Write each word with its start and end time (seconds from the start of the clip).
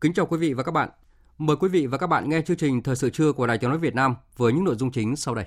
Kính 0.00 0.12
chào 0.12 0.26
quý 0.26 0.38
vị 0.38 0.52
và 0.52 0.62
các 0.62 0.72
bạn. 0.72 0.88
Mời 1.38 1.56
quý 1.56 1.68
vị 1.68 1.86
và 1.86 1.98
các 1.98 2.06
bạn 2.06 2.28
nghe 2.28 2.42
chương 2.42 2.56
trình 2.56 2.82
Thời 2.82 2.96
sự 2.96 3.10
trưa 3.10 3.32
của 3.32 3.46
Đài 3.46 3.58
Tiếng 3.58 3.70
nói 3.70 3.78
Việt 3.78 3.94
Nam 3.94 4.14
với 4.36 4.52
những 4.52 4.64
nội 4.64 4.76
dung 4.76 4.90
chính 4.90 5.16
sau 5.16 5.34
đây. 5.34 5.44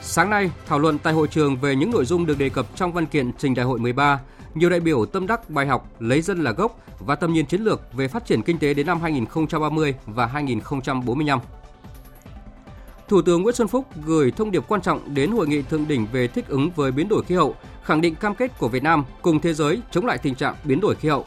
Sáng 0.00 0.30
nay, 0.30 0.50
thảo 0.66 0.78
luận 0.78 0.98
tại 0.98 1.12
hội 1.12 1.28
trường 1.28 1.56
về 1.56 1.76
những 1.76 1.90
nội 1.90 2.04
dung 2.04 2.26
được 2.26 2.38
đề 2.38 2.48
cập 2.48 2.66
trong 2.74 2.92
văn 2.92 3.06
kiện 3.06 3.32
trình 3.38 3.54
Đại 3.54 3.66
hội 3.66 3.78
13, 3.78 4.20
nhiều 4.54 4.70
đại 4.70 4.80
biểu 4.80 5.06
tâm 5.06 5.26
đắc 5.26 5.50
bài 5.50 5.66
học 5.66 5.90
lấy 5.98 6.22
dân 6.22 6.44
là 6.44 6.52
gốc 6.52 6.80
và 6.98 7.14
tầm 7.14 7.32
nhìn 7.32 7.46
chiến 7.46 7.60
lược 7.60 7.92
về 7.92 8.08
phát 8.08 8.26
triển 8.26 8.42
kinh 8.42 8.58
tế 8.58 8.74
đến 8.74 8.86
năm 8.86 9.00
2030 9.00 9.94
và 10.06 10.26
2045. 10.26 11.40
Thủ 13.08 13.22
tướng 13.22 13.42
Nguyễn 13.42 13.54
Xuân 13.54 13.68
Phúc 13.68 13.86
gửi 14.06 14.30
thông 14.30 14.50
điệp 14.50 14.64
quan 14.68 14.80
trọng 14.80 15.14
đến 15.14 15.30
hội 15.30 15.48
nghị 15.48 15.62
thượng 15.62 15.88
đỉnh 15.88 16.06
về 16.12 16.28
thích 16.28 16.48
ứng 16.48 16.70
với 16.76 16.92
biến 16.92 17.08
đổi 17.08 17.24
khí 17.24 17.34
hậu, 17.34 17.54
khẳng 17.82 18.00
định 18.00 18.14
cam 18.14 18.34
kết 18.34 18.58
của 18.58 18.68
Việt 18.68 18.82
Nam 18.82 19.04
cùng 19.22 19.40
thế 19.40 19.54
giới 19.54 19.80
chống 19.90 20.06
lại 20.06 20.18
tình 20.18 20.34
trạng 20.34 20.54
biến 20.64 20.80
đổi 20.80 20.94
khí 20.94 21.08
hậu. 21.08 21.26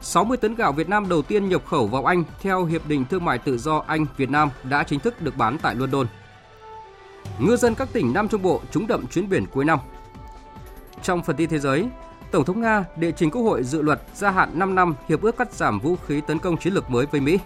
60 0.00 0.36
tấn 0.36 0.54
gạo 0.54 0.72
Việt 0.72 0.88
Nam 0.88 1.08
đầu 1.08 1.22
tiên 1.22 1.48
nhập 1.48 1.62
khẩu 1.66 1.86
vào 1.86 2.04
Anh 2.04 2.24
theo 2.40 2.64
Hiệp 2.64 2.88
định 2.88 3.04
Thương 3.10 3.24
mại 3.24 3.38
Tự 3.38 3.58
do 3.58 3.82
Anh-Việt 3.86 4.30
Nam 4.30 4.48
đã 4.64 4.82
chính 4.82 5.00
thức 5.00 5.22
được 5.22 5.36
bán 5.36 5.58
tại 5.62 5.74
London. 5.74 6.06
Ngư 7.38 7.56
dân 7.56 7.74
các 7.74 7.88
tỉnh 7.92 8.12
Nam 8.12 8.28
Trung 8.28 8.42
Bộ 8.42 8.60
trúng 8.70 8.86
đậm 8.86 9.06
chuyến 9.06 9.28
biển 9.28 9.46
cuối 9.46 9.64
năm. 9.64 9.78
Trong 11.02 11.22
phần 11.22 11.36
tin 11.36 11.50
thế 11.50 11.58
giới, 11.58 11.86
Tổng 12.30 12.44
thống 12.44 12.60
Nga 12.60 12.84
đệ 12.96 13.12
trình 13.12 13.30
Quốc 13.30 13.42
hội 13.42 13.62
dự 13.62 13.82
luật 13.82 14.02
gia 14.14 14.30
hạn 14.30 14.50
5 14.54 14.74
năm 14.74 14.94
hiệp 15.08 15.22
ước 15.22 15.36
cắt 15.36 15.52
giảm 15.52 15.80
vũ 15.80 15.96
khí 16.06 16.20
tấn 16.26 16.38
công 16.38 16.56
chiến 16.56 16.72
lược 16.72 16.90
mới 16.90 17.06
với 17.06 17.20
Mỹ 17.20 17.38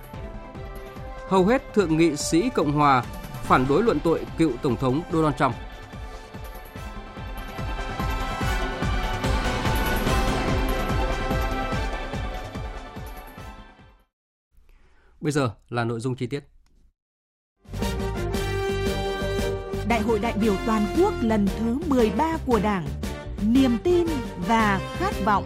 hầu 1.33 1.47
hết 1.47 1.75
thượng 1.75 1.97
nghị 1.97 2.17
sĩ 2.17 2.51
Cộng 2.55 2.73
hòa 2.73 3.03
phản 3.43 3.67
đối 3.69 3.83
luận 3.83 3.99
tội 4.05 4.27
cựu 4.39 4.53
Tổng 4.63 4.77
thống 4.77 5.03
Donald 5.13 5.35
Trump. 5.39 5.55
Bây 15.21 15.33
giờ 15.33 15.51
là 15.69 15.85
nội 15.85 16.01
dung 16.01 16.17
chi 16.17 16.27
tiết. 16.27 16.45
Đại 19.89 20.01
hội 20.01 20.19
đại 20.19 20.35
biểu 20.41 20.55
toàn 20.67 20.87
quốc 20.99 21.15
lần 21.23 21.47
thứ 21.59 21.79
13 21.87 22.39
của 22.47 22.61
Đảng, 22.63 22.87
niềm 23.47 23.79
tin 23.85 24.07
và 24.49 24.81
khát 24.99 25.15
vọng 25.25 25.45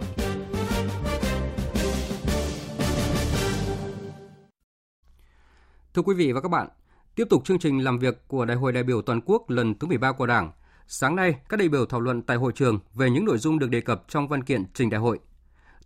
Thưa 5.97 6.03
quý 6.03 6.15
vị 6.15 6.31
và 6.31 6.41
các 6.41 6.49
bạn, 6.49 6.67
tiếp 7.15 7.27
tục 7.29 7.45
chương 7.45 7.59
trình 7.59 7.83
làm 7.83 7.99
việc 7.99 8.27
của 8.27 8.45
Đại 8.45 8.57
hội 8.57 8.73
đại 8.73 8.83
biểu 8.83 9.01
toàn 9.01 9.21
quốc 9.25 9.49
lần 9.49 9.79
thứ 9.79 9.87
13 9.87 10.11
của 10.11 10.25
Đảng. 10.25 10.51
Sáng 10.87 11.15
nay, 11.15 11.35
các 11.49 11.57
đại 11.59 11.69
biểu 11.69 11.85
thảo 11.85 11.99
luận 11.99 12.21
tại 12.21 12.37
hội 12.37 12.51
trường 12.55 12.79
về 12.93 13.09
những 13.09 13.25
nội 13.25 13.37
dung 13.37 13.59
được 13.59 13.69
đề 13.69 13.81
cập 13.81 14.03
trong 14.07 14.27
văn 14.27 14.43
kiện 14.43 14.63
trình 14.73 14.89
đại 14.89 15.01
hội. 15.01 15.19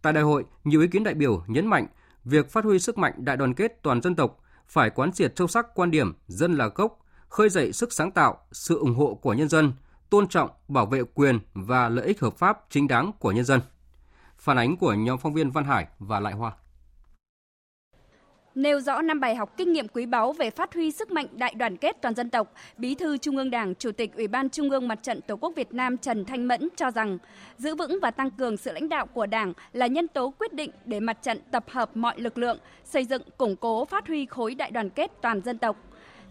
Tại 0.01 0.13
đại 0.13 0.23
hội, 0.23 0.45
nhiều 0.63 0.81
ý 0.81 0.87
kiến 0.87 1.03
đại 1.03 1.13
biểu 1.13 1.43
nhấn 1.47 1.67
mạnh 1.67 1.87
việc 2.23 2.51
phát 2.51 2.63
huy 2.63 2.79
sức 2.79 2.97
mạnh 2.97 3.13
đại 3.17 3.37
đoàn 3.37 3.53
kết 3.53 3.79
toàn 3.83 4.01
dân 4.01 4.15
tộc 4.15 4.43
phải 4.67 4.89
quán 4.89 5.11
triệt 5.11 5.33
sâu 5.35 5.47
sắc 5.47 5.65
quan 5.75 5.91
điểm 5.91 6.13
dân 6.27 6.53
là 6.53 6.67
gốc, 6.67 6.99
khơi 7.27 7.49
dậy 7.49 7.73
sức 7.73 7.93
sáng 7.93 8.11
tạo, 8.11 8.37
sự 8.51 8.79
ủng 8.79 8.95
hộ 8.95 9.15
của 9.21 9.33
nhân 9.33 9.49
dân, 9.49 9.73
tôn 10.09 10.27
trọng, 10.27 10.49
bảo 10.67 10.85
vệ 10.85 11.03
quyền 11.13 11.39
và 11.53 11.89
lợi 11.89 12.05
ích 12.05 12.21
hợp 12.21 12.37
pháp 12.37 12.59
chính 12.69 12.87
đáng 12.87 13.11
của 13.19 13.31
nhân 13.31 13.45
dân. 13.45 13.59
Phản 14.37 14.57
ánh 14.57 14.77
của 14.77 14.93
nhóm 14.93 15.17
phóng 15.17 15.33
viên 15.33 15.51
Văn 15.51 15.65
Hải 15.65 15.87
và 15.99 16.19
Lại 16.19 16.33
Hoa 16.33 16.51
nêu 18.55 18.79
rõ 18.79 19.01
năm 19.01 19.19
bài 19.19 19.35
học 19.35 19.57
kinh 19.57 19.73
nghiệm 19.73 19.87
quý 19.87 20.05
báu 20.05 20.33
về 20.33 20.49
phát 20.49 20.73
huy 20.73 20.91
sức 20.91 21.11
mạnh 21.11 21.27
đại 21.31 21.53
đoàn 21.53 21.77
kết 21.77 21.97
toàn 22.01 22.15
dân 22.15 22.29
tộc, 22.29 22.53
Bí 22.77 22.95
thư 22.95 23.17
Trung 23.17 23.37
ương 23.37 23.51
Đảng, 23.51 23.75
Chủ 23.75 23.91
tịch 23.91 24.15
Ủy 24.15 24.27
ban 24.27 24.49
Trung 24.49 24.69
ương 24.69 24.87
Mặt 24.87 24.99
trận 25.03 25.21
Tổ 25.21 25.35
quốc 25.35 25.53
Việt 25.55 25.73
Nam 25.73 25.97
Trần 25.97 26.25
Thanh 26.25 26.47
Mẫn 26.47 26.69
cho 26.75 26.91
rằng 26.91 27.17
giữ 27.57 27.75
vững 27.75 27.99
và 28.01 28.11
tăng 28.11 28.31
cường 28.31 28.57
sự 28.57 28.71
lãnh 28.71 28.89
đạo 28.89 29.05
của 29.05 29.25
Đảng 29.25 29.53
là 29.73 29.87
nhân 29.87 30.07
tố 30.07 30.33
quyết 30.39 30.53
định 30.53 30.71
để 30.85 30.99
mặt 30.99 31.17
trận 31.21 31.39
tập 31.51 31.65
hợp 31.69 31.97
mọi 31.97 32.19
lực 32.19 32.37
lượng, 32.37 32.57
xây 32.85 33.05
dựng 33.05 33.21
củng 33.37 33.55
cố 33.55 33.85
phát 33.85 34.07
huy 34.07 34.25
khối 34.25 34.55
đại 34.55 34.71
đoàn 34.71 34.89
kết 34.89 35.11
toàn 35.21 35.41
dân 35.41 35.57
tộc. 35.57 35.77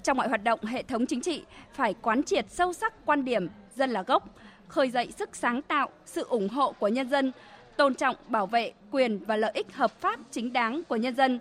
Trong 0.03 0.17
mọi 0.17 0.29
hoạt 0.29 0.45
động 0.45 0.65
hệ 0.65 0.83
thống 0.83 1.07
chính 1.07 1.21
trị 1.21 1.45
phải 1.73 1.95
quán 2.03 2.23
triệt 2.23 2.47
sâu 2.49 2.73
sắc 2.73 3.07
quan 3.07 3.25
điểm 3.25 3.49
dân 3.77 3.91
là 3.91 4.03
gốc, 4.03 4.29
khơi 4.69 4.91
dậy 4.91 5.09
sức 5.19 5.37
sáng 5.37 5.63
tạo, 5.63 5.89
sự 6.07 6.27
ủng 6.29 6.49
hộ 6.49 6.73
của 6.73 6.89
nhân 6.89 7.09
dân, 7.09 7.33
tôn 7.77 7.95
trọng 7.95 8.17
bảo 8.29 8.47
vệ 8.47 8.73
quyền 8.91 9.19
và 9.25 9.37
lợi 9.37 9.51
ích 9.55 9.75
hợp 9.75 10.01
pháp 10.01 10.21
chính 10.31 10.53
đáng 10.53 10.83
của 10.89 10.97
nhân 10.97 11.15
dân 11.15 11.41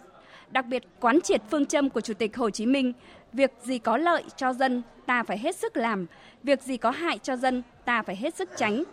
đặc 0.52 0.66
biệt 0.66 0.84
quán 1.00 1.22
triệt 1.22 1.42
phương 1.52 1.66
châm 1.66 1.90
của 1.90 2.02
Chủ 2.02 2.14
tịch 2.14 2.38
Hồ 2.38 2.50
Chí 2.50 2.66
Minh, 2.66 2.94
việc 3.34 3.52
gì 3.64 3.80
có 3.80 3.98
lợi 3.98 4.24
cho 4.36 4.54
dân 4.54 4.82
ta 5.06 5.24
phải 5.24 5.38
hết 5.38 5.56
sức 5.56 5.78
làm, 5.78 6.06
việc 6.44 6.62
gì 6.62 6.78
có 6.78 6.92
hại 6.92 7.18
cho 7.18 7.36
dân 7.36 7.64
ta 7.86 8.02
phải 8.02 8.16
hết 8.16 8.36
sức 8.36 8.50
tránh. 8.58 8.84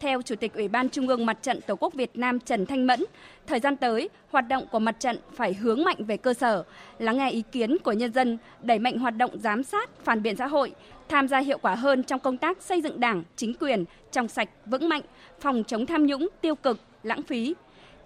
Theo 0.00 0.22
Chủ 0.22 0.34
tịch 0.34 0.54
Ủy 0.54 0.68
ban 0.68 0.88
Trung 0.88 1.08
ương 1.08 1.26
Mặt 1.26 1.38
trận 1.42 1.60
Tổ 1.66 1.76
quốc 1.76 1.94
Việt 1.94 2.10
Nam 2.14 2.40
Trần 2.40 2.66
Thanh 2.66 2.86
Mẫn, 2.86 3.04
thời 3.46 3.60
gian 3.60 3.76
tới, 3.76 4.08
hoạt 4.30 4.48
động 4.48 4.66
của 4.72 4.78
mặt 4.78 4.96
trận 5.00 5.18
phải 5.34 5.54
hướng 5.54 5.84
mạnh 5.84 5.96
về 5.98 6.16
cơ 6.16 6.34
sở, 6.34 6.64
lắng 6.98 7.18
nghe 7.18 7.30
ý 7.30 7.42
kiến 7.52 7.76
của 7.84 7.92
nhân 7.92 8.12
dân, 8.12 8.38
đẩy 8.62 8.78
mạnh 8.78 8.98
hoạt 8.98 9.16
động 9.16 9.30
giám 9.38 9.62
sát, 9.62 9.90
phản 10.04 10.22
biện 10.22 10.36
xã 10.36 10.46
hội, 10.46 10.74
tham 11.08 11.28
gia 11.28 11.38
hiệu 11.38 11.58
quả 11.58 11.74
hơn 11.74 12.02
trong 12.02 12.20
công 12.20 12.36
tác 12.36 12.62
xây 12.62 12.82
dựng 12.82 13.00
đảng, 13.00 13.22
chính 13.36 13.54
quyền, 13.60 13.84
trong 14.12 14.28
sạch, 14.28 14.48
vững 14.66 14.88
mạnh, 14.88 15.02
phòng 15.40 15.64
chống 15.66 15.86
tham 15.86 16.06
nhũng, 16.06 16.28
tiêu 16.40 16.54
cực, 16.54 16.80
lãng 17.02 17.22
phí. 17.22 17.54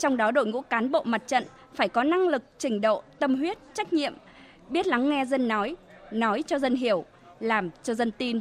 Trong 0.00 0.16
đó 0.16 0.31
đội 0.31 0.47
ngũ 0.47 0.61
cán 0.61 0.91
bộ 0.91 1.03
mặt 1.05 1.22
trận 1.27 1.44
phải 1.75 1.88
có 1.88 2.03
năng 2.03 2.28
lực, 2.28 2.43
trình 2.59 2.81
độ, 2.81 3.03
tâm 3.19 3.34
huyết, 3.34 3.59
trách 3.75 3.93
nhiệm, 3.93 4.12
biết 4.69 4.87
lắng 4.87 5.09
nghe 5.09 5.25
dân 5.25 5.49
nói, 5.49 5.77
nói 6.11 6.43
cho 6.47 6.59
dân 6.59 6.75
hiểu, 6.75 7.05
làm 7.41 7.71
cho 7.83 7.94
dân 7.94 8.11
tin. 8.11 8.41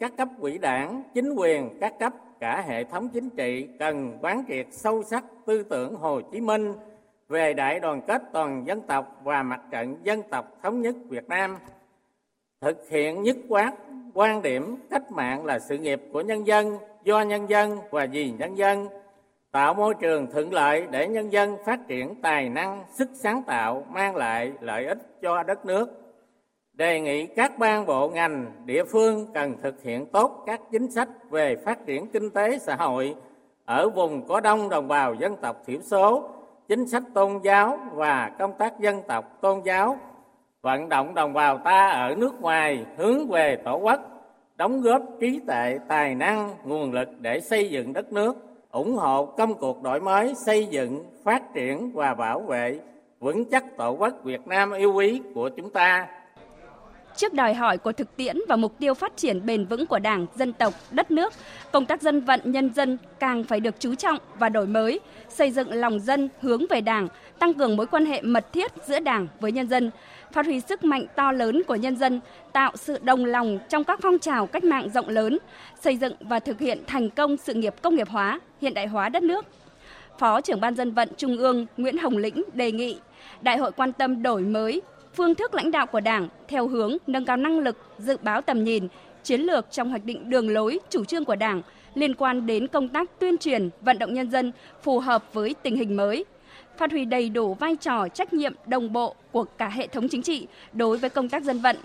Các 0.00 0.12
cấp 0.16 0.28
quỹ 0.40 0.58
đảng, 0.58 1.02
chính 1.14 1.32
quyền, 1.32 1.78
các 1.80 1.92
cấp 1.98 2.12
cả 2.40 2.64
hệ 2.68 2.84
thống 2.84 3.08
chính 3.08 3.30
trị 3.30 3.68
cần 3.78 4.18
quán 4.22 4.44
triệt 4.48 4.66
sâu 4.70 5.02
sắc 5.02 5.24
tư 5.46 5.62
tưởng 5.62 5.94
Hồ 5.94 6.20
Chí 6.32 6.40
Minh 6.40 6.72
về 7.28 7.54
đại 7.54 7.80
đoàn 7.80 8.00
kết 8.06 8.22
toàn 8.32 8.66
dân 8.66 8.80
tộc 8.80 9.20
và 9.24 9.42
mặt 9.42 9.60
trận 9.70 9.96
dân 10.02 10.22
tộc 10.30 10.58
thống 10.62 10.82
nhất 10.82 10.94
Việt 11.08 11.28
Nam, 11.28 11.56
thực 12.60 12.88
hiện 12.90 13.22
nhất 13.22 13.36
quán 13.48 13.74
quan 14.14 14.42
điểm 14.42 14.76
cách 14.90 15.12
mạng 15.12 15.44
là 15.44 15.58
sự 15.58 15.78
nghiệp 15.78 16.02
của 16.12 16.20
nhân 16.20 16.46
dân, 16.46 16.76
do 17.04 17.20
nhân 17.22 17.50
dân 17.50 17.78
và 17.90 18.06
vì 18.12 18.30
nhân 18.30 18.58
dân, 18.58 18.88
tạo 19.52 19.74
môi 19.74 19.94
trường 19.94 20.26
thuận 20.30 20.52
lợi 20.52 20.86
để 20.90 21.08
nhân 21.08 21.32
dân 21.32 21.56
phát 21.64 21.88
triển 21.88 22.14
tài 22.22 22.48
năng, 22.48 22.84
sức 22.90 23.08
sáng 23.14 23.42
tạo 23.42 23.86
mang 23.90 24.16
lại 24.16 24.52
lợi 24.60 24.86
ích 24.86 24.98
cho 25.22 25.42
đất 25.42 25.66
nước. 25.66 25.88
Đề 26.72 27.00
nghị 27.00 27.26
các 27.26 27.58
ban 27.58 27.86
bộ 27.86 28.08
ngành, 28.08 28.46
địa 28.64 28.84
phương 28.84 29.26
cần 29.34 29.54
thực 29.62 29.82
hiện 29.82 30.06
tốt 30.06 30.42
các 30.46 30.60
chính 30.72 30.90
sách 30.90 31.08
về 31.30 31.56
phát 31.56 31.86
triển 31.86 32.06
kinh 32.06 32.30
tế 32.30 32.58
xã 32.58 32.76
hội 32.76 33.14
ở 33.64 33.88
vùng 33.88 34.26
có 34.26 34.40
đông 34.40 34.68
đồng 34.68 34.88
bào 34.88 35.14
dân 35.14 35.36
tộc 35.36 35.62
thiểu 35.66 35.80
số, 35.82 36.30
chính 36.68 36.86
sách 36.86 37.02
tôn 37.14 37.38
giáo 37.42 37.78
và 37.92 38.30
công 38.38 38.52
tác 38.58 38.80
dân 38.80 39.02
tộc 39.08 39.40
tôn 39.40 39.60
giáo, 39.64 39.98
vận 40.62 40.88
động 40.88 41.14
đồng 41.14 41.32
bào 41.32 41.58
ta 41.58 41.88
ở 41.88 42.14
nước 42.14 42.40
ngoài 42.40 42.84
hướng 42.96 43.28
về 43.28 43.56
tổ 43.56 43.76
quốc, 43.76 44.00
đóng 44.56 44.80
góp 44.80 45.02
trí 45.20 45.40
tuệ, 45.46 45.78
tài 45.88 46.14
năng, 46.14 46.54
nguồn 46.64 46.92
lực 46.92 47.08
để 47.18 47.40
xây 47.40 47.70
dựng 47.70 47.92
đất 47.92 48.12
nước 48.12 48.47
ủng 48.72 48.96
hộ 48.96 49.26
công 49.26 49.54
cuộc 49.54 49.82
đổi 49.82 50.00
mới, 50.00 50.34
xây 50.46 50.66
dựng, 50.66 51.04
phát 51.24 51.42
triển 51.54 51.92
và 51.92 52.14
bảo 52.14 52.40
vệ 52.40 52.80
vững 53.20 53.44
chắc 53.50 53.64
tổ 53.78 53.90
quốc 53.90 54.14
Việt 54.24 54.40
Nam 54.46 54.72
yêu 54.72 54.92
quý 54.92 55.20
của 55.34 55.48
chúng 55.56 55.70
ta. 55.70 56.06
Trước 57.16 57.34
đòi 57.34 57.54
hỏi 57.54 57.78
của 57.78 57.92
thực 57.92 58.16
tiễn 58.16 58.36
và 58.48 58.56
mục 58.56 58.78
tiêu 58.78 58.94
phát 58.94 59.16
triển 59.16 59.46
bền 59.46 59.66
vững 59.66 59.86
của 59.86 59.98
Đảng, 59.98 60.26
dân 60.34 60.52
tộc, 60.52 60.74
đất 60.90 61.10
nước, 61.10 61.32
công 61.72 61.86
tác 61.86 62.02
dân 62.02 62.20
vận 62.20 62.40
nhân 62.44 62.74
dân 62.74 62.98
càng 63.18 63.44
phải 63.44 63.60
được 63.60 63.74
chú 63.78 63.94
trọng 63.94 64.18
và 64.38 64.48
đổi 64.48 64.66
mới, 64.66 65.00
xây 65.28 65.50
dựng 65.50 65.72
lòng 65.72 66.00
dân 66.00 66.28
hướng 66.40 66.62
về 66.70 66.80
Đảng, 66.80 67.08
tăng 67.38 67.54
cường 67.54 67.76
mối 67.76 67.86
quan 67.86 68.06
hệ 68.06 68.22
mật 68.22 68.52
thiết 68.52 68.72
giữa 68.86 69.00
Đảng 69.00 69.26
với 69.40 69.52
nhân 69.52 69.68
dân, 69.68 69.90
phát 70.32 70.46
huy 70.46 70.60
sức 70.60 70.84
mạnh 70.84 71.06
to 71.16 71.32
lớn 71.32 71.62
của 71.66 71.74
nhân 71.74 71.96
dân, 71.96 72.20
tạo 72.52 72.72
sự 72.74 72.98
đồng 73.02 73.24
lòng 73.24 73.58
trong 73.68 73.84
các 73.84 73.98
phong 74.02 74.18
trào 74.18 74.46
cách 74.46 74.64
mạng 74.64 74.88
rộng 74.94 75.08
lớn, 75.08 75.38
xây 75.80 75.96
dựng 75.96 76.14
và 76.20 76.40
thực 76.40 76.58
hiện 76.58 76.82
thành 76.86 77.10
công 77.10 77.36
sự 77.36 77.54
nghiệp 77.54 77.74
công 77.82 77.94
nghiệp 77.94 78.08
hóa, 78.08 78.40
hiện 78.60 78.74
đại 78.74 78.86
hóa 78.86 79.08
đất 79.08 79.22
nước. 79.22 79.46
Phó 80.18 80.40
trưởng 80.40 80.60
ban 80.60 80.74
dân 80.74 80.92
vận 80.92 81.08
Trung 81.16 81.36
ương 81.36 81.66
Nguyễn 81.76 81.98
Hồng 81.98 82.16
Lĩnh 82.16 82.42
đề 82.54 82.72
nghị 82.72 82.98
Đại 83.40 83.58
hội 83.58 83.72
quan 83.72 83.92
tâm 83.92 84.22
đổi 84.22 84.42
mới 84.42 84.82
phương 85.14 85.34
thức 85.34 85.54
lãnh 85.54 85.70
đạo 85.70 85.86
của 85.86 86.00
Đảng 86.00 86.28
theo 86.48 86.68
hướng 86.68 86.96
nâng 87.06 87.24
cao 87.24 87.36
năng 87.36 87.58
lực, 87.58 87.76
dự 87.98 88.16
báo 88.22 88.40
tầm 88.42 88.64
nhìn, 88.64 88.88
chiến 89.22 89.40
lược 89.40 89.70
trong 89.70 89.90
hoạch 89.90 90.04
định 90.04 90.30
đường 90.30 90.50
lối, 90.50 90.78
chủ 90.90 91.04
trương 91.04 91.24
của 91.24 91.36
Đảng 91.36 91.62
liên 91.94 92.14
quan 92.14 92.46
đến 92.46 92.66
công 92.66 92.88
tác 92.88 93.10
tuyên 93.18 93.38
truyền, 93.38 93.70
vận 93.80 93.98
động 93.98 94.14
nhân 94.14 94.30
dân 94.30 94.52
phù 94.82 94.98
hợp 94.98 95.24
với 95.32 95.54
tình 95.62 95.76
hình 95.76 95.96
mới, 95.96 96.24
phát 96.78 96.90
huy 96.90 97.04
đầy 97.04 97.28
đủ 97.28 97.54
vai 97.54 97.76
trò 97.76 98.08
trách 98.08 98.32
nhiệm 98.32 98.54
đồng 98.66 98.92
bộ 98.92 99.14
của 99.32 99.44
cả 99.44 99.68
hệ 99.68 99.86
thống 99.86 100.08
chính 100.08 100.22
trị 100.22 100.46
đối 100.72 100.98
với 100.98 101.10
công 101.10 101.28
tác 101.28 101.42
dân 101.42 101.60
vận, 101.60 101.76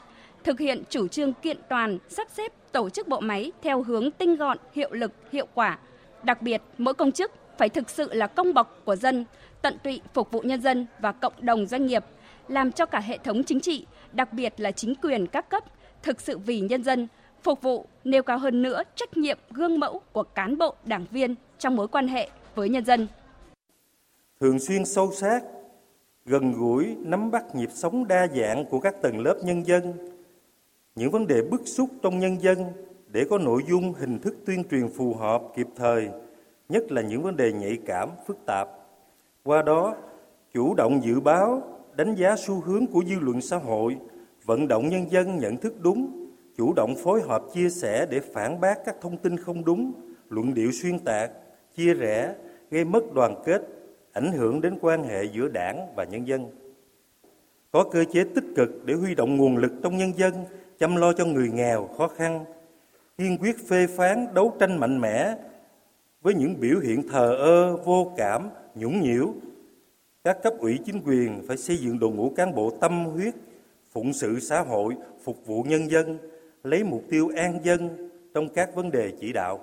thực 0.43 0.59
hiện 0.59 0.83
chủ 0.89 1.07
trương 1.07 1.33
kiện 1.33 1.57
toàn, 1.69 1.97
sắp 2.09 2.27
xếp 2.31 2.51
tổ 2.71 2.89
chức 2.89 3.07
bộ 3.07 3.19
máy 3.19 3.51
theo 3.61 3.83
hướng 3.83 4.11
tinh 4.11 4.35
gọn, 4.35 4.57
hiệu 4.73 4.89
lực, 4.91 5.11
hiệu 5.31 5.47
quả. 5.53 5.77
Đặc 6.23 6.41
biệt, 6.41 6.61
mỗi 6.77 6.93
công 6.93 7.11
chức 7.11 7.31
phải 7.57 7.69
thực 7.69 7.89
sự 7.89 8.13
là 8.13 8.27
công 8.27 8.53
bọc 8.53 8.81
của 8.85 8.95
dân, 8.95 9.25
tận 9.61 9.77
tụy 9.83 10.01
phục 10.13 10.31
vụ 10.31 10.41
nhân 10.41 10.61
dân 10.61 10.85
và 10.99 11.11
cộng 11.11 11.33
đồng 11.39 11.65
doanh 11.65 11.85
nghiệp, 11.85 12.03
làm 12.47 12.71
cho 12.71 12.85
cả 12.85 12.99
hệ 12.99 13.17
thống 13.17 13.43
chính 13.43 13.59
trị, 13.59 13.85
đặc 14.11 14.33
biệt 14.33 14.53
là 14.57 14.71
chính 14.71 14.95
quyền 14.95 15.27
các 15.27 15.49
cấp, 15.49 15.63
thực 16.03 16.21
sự 16.21 16.37
vì 16.37 16.59
nhân 16.59 16.83
dân, 16.83 17.07
phục 17.43 17.61
vụ, 17.61 17.85
nêu 18.03 18.23
cao 18.23 18.37
hơn 18.37 18.61
nữa 18.61 18.83
trách 18.95 19.17
nhiệm 19.17 19.37
gương 19.51 19.79
mẫu 19.79 20.01
của 20.11 20.23
cán 20.23 20.57
bộ, 20.57 20.75
đảng 20.85 21.05
viên 21.11 21.35
trong 21.59 21.75
mối 21.75 21.87
quan 21.87 22.07
hệ 22.07 22.29
với 22.55 22.69
nhân 22.69 22.85
dân. 22.85 23.07
Thường 24.43 24.59
xuyên 24.59 24.85
sâu 24.85 25.11
sát, 25.11 25.43
gần 26.25 26.51
gũi, 26.51 26.95
nắm 26.99 27.31
bắt 27.31 27.55
nhịp 27.55 27.69
sống 27.73 28.07
đa 28.07 28.27
dạng 28.35 28.65
của 28.65 28.79
các 28.79 29.01
tầng 29.01 29.19
lớp 29.19 29.37
nhân 29.43 29.67
dân, 29.67 29.93
những 30.95 31.11
vấn 31.11 31.27
đề 31.27 31.41
bức 31.41 31.61
xúc 31.65 31.89
trong 32.01 32.19
nhân 32.19 32.41
dân 32.41 32.65
để 33.07 33.25
có 33.29 33.37
nội 33.37 33.61
dung 33.69 33.93
hình 33.93 34.19
thức 34.19 34.35
tuyên 34.45 34.63
truyền 34.71 34.89
phù 34.89 35.13
hợp 35.13 35.43
kịp 35.55 35.67
thời, 35.75 36.09
nhất 36.69 36.91
là 36.91 37.01
những 37.01 37.23
vấn 37.23 37.37
đề 37.37 37.53
nhạy 37.53 37.77
cảm, 37.85 38.09
phức 38.27 38.37
tạp. 38.45 38.69
Qua 39.43 39.61
đó, 39.61 39.95
chủ 40.53 40.73
động 40.73 41.03
dự 41.03 41.19
báo, 41.19 41.61
đánh 41.95 42.15
giá 42.15 42.35
xu 42.37 42.61
hướng 42.61 42.87
của 42.87 43.03
dư 43.07 43.15
luận 43.19 43.41
xã 43.41 43.57
hội, 43.57 43.97
vận 44.45 44.67
động 44.67 44.89
nhân 44.89 45.11
dân 45.11 45.39
nhận 45.39 45.57
thức 45.57 45.73
đúng, 45.81 46.27
chủ 46.57 46.73
động 46.73 46.95
phối 46.95 47.21
hợp 47.21 47.43
chia 47.53 47.69
sẻ 47.69 48.05
để 48.09 48.19
phản 48.19 48.59
bác 48.59 48.85
các 48.85 48.95
thông 49.01 49.17
tin 49.17 49.37
không 49.37 49.65
đúng, 49.65 49.93
luận 50.29 50.53
điệu 50.53 50.71
xuyên 50.71 50.99
tạc, 50.99 51.31
chia 51.75 51.93
rẽ, 51.93 52.35
gây 52.71 52.85
mất 52.85 53.13
đoàn 53.13 53.35
kết, 53.45 53.61
ảnh 54.13 54.31
hưởng 54.31 54.61
đến 54.61 54.77
quan 54.81 55.03
hệ 55.03 55.23
giữa 55.23 55.47
đảng 55.47 55.95
và 55.95 56.03
nhân 56.03 56.27
dân. 56.27 56.45
Có 57.71 57.83
cơ 57.91 58.03
chế 58.11 58.23
tích 58.35 58.45
cực 58.55 58.85
để 58.85 58.93
huy 58.93 59.15
động 59.15 59.37
nguồn 59.37 59.57
lực 59.57 59.71
trong 59.83 59.97
nhân 59.97 60.17
dân, 60.17 60.33
chăm 60.79 60.95
lo 60.95 61.13
cho 61.13 61.25
người 61.25 61.49
nghèo, 61.53 61.89
khó 61.97 62.07
khăn, 62.07 62.45
kiên 63.17 63.37
quyết 63.37 63.67
phê 63.67 63.87
phán, 63.87 64.33
đấu 64.33 64.53
tranh 64.59 64.79
mạnh 64.79 65.01
mẽ 65.01 65.35
với 66.21 66.33
những 66.33 66.59
biểu 66.59 66.79
hiện 66.79 67.07
thờ 67.07 67.35
ơ, 67.35 67.77
vô 67.77 68.11
cảm, 68.17 68.49
nhũng 68.75 69.01
nhiễu, 69.01 69.33
các 70.23 70.43
cấp 70.43 70.53
ủy 70.59 70.79
chính 70.85 71.01
quyền 71.05 71.41
phải 71.47 71.57
xây 71.57 71.77
dựng 71.77 71.99
đội 71.99 72.11
ngũ 72.11 72.29
cán 72.29 72.55
bộ 72.55 72.69
tâm 72.69 73.05
huyết, 73.05 73.33
phụng 73.91 74.13
sự 74.13 74.39
xã 74.39 74.61
hội, 74.61 74.95
phục 75.23 75.45
vụ 75.45 75.63
nhân 75.63 75.91
dân, 75.91 76.17
lấy 76.63 76.83
mục 76.83 77.03
tiêu 77.09 77.31
an 77.35 77.59
dân 77.63 78.09
trong 78.33 78.49
các 78.49 78.75
vấn 78.75 78.91
đề 78.91 79.11
chỉ 79.19 79.33
đạo. 79.33 79.59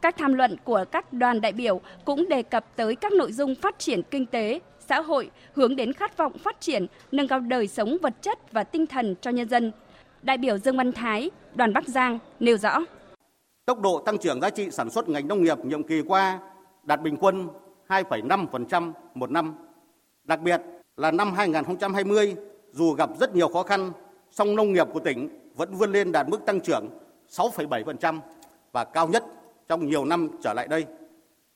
Các 0.00 0.16
tham 0.18 0.34
luận 0.34 0.56
của 0.64 0.84
các 0.90 1.12
đoàn 1.12 1.40
đại 1.40 1.52
biểu 1.52 1.80
cũng 2.04 2.28
đề 2.28 2.42
cập 2.42 2.76
tới 2.76 2.96
các 2.96 3.12
nội 3.12 3.32
dung 3.32 3.54
phát 3.54 3.78
triển 3.78 4.02
kinh 4.02 4.26
tế, 4.26 4.60
xã 4.88 5.00
hội 5.00 5.30
hướng 5.52 5.76
đến 5.76 5.92
khát 5.92 6.16
vọng 6.16 6.38
phát 6.38 6.60
triển, 6.60 6.86
nâng 7.12 7.28
cao 7.28 7.40
đời 7.40 7.68
sống 7.68 7.96
vật 8.02 8.14
chất 8.22 8.52
và 8.52 8.64
tinh 8.64 8.86
thần 8.86 9.14
cho 9.20 9.30
nhân 9.30 9.48
dân. 9.48 9.72
Đại 10.22 10.38
biểu 10.38 10.58
Dương 10.58 10.76
Văn 10.76 10.92
Thái, 10.92 11.30
đoàn 11.54 11.72
Bắc 11.72 11.88
Giang 11.88 12.18
nêu 12.40 12.56
rõ. 12.56 12.78
Tốc 13.64 13.80
độ 13.80 14.02
tăng 14.06 14.18
trưởng 14.18 14.40
giá 14.40 14.50
trị 14.50 14.70
sản 14.70 14.90
xuất 14.90 15.08
ngành 15.08 15.28
nông 15.28 15.42
nghiệp 15.42 15.58
nhiệm 15.64 15.82
kỳ 15.82 16.02
qua 16.08 16.38
đạt 16.82 17.02
bình 17.02 17.16
quân 17.20 17.48
2,5% 17.88 18.92
một 19.14 19.30
năm. 19.30 19.54
Đặc 20.24 20.40
biệt 20.40 20.60
là 20.96 21.10
năm 21.10 21.32
2020, 21.32 22.36
dù 22.72 22.92
gặp 22.92 23.10
rất 23.20 23.34
nhiều 23.34 23.48
khó 23.48 23.62
khăn, 23.62 23.92
song 24.30 24.56
nông 24.56 24.72
nghiệp 24.72 24.86
của 24.92 25.00
tỉnh 25.00 25.28
vẫn 25.54 25.74
vươn 25.74 25.92
lên 25.92 26.12
đạt 26.12 26.28
mức 26.28 26.46
tăng 26.46 26.60
trưởng 26.60 26.88
6,7% 27.30 28.20
và 28.72 28.84
cao 28.84 29.08
nhất 29.08 29.24
trong 29.68 29.86
nhiều 29.86 30.04
năm 30.04 30.28
trở 30.42 30.52
lại 30.52 30.68
đây. 30.68 30.86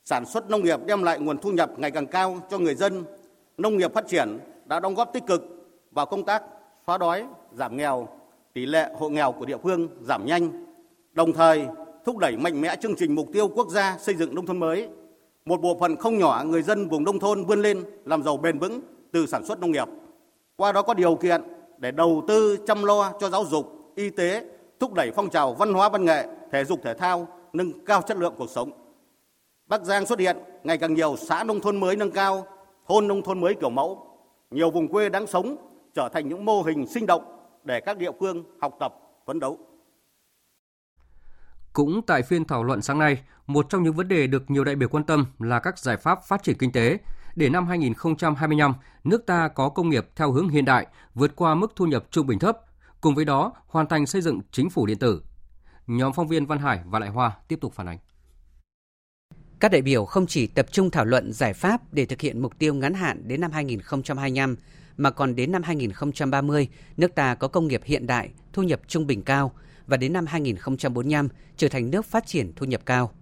Sản 0.05 0.27
xuất 0.27 0.51
nông 0.51 0.65
nghiệp 0.65 0.81
đem 0.87 1.03
lại 1.03 1.19
nguồn 1.19 1.39
thu 1.39 1.51
nhập 1.51 1.71
ngày 1.77 1.91
càng 1.91 2.07
cao 2.07 2.41
cho 2.51 2.59
người 2.59 2.75
dân. 2.75 3.05
Nông 3.59 3.77
nghiệp 3.77 3.95
phát 3.95 4.07
triển 4.09 4.39
đã 4.65 4.81
đóng 4.81 4.95
góp 4.95 5.13
tích 5.13 5.27
cực 5.27 5.43
vào 5.91 6.07
công 6.07 6.25
tác 6.25 6.43
xóa 6.87 6.99
đói, 6.99 7.27
giảm 7.53 7.77
nghèo, 7.77 8.09
tỷ 8.53 8.67
lệ 8.67 8.91
hộ 8.99 9.09
nghèo 9.09 9.33
của 9.33 9.47
địa 9.47 9.59
phương 9.63 9.89
giảm 10.01 10.27
nhanh. 10.27 10.67
Đồng 11.13 11.33
thời, 11.33 11.67
thúc 12.05 12.19
đẩy 12.19 12.37
mạnh 12.37 12.61
mẽ 12.61 12.77
chương 12.81 12.97
trình 12.97 13.15
mục 13.15 13.29
tiêu 13.33 13.49
quốc 13.49 13.69
gia 13.69 13.99
xây 13.99 14.15
dựng 14.15 14.35
nông 14.35 14.47
thôn 14.47 14.61
mới 14.61 14.89
một 15.45 15.61
bộ 15.61 15.77
phận 15.81 15.97
không 15.97 16.19
nhỏ 16.19 16.45
người 16.47 16.63
dân 16.63 16.89
vùng 16.89 17.05
nông 17.05 17.19
thôn 17.19 17.45
vươn 17.45 17.63
lên 17.63 17.85
làm 18.05 18.23
giàu 18.23 18.37
bền 18.37 18.59
vững 18.59 18.81
từ 19.13 19.27
sản 19.27 19.45
xuất 19.45 19.61
nông 19.61 19.71
nghiệp. 19.73 19.89
Qua 20.57 20.73
đó 20.73 20.83
có 20.83 20.95
điều 20.95 21.15
kiện 21.15 21.43
để 21.79 21.91
đầu 21.91 22.25
tư 22.29 22.57
chăm 22.67 22.85
lo 22.85 23.13
cho 23.21 23.31
giáo 23.31 23.45
dục, 23.45 23.93
y 23.95 24.11
tế, 24.11 24.45
thúc 24.81 24.95
đẩy 24.95 25.11
phong 25.11 25.31
trào 25.31 25.55
văn 25.55 25.75
hóa 25.75 25.89
văn 25.89 26.05
nghệ, 26.05 26.27
thể 26.53 26.65
dục 26.65 26.81
thể 26.83 26.95
thao, 26.95 27.29
nâng 27.53 27.85
cao 27.85 28.03
chất 28.03 28.17
lượng 28.17 28.35
cuộc 28.39 28.51
sống. 28.51 28.71
Bắc 29.67 29.83
Giang 29.83 30.07
xuất 30.07 30.19
hiện 30.19 30.37
ngày 30.65 30.79
càng 30.79 30.95
nhiều 30.95 31.17
xã 31.17 31.45
nông 31.45 31.61
thôn 31.61 31.81
mới 31.81 31.97
nâng 31.97 32.11
cao, 32.11 32.47
thôn 32.89 33.09
nông 33.09 33.23
thôn 33.23 33.41
mới 33.41 33.55
kiểu 33.55 33.71
mẫu, 33.71 34.19
nhiều 34.51 34.71
vùng 34.71 34.89
quê 34.89 35.09
đáng 35.09 35.27
sống 35.27 35.57
trở 35.95 36.09
thành 36.13 36.29
những 36.29 36.45
mô 36.45 36.63
hình 36.63 36.87
sinh 36.87 37.07
động 37.07 37.23
để 37.65 37.81
các 37.81 37.99
địa 37.99 38.11
phương 38.21 38.45
học 38.61 38.77
tập, 38.81 38.95
phấn 39.27 39.41
đấu. 39.41 39.59
Cũng 41.73 42.03
tại 42.07 42.23
phiên 42.23 42.45
thảo 42.45 42.65
luận 42.65 42.83
sáng 42.83 42.99
nay, 42.99 43.23
một 43.47 43.67
trong 43.69 43.83
những 43.83 43.95
vấn 43.95 44.09
đề 44.09 44.27
được 44.27 44.51
nhiều 44.51 44.65
đại 44.65 44.75
biểu 44.75 44.89
quan 44.89 45.05
tâm 45.05 45.27
là 45.39 45.61
các 45.61 45.79
giải 45.79 45.97
pháp 45.97 46.19
phát 46.25 46.43
triển 46.43 46.59
kinh 46.59 46.73
tế. 46.73 46.99
Để 47.37 47.49
năm 47.49 47.67
2025, 47.67 48.75
nước 49.05 49.27
ta 49.27 49.49
có 49.49 49.69
công 49.69 49.89
nghiệp 49.89 50.09
theo 50.17 50.33
hướng 50.33 50.49
hiện 50.49 50.65
đại, 50.65 50.87
vượt 51.15 51.37
qua 51.37 51.55
mức 51.55 51.73
thu 51.77 51.87
nhập 51.87 52.05
trung 52.11 52.27
bình 52.27 52.39
thấp, 52.39 52.59
cùng 53.01 53.15
với 53.15 53.25
đó 53.25 53.53
hoàn 53.67 53.87
thành 53.87 54.07
xây 54.07 54.23
dựng 54.23 54.41
chính 54.51 54.71
phủ 54.71 54.87
điện 54.87 54.99
tử. 54.99 55.23
Nhóm 55.87 56.13
phóng 56.13 56.29
viên 56.29 56.47
Văn 56.47 56.59
Hải 56.59 56.81
và 56.87 56.99
Lại 56.99 57.09
Hoa 57.09 57.37
tiếp 57.49 57.59
tục 57.61 57.73
phản 57.75 57.89
ánh. 57.89 57.99
Các 59.61 59.73
đại 59.73 59.83
biểu 59.83 60.05
không 60.05 60.27
chỉ 60.27 60.47
tập 60.47 60.67
trung 60.73 60.91
thảo 60.91 61.05
luận 61.05 61.33
giải 61.33 61.53
pháp 61.53 61.95
để 61.95 62.07
thực 62.07 62.21
hiện 62.21 62.43
mục 62.43 62.59
tiêu 62.59 62.75
ngắn 62.75 62.95
hạn 62.95 63.29
đến 63.29 63.41
năm 63.41 63.51
2025, 63.53 64.57
mà 64.97 65.11
còn 65.11 65.35
đến 65.35 65.53
năm 65.53 65.63
2030, 65.63 66.69
nước 66.97 67.15
ta 67.15 67.35
có 67.35 67.49
công 67.49 67.69
nghiệp 67.69 67.81
hiện 67.85 68.07
đại, 68.07 68.31
thu 68.53 68.63
nhập 68.63 68.81
trung 68.87 69.07
bình 69.07 69.23
cao 69.23 69.53
và 69.87 69.97
đến 69.97 70.13
năm 70.13 70.27
2045 70.27 71.29
trở 71.57 71.69
thành 71.69 71.91
nước 71.91 72.07
phát 72.07 72.27
triển 72.27 72.53
thu 72.57 72.67
nhập 72.67 72.81
cao 72.87 73.13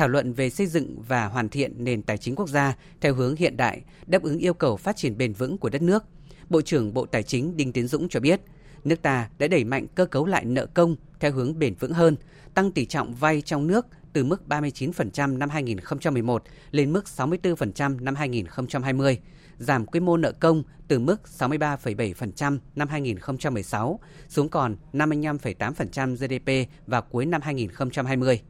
thảo 0.00 0.08
luận 0.08 0.32
về 0.32 0.50
xây 0.50 0.66
dựng 0.66 1.02
và 1.08 1.26
hoàn 1.26 1.48
thiện 1.48 1.84
nền 1.84 2.02
tài 2.02 2.18
chính 2.18 2.34
quốc 2.34 2.48
gia 2.48 2.76
theo 3.00 3.14
hướng 3.14 3.36
hiện 3.36 3.56
đại, 3.56 3.80
đáp 4.06 4.22
ứng 4.22 4.38
yêu 4.38 4.54
cầu 4.54 4.76
phát 4.76 4.96
triển 4.96 5.18
bền 5.18 5.32
vững 5.32 5.58
của 5.58 5.68
đất 5.68 5.82
nước. 5.82 6.04
Bộ 6.48 6.62
trưởng 6.62 6.94
Bộ 6.94 7.06
Tài 7.06 7.22
chính 7.22 7.56
Đinh 7.56 7.72
Tiến 7.72 7.86
Dũng 7.86 8.08
cho 8.08 8.20
biết, 8.20 8.40
nước 8.84 9.02
ta 9.02 9.28
đã 9.38 9.46
đẩy 9.46 9.64
mạnh 9.64 9.86
cơ 9.94 10.06
cấu 10.06 10.26
lại 10.26 10.44
nợ 10.44 10.66
công 10.66 10.96
theo 11.20 11.32
hướng 11.32 11.58
bền 11.58 11.74
vững 11.74 11.92
hơn, 11.92 12.16
tăng 12.54 12.72
tỷ 12.72 12.86
trọng 12.86 13.14
vay 13.14 13.42
trong 13.42 13.66
nước 13.66 13.86
từ 14.12 14.24
mức 14.24 14.42
39% 14.48 15.38
năm 15.38 15.48
2011 15.48 16.42
lên 16.70 16.92
mức 16.92 17.04
64% 17.16 18.04
năm 18.04 18.14
2020, 18.14 19.18
giảm 19.58 19.86
quy 19.86 20.00
mô 20.00 20.16
nợ 20.16 20.32
công 20.32 20.62
từ 20.88 20.98
mức 20.98 21.20
63,7% 21.38 22.58
năm 22.76 22.88
2016 22.88 24.00
xuống 24.28 24.48
còn 24.48 24.76
55,8% 24.92 26.16
GDP 26.16 26.70
vào 26.86 27.02
cuối 27.02 27.26
năm 27.26 27.42
2020 27.42 28.40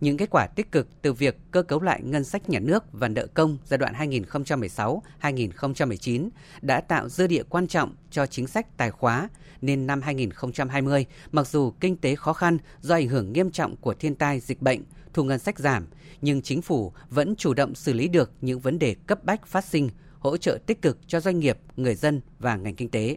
những 0.00 0.16
kết 0.16 0.30
quả 0.30 0.46
tích 0.46 0.72
cực 0.72 1.02
từ 1.02 1.12
việc 1.12 1.36
cơ 1.50 1.62
cấu 1.62 1.80
lại 1.80 2.02
ngân 2.02 2.24
sách 2.24 2.50
nhà 2.50 2.58
nước 2.58 2.84
và 2.92 3.08
nợ 3.08 3.26
công 3.26 3.58
giai 3.64 3.78
đoạn 3.78 3.94
2016-2019 3.94 6.28
đã 6.62 6.80
tạo 6.80 7.08
dư 7.08 7.26
địa 7.26 7.42
quan 7.48 7.66
trọng 7.66 7.94
cho 8.10 8.26
chính 8.26 8.46
sách 8.46 8.76
tài 8.76 8.90
khóa, 8.90 9.28
nên 9.60 9.86
năm 9.86 10.00
2020, 10.00 11.06
mặc 11.32 11.46
dù 11.46 11.72
kinh 11.80 11.96
tế 11.96 12.14
khó 12.14 12.32
khăn 12.32 12.58
do 12.80 12.94
ảnh 12.94 13.08
hưởng 13.08 13.32
nghiêm 13.32 13.50
trọng 13.50 13.76
của 13.76 13.94
thiên 13.94 14.14
tai 14.14 14.40
dịch 14.40 14.62
bệnh, 14.62 14.80
thu 15.12 15.24
ngân 15.24 15.38
sách 15.38 15.58
giảm, 15.58 15.86
nhưng 16.20 16.42
chính 16.42 16.62
phủ 16.62 16.92
vẫn 17.10 17.36
chủ 17.36 17.54
động 17.54 17.74
xử 17.74 17.92
lý 17.92 18.08
được 18.08 18.30
những 18.40 18.60
vấn 18.60 18.78
đề 18.78 18.96
cấp 19.06 19.24
bách 19.24 19.46
phát 19.46 19.64
sinh, 19.64 19.90
hỗ 20.18 20.36
trợ 20.36 20.58
tích 20.66 20.82
cực 20.82 20.98
cho 21.06 21.20
doanh 21.20 21.38
nghiệp, 21.38 21.58
người 21.76 21.94
dân 21.94 22.20
và 22.38 22.56
ngành 22.56 22.74
kinh 22.74 22.88
tế. 22.88 23.16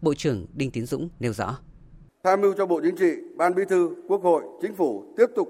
Bộ 0.00 0.14
trưởng 0.14 0.46
Đinh 0.54 0.70
Tiến 0.70 0.86
Dũng 0.86 1.08
nêu 1.20 1.32
rõ. 1.32 1.58
Tham 2.24 2.40
mưu 2.40 2.54
cho 2.58 2.66
Bộ 2.66 2.80
Chính 2.84 2.96
trị, 2.96 3.12
Ban 3.36 3.54
Bí 3.54 3.62
thư, 3.68 3.90
Quốc 4.08 4.22
hội, 4.22 4.42
Chính 4.62 4.74
phủ 4.74 5.04
tiếp 5.16 5.26
tục 5.36 5.48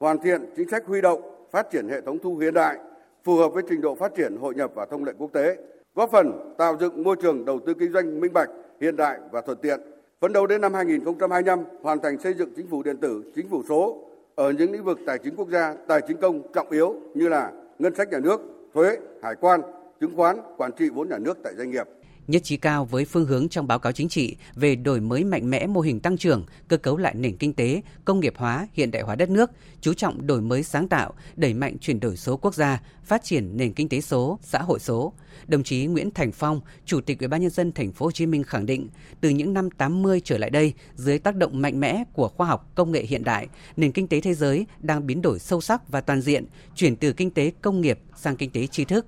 hoàn 0.00 0.18
thiện 0.18 0.40
chính 0.56 0.68
sách 0.68 0.82
huy 0.86 1.00
động, 1.00 1.20
phát 1.52 1.66
triển 1.72 1.88
hệ 1.88 2.00
thống 2.00 2.18
thu 2.22 2.38
hiện 2.38 2.54
đại 2.54 2.78
phù 3.24 3.36
hợp 3.36 3.48
với 3.48 3.62
trình 3.68 3.80
độ 3.80 3.94
phát 3.94 4.12
triển 4.16 4.36
hội 4.36 4.54
nhập 4.54 4.70
và 4.74 4.86
thông 4.86 5.04
lệ 5.04 5.12
quốc 5.18 5.32
tế, 5.32 5.56
góp 5.94 6.10
phần 6.10 6.54
tạo 6.58 6.76
dựng 6.80 7.02
môi 7.02 7.16
trường 7.22 7.44
đầu 7.44 7.60
tư 7.66 7.74
kinh 7.74 7.92
doanh 7.92 8.20
minh 8.20 8.32
bạch, 8.32 8.48
hiện 8.82 8.96
đại 8.96 9.18
và 9.30 9.40
thuận 9.40 9.58
tiện, 9.62 9.80
Phấn 10.20 10.32
đấu 10.32 10.46
đến 10.46 10.60
năm 10.60 10.74
2025 10.74 11.64
hoàn 11.82 12.00
thành 12.00 12.18
xây 12.18 12.34
dựng 12.34 12.52
chính 12.56 12.66
phủ 12.66 12.82
điện 12.82 12.96
tử, 12.96 13.22
chính 13.34 13.48
phủ 13.48 13.62
số 13.68 14.08
ở 14.34 14.50
những 14.50 14.72
lĩnh 14.72 14.84
vực 14.84 14.98
tài 15.06 15.18
chính 15.18 15.36
quốc 15.36 15.48
gia, 15.48 15.74
tài 15.88 16.00
chính 16.08 16.16
công 16.16 16.52
trọng 16.54 16.70
yếu 16.70 16.94
như 17.14 17.28
là 17.28 17.52
ngân 17.78 17.94
sách 17.94 18.10
nhà 18.10 18.18
nước, 18.18 18.40
thuế, 18.74 18.96
hải 19.22 19.34
quan, 19.40 19.60
chứng 20.00 20.16
khoán, 20.16 20.40
quản 20.56 20.72
trị 20.72 20.88
vốn 20.94 21.08
nhà 21.08 21.18
nước 21.18 21.38
tại 21.42 21.52
doanh 21.56 21.70
nghiệp 21.70 21.88
nhất 22.28 22.44
trí 22.44 22.56
cao 22.56 22.84
với 22.84 23.04
phương 23.04 23.26
hướng 23.26 23.48
trong 23.48 23.66
báo 23.66 23.78
cáo 23.78 23.92
chính 23.92 24.08
trị 24.08 24.36
về 24.54 24.76
đổi 24.76 25.00
mới 25.00 25.24
mạnh 25.24 25.50
mẽ 25.50 25.66
mô 25.66 25.80
hình 25.80 26.00
tăng 26.00 26.16
trưởng, 26.16 26.46
cơ 26.68 26.76
cấu 26.76 26.96
lại 26.96 27.14
nền 27.14 27.36
kinh 27.36 27.52
tế, 27.52 27.82
công 28.04 28.20
nghiệp 28.20 28.34
hóa, 28.36 28.68
hiện 28.72 28.90
đại 28.90 29.02
hóa 29.02 29.14
đất 29.14 29.30
nước, 29.30 29.50
chú 29.80 29.94
trọng 29.94 30.26
đổi 30.26 30.40
mới 30.40 30.62
sáng 30.62 30.88
tạo, 30.88 31.14
đẩy 31.36 31.54
mạnh 31.54 31.78
chuyển 31.78 32.00
đổi 32.00 32.16
số 32.16 32.36
quốc 32.36 32.54
gia, 32.54 32.80
phát 33.04 33.24
triển 33.24 33.56
nền 33.56 33.72
kinh 33.72 33.88
tế 33.88 34.00
số, 34.00 34.38
xã 34.42 34.62
hội 34.62 34.78
số. 34.80 35.12
Đồng 35.46 35.62
chí 35.62 35.86
Nguyễn 35.86 36.10
Thành 36.10 36.32
Phong, 36.32 36.60
Chủ 36.84 37.00
tịch 37.00 37.18
Ủy 37.18 37.28
ban 37.28 37.40
nhân 37.40 37.50
dân 37.50 37.72
thành 37.72 37.92
phố 37.92 38.06
Hồ 38.06 38.12
Chí 38.12 38.26
Minh 38.26 38.42
khẳng 38.42 38.66
định, 38.66 38.88
từ 39.20 39.28
những 39.28 39.54
năm 39.54 39.70
80 39.70 40.20
trở 40.24 40.38
lại 40.38 40.50
đây, 40.50 40.72
dưới 40.94 41.18
tác 41.18 41.36
động 41.36 41.60
mạnh 41.62 41.80
mẽ 41.80 42.04
của 42.12 42.28
khoa 42.28 42.46
học 42.46 42.70
công 42.74 42.92
nghệ 42.92 43.02
hiện 43.02 43.24
đại, 43.24 43.48
nền 43.76 43.92
kinh 43.92 44.08
tế 44.08 44.20
thế 44.20 44.34
giới 44.34 44.66
đang 44.80 45.06
biến 45.06 45.22
đổi 45.22 45.38
sâu 45.38 45.60
sắc 45.60 45.88
và 45.88 46.00
toàn 46.00 46.20
diện, 46.20 46.44
chuyển 46.74 46.96
từ 46.96 47.12
kinh 47.12 47.30
tế 47.30 47.52
công 47.62 47.80
nghiệp 47.80 47.98
sang 48.16 48.36
kinh 48.36 48.50
tế 48.50 48.66
tri 48.66 48.84
thức, 48.84 49.06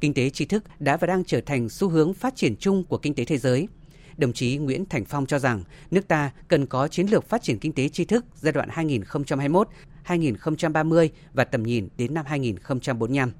kinh 0.00 0.14
tế 0.14 0.30
tri 0.30 0.44
thức 0.44 0.64
đã 0.78 0.96
và 0.96 1.06
đang 1.06 1.24
trở 1.24 1.40
thành 1.40 1.68
xu 1.68 1.88
hướng 1.88 2.14
phát 2.14 2.36
triển 2.36 2.56
chung 2.56 2.84
của 2.84 2.98
kinh 2.98 3.14
tế 3.14 3.24
thế 3.24 3.38
giới. 3.38 3.68
Đồng 4.16 4.32
chí 4.32 4.56
Nguyễn 4.56 4.86
Thành 4.86 5.04
Phong 5.04 5.26
cho 5.26 5.38
rằng 5.38 5.62
nước 5.90 6.08
ta 6.08 6.30
cần 6.48 6.66
có 6.66 6.88
chiến 6.88 7.06
lược 7.10 7.24
phát 7.24 7.42
triển 7.42 7.58
kinh 7.58 7.72
tế 7.72 7.88
tri 7.88 8.04
thức 8.04 8.24
giai 8.34 8.52
đoạn 8.52 8.68
2021-2030 8.68 11.08
và 11.34 11.44
tầm 11.44 11.62
nhìn 11.62 11.88
đến 11.96 12.14
năm 12.14 12.24
2045. 12.28 13.32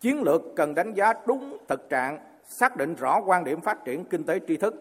Chiến 0.00 0.22
lược 0.22 0.42
cần 0.56 0.74
đánh 0.74 0.94
giá 0.94 1.12
đúng 1.26 1.56
thực 1.68 1.86
trạng, 1.90 2.18
xác 2.48 2.76
định 2.76 2.94
rõ 2.94 3.20
quan 3.26 3.44
điểm 3.44 3.60
phát 3.60 3.78
triển 3.84 4.04
kinh 4.04 4.24
tế 4.24 4.38
tri 4.48 4.56
thức, 4.56 4.74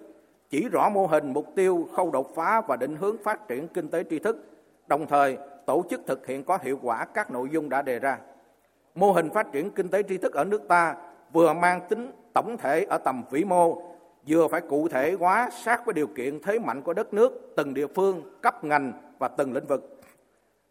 chỉ 0.49 0.65
rõ 0.71 0.89
mô 0.89 1.07
hình, 1.07 1.33
mục 1.33 1.47
tiêu, 1.55 1.87
khâu 1.95 2.11
đột 2.11 2.35
phá 2.35 2.61
và 2.67 2.75
định 2.75 2.95
hướng 2.95 3.15
phát 3.23 3.47
triển 3.47 3.67
kinh 3.67 3.89
tế 3.89 4.03
tri 4.09 4.19
thức, 4.19 4.45
đồng 4.87 5.07
thời 5.07 5.37
tổ 5.65 5.83
chức 5.89 6.01
thực 6.07 6.27
hiện 6.27 6.43
có 6.43 6.59
hiệu 6.63 6.79
quả 6.81 7.05
các 7.05 7.31
nội 7.31 7.49
dung 7.51 7.69
đã 7.69 7.81
đề 7.81 7.99
ra 7.99 8.17
mô 8.97 9.11
hình 9.11 9.29
phát 9.29 9.51
triển 9.51 9.71
kinh 9.71 9.89
tế 9.89 10.03
tri 10.03 10.17
thức 10.17 10.33
ở 10.33 10.43
nước 10.43 10.67
ta 10.67 10.95
vừa 11.33 11.53
mang 11.53 11.81
tính 11.89 12.11
tổng 12.33 12.57
thể 12.57 12.83
ở 12.89 12.97
tầm 12.97 13.23
vĩ 13.31 13.43
mô, 13.43 13.81
vừa 14.27 14.47
phải 14.47 14.61
cụ 14.61 14.87
thể 14.87 15.15
hóa 15.19 15.49
sát 15.63 15.85
với 15.85 15.93
điều 15.93 16.07
kiện 16.07 16.39
thế 16.43 16.59
mạnh 16.59 16.81
của 16.81 16.93
đất 16.93 17.13
nước, 17.13 17.53
từng 17.55 17.73
địa 17.73 17.87
phương, 17.87 18.21
cấp 18.41 18.63
ngành 18.63 18.93
và 19.19 19.27
từng 19.27 19.53
lĩnh 19.53 19.65
vực. 19.67 20.01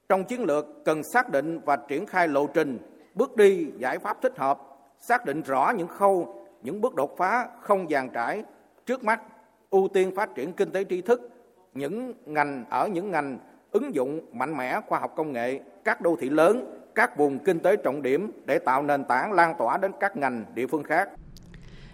Trong 0.08 0.24
chiến 0.24 0.44
lược 0.44 0.66
cần 0.84 1.02
xác 1.02 1.30
định 1.30 1.60
và 1.64 1.76
triển 1.76 2.06
khai 2.06 2.28
lộ 2.28 2.46
trình, 2.46 2.78
bước 3.14 3.36
đi, 3.36 3.66
giải 3.78 3.98
pháp 3.98 4.22
thích 4.22 4.38
hợp, 4.38 4.60
xác 5.00 5.24
định 5.24 5.42
rõ 5.42 5.72
những 5.76 5.88
khâu, 5.88 6.44
những 6.62 6.80
bước 6.80 6.94
đột 6.94 7.16
phá 7.16 7.48
không 7.60 7.86
dàn 7.90 8.10
trải 8.10 8.44
trước 8.86 9.04
mắt, 9.04 9.22
ưu 9.70 9.88
tiên 9.88 10.16
phát 10.16 10.34
triển 10.34 10.52
kinh 10.52 10.70
tế 10.70 10.84
tri 10.84 11.00
thức, 11.00 11.30
những 11.74 12.14
ngành 12.26 12.64
ở 12.70 12.88
những 12.88 13.10
ngành 13.10 13.38
ứng 13.70 13.94
dụng 13.94 14.20
mạnh 14.32 14.56
mẽ 14.56 14.80
khoa 14.86 14.98
học 14.98 15.12
công 15.16 15.32
nghệ, 15.32 15.60
các 15.84 16.00
đô 16.00 16.16
thị 16.16 16.30
lớn, 16.30 16.75
các 16.96 17.16
vùng 17.16 17.38
kinh 17.44 17.60
tế 17.60 17.76
trọng 17.76 18.02
điểm 18.02 18.30
để 18.46 18.58
tạo 18.58 18.82
nền 18.82 19.04
tảng 19.04 19.32
lan 19.32 19.54
tỏa 19.58 19.78
đến 19.78 19.90
các 20.00 20.16
ngành 20.16 20.44
địa 20.54 20.66
phương 20.66 20.82
khác 20.82 21.08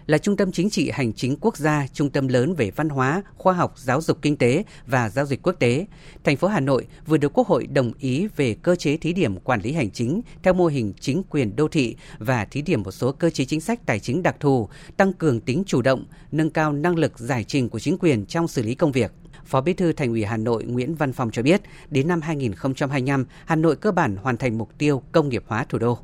là 0.05 0.17
trung 0.17 0.37
tâm 0.37 0.51
chính 0.51 0.69
trị 0.69 0.89
hành 0.93 1.13
chính 1.13 1.37
quốc 1.41 1.57
gia, 1.57 1.87
trung 1.93 2.09
tâm 2.09 2.27
lớn 2.27 2.53
về 2.53 2.71
văn 2.71 2.89
hóa, 2.89 3.23
khoa 3.37 3.53
học, 3.53 3.73
giáo 3.77 4.01
dục 4.01 4.17
kinh 4.21 4.37
tế 4.37 4.63
và 4.87 5.09
giao 5.09 5.25
dịch 5.25 5.41
quốc 5.43 5.55
tế. 5.59 5.85
Thành 6.23 6.37
phố 6.37 6.47
Hà 6.47 6.59
Nội 6.59 6.87
vừa 7.05 7.17
được 7.17 7.33
Quốc 7.33 7.47
hội 7.47 7.67
đồng 7.67 7.91
ý 7.99 8.27
về 8.35 8.55
cơ 8.61 8.75
chế 8.75 8.97
thí 8.97 9.13
điểm 9.13 9.39
quản 9.39 9.61
lý 9.61 9.73
hành 9.73 9.91
chính 9.91 10.21
theo 10.43 10.53
mô 10.53 10.67
hình 10.67 10.93
chính 10.99 11.23
quyền 11.29 11.55
đô 11.55 11.67
thị 11.67 11.95
và 12.19 12.45
thí 12.45 12.61
điểm 12.61 12.83
một 12.83 12.91
số 12.91 13.11
cơ 13.11 13.29
chế 13.29 13.45
chính 13.45 13.61
sách 13.61 13.79
tài 13.85 13.99
chính 13.99 14.23
đặc 14.23 14.35
thù, 14.39 14.69
tăng 14.97 15.13
cường 15.13 15.41
tính 15.41 15.63
chủ 15.65 15.81
động, 15.81 16.05
nâng 16.31 16.49
cao 16.49 16.73
năng 16.73 16.95
lực 16.95 17.19
giải 17.19 17.43
trình 17.43 17.69
của 17.69 17.79
chính 17.79 17.97
quyền 17.97 18.25
trong 18.25 18.47
xử 18.47 18.63
lý 18.63 18.75
công 18.75 18.91
việc. 18.91 19.11
Phó 19.53 19.61
Bí 19.61 19.73
thư 19.73 19.93
Thành 19.93 20.09
ủy 20.09 20.23
Hà 20.23 20.37
Nội 20.37 20.63
Nguyễn 20.63 20.95
Văn 20.95 21.13
Phòng 21.13 21.29
cho 21.31 21.41
biết, 21.41 21.61
đến 21.89 22.07
năm 22.07 22.21
2025, 22.21 23.25
Hà 23.45 23.55
Nội 23.55 23.75
cơ 23.75 23.91
bản 23.91 24.15
hoàn 24.15 24.37
thành 24.37 24.57
mục 24.57 24.69
tiêu 24.77 25.01
công 25.11 25.29
nghiệp 25.29 25.43
hóa 25.47 25.65
thủ 25.69 25.77
đô. 25.77 25.97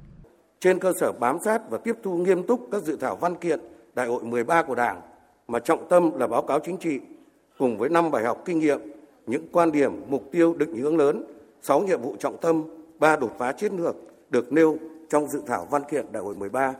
Trên 0.59 0.79
cơ 0.79 0.93
sở 0.99 1.11
bám 1.11 1.37
sát 1.45 1.69
và 1.69 1.77
tiếp 1.77 1.95
thu 2.03 2.17
nghiêm 2.17 2.47
túc 2.47 2.67
các 2.71 2.83
dự 2.83 2.97
thảo 3.01 3.15
văn 3.15 3.35
kiện 3.35 3.59
Đại 3.95 4.07
hội 4.07 4.23
13 4.23 4.63
của 4.63 4.75
Đảng, 4.75 5.01
mà 5.47 5.59
trọng 5.59 5.89
tâm 5.89 6.19
là 6.19 6.27
báo 6.27 6.41
cáo 6.41 6.59
chính 6.59 6.77
trị, 6.77 6.99
cùng 7.57 7.77
với 7.77 7.89
năm 7.89 8.11
bài 8.11 8.23
học 8.23 8.41
kinh 8.45 8.59
nghiệm, 8.59 8.79
những 9.27 9.47
quan 9.51 9.71
điểm, 9.71 9.91
mục 10.07 10.23
tiêu 10.31 10.53
định 10.53 10.77
hướng 10.77 10.97
lớn, 10.97 11.23
6 11.61 11.81
nhiệm 11.81 12.01
vụ 12.01 12.15
trọng 12.19 12.37
tâm, 12.41 12.63
3 12.99 13.15
đột 13.15 13.35
phá 13.39 13.51
chiến 13.51 13.77
lược 13.77 13.95
được 14.29 14.53
nêu 14.53 14.77
trong 15.09 15.27
dự 15.27 15.41
thảo 15.47 15.67
văn 15.71 15.81
kiện 15.91 16.05
Đại 16.11 16.23
hội 16.23 16.35
13. 16.35 16.73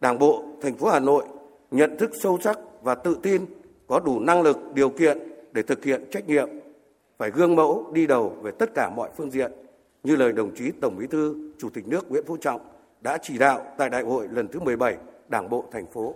Đảng 0.00 0.18
bộ 0.18 0.44
thành 0.62 0.74
phố 0.74 0.88
Hà 0.88 1.00
Nội 1.00 1.24
nhận 1.70 1.96
thức 1.98 2.10
sâu 2.22 2.38
sắc 2.44 2.58
và 2.82 2.94
tự 2.94 3.16
tin 3.22 3.46
có 3.86 4.00
đủ 4.00 4.20
năng 4.20 4.42
lực, 4.42 4.58
điều 4.74 4.88
kiện 4.88 5.31
để 5.52 5.62
thực 5.62 5.84
hiện 5.84 6.04
trách 6.10 6.28
nhiệm, 6.28 6.48
phải 7.18 7.30
gương 7.30 7.56
mẫu 7.56 7.90
đi 7.92 8.06
đầu 8.06 8.36
về 8.42 8.50
tất 8.50 8.70
cả 8.74 8.90
mọi 8.96 9.10
phương 9.16 9.30
diện, 9.30 9.52
như 10.02 10.16
lời 10.16 10.32
đồng 10.32 10.54
chí 10.54 10.70
Tổng 10.80 10.96
Bí 10.98 11.06
thư, 11.06 11.52
Chủ 11.58 11.70
tịch 11.70 11.88
nước 11.88 12.10
Nguyễn 12.10 12.24
Phú 12.26 12.36
Trọng 12.36 12.60
đã 13.00 13.18
chỉ 13.22 13.38
đạo 13.38 13.66
tại 13.78 13.90
đại 13.90 14.02
hội 14.02 14.28
lần 14.32 14.48
thứ 14.48 14.60
17 14.60 14.96
Đảng 15.28 15.50
bộ 15.50 15.64
thành 15.72 15.86
phố. 15.86 16.14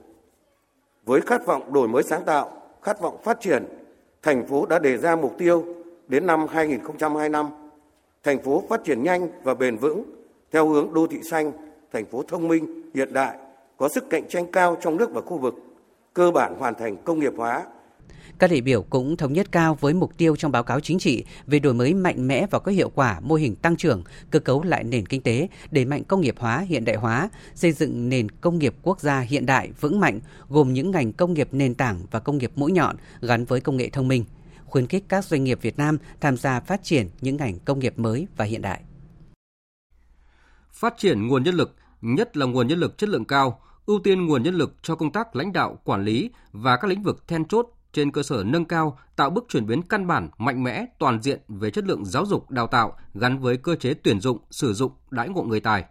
Với 1.04 1.20
khát 1.20 1.46
vọng 1.46 1.72
đổi 1.72 1.88
mới 1.88 2.02
sáng 2.02 2.24
tạo, 2.24 2.62
khát 2.82 3.00
vọng 3.00 3.16
phát 3.24 3.40
triển, 3.40 3.64
thành 4.22 4.46
phố 4.46 4.66
đã 4.66 4.78
đề 4.78 4.96
ra 4.96 5.16
mục 5.16 5.34
tiêu 5.38 5.64
đến 6.08 6.26
năm 6.26 6.46
2025, 6.50 7.46
thành 8.22 8.42
phố 8.42 8.62
phát 8.68 8.84
triển 8.84 9.02
nhanh 9.02 9.28
và 9.42 9.54
bền 9.54 9.76
vững 9.76 10.02
theo 10.50 10.68
hướng 10.68 10.94
đô 10.94 11.06
thị 11.06 11.22
xanh, 11.22 11.52
thành 11.92 12.04
phố 12.04 12.22
thông 12.22 12.48
minh, 12.48 12.90
hiện 12.94 13.12
đại, 13.12 13.38
có 13.76 13.88
sức 13.88 14.10
cạnh 14.10 14.28
tranh 14.28 14.46
cao 14.52 14.76
trong 14.80 14.96
nước 14.96 15.10
và 15.12 15.20
khu 15.20 15.38
vực, 15.38 15.54
cơ 16.14 16.30
bản 16.30 16.54
hoàn 16.58 16.74
thành 16.74 16.96
công 17.04 17.20
nghiệp 17.20 17.32
hóa, 17.36 17.64
các 18.38 18.50
đại 18.50 18.60
biểu 18.60 18.82
cũng 18.82 19.16
thống 19.16 19.32
nhất 19.32 19.52
cao 19.52 19.74
với 19.80 19.94
mục 19.94 20.12
tiêu 20.16 20.36
trong 20.36 20.52
báo 20.52 20.62
cáo 20.62 20.80
chính 20.80 20.98
trị 20.98 21.24
về 21.46 21.58
đổi 21.58 21.74
mới 21.74 21.94
mạnh 21.94 22.28
mẽ 22.28 22.46
và 22.50 22.58
có 22.58 22.72
hiệu 22.72 22.90
quả 22.94 23.20
mô 23.20 23.34
hình 23.34 23.56
tăng 23.56 23.76
trưởng, 23.76 24.02
cơ 24.30 24.38
cấu 24.38 24.62
lại 24.62 24.84
nền 24.84 25.06
kinh 25.06 25.22
tế, 25.22 25.48
đẩy 25.70 25.84
mạnh 25.84 26.04
công 26.04 26.20
nghiệp 26.20 26.34
hóa, 26.38 26.58
hiện 26.58 26.84
đại 26.84 26.96
hóa, 26.96 27.30
xây 27.54 27.72
dựng 27.72 28.08
nền 28.08 28.28
công 28.28 28.58
nghiệp 28.58 28.74
quốc 28.82 29.00
gia 29.00 29.20
hiện 29.20 29.46
đại, 29.46 29.70
vững 29.80 30.00
mạnh, 30.00 30.20
gồm 30.48 30.72
những 30.72 30.90
ngành 30.90 31.12
công 31.12 31.34
nghiệp 31.34 31.48
nền 31.52 31.74
tảng 31.74 32.00
và 32.10 32.20
công 32.20 32.38
nghiệp 32.38 32.52
mũi 32.56 32.72
nhọn 32.72 32.96
gắn 33.20 33.44
với 33.44 33.60
công 33.60 33.76
nghệ 33.76 33.88
thông 33.90 34.08
minh, 34.08 34.24
khuyến 34.64 34.86
khích 34.86 35.04
các 35.08 35.24
doanh 35.24 35.44
nghiệp 35.44 35.58
Việt 35.62 35.78
Nam 35.78 35.98
tham 36.20 36.36
gia 36.36 36.60
phát 36.60 36.84
triển 36.84 37.08
những 37.20 37.36
ngành 37.36 37.58
công 37.58 37.78
nghiệp 37.78 37.98
mới 37.98 38.26
và 38.36 38.44
hiện 38.44 38.62
đại. 38.62 38.80
Phát 40.72 40.94
triển 40.98 41.26
nguồn 41.26 41.42
nhân 41.42 41.54
lực, 41.54 41.74
nhất 42.00 42.36
là 42.36 42.46
nguồn 42.46 42.66
nhân 42.66 42.78
lực 42.78 42.98
chất 42.98 43.08
lượng 43.08 43.24
cao, 43.24 43.60
ưu 43.86 43.98
tiên 43.98 44.26
nguồn 44.26 44.42
nhân 44.42 44.54
lực 44.54 44.74
cho 44.82 44.94
công 44.94 45.12
tác 45.12 45.36
lãnh 45.36 45.52
đạo, 45.52 45.78
quản 45.84 46.04
lý 46.04 46.30
và 46.52 46.76
các 46.76 46.88
lĩnh 46.88 47.02
vực 47.02 47.28
then 47.28 47.44
chốt 47.44 47.75
trên 47.96 48.12
cơ 48.12 48.22
sở 48.22 48.44
nâng 48.46 48.64
cao, 48.64 48.98
tạo 49.16 49.30
bước 49.30 49.44
chuyển 49.48 49.66
biến 49.66 49.82
căn 49.82 50.06
bản, 50.06 50.28
mạnh 50.38 50.62
mẽ, 50.62 50.86
toàn 50.98 51.22
diện 51.22 51.40
về 51.48 51.70
chất 51.70 51.84
lượng 51.84 52.04
giáo 52.04 52.26
dục 52.26 52.50
đào 52.50 52.66
tạo 52.66 52.96
gắn 53.14 53.38
với 53.38 53.56
cơ 53.56 53.76
chế 53.76 53.94
tuyển 53.94 54.20
dụng, 54.20 54.38
sử 54.50 54.72
dụng, 54.72 54.92
đãi 55.10 55.28
ngộ 55.28 55.42
người 55.42 55.60
tài. 55.60 55.84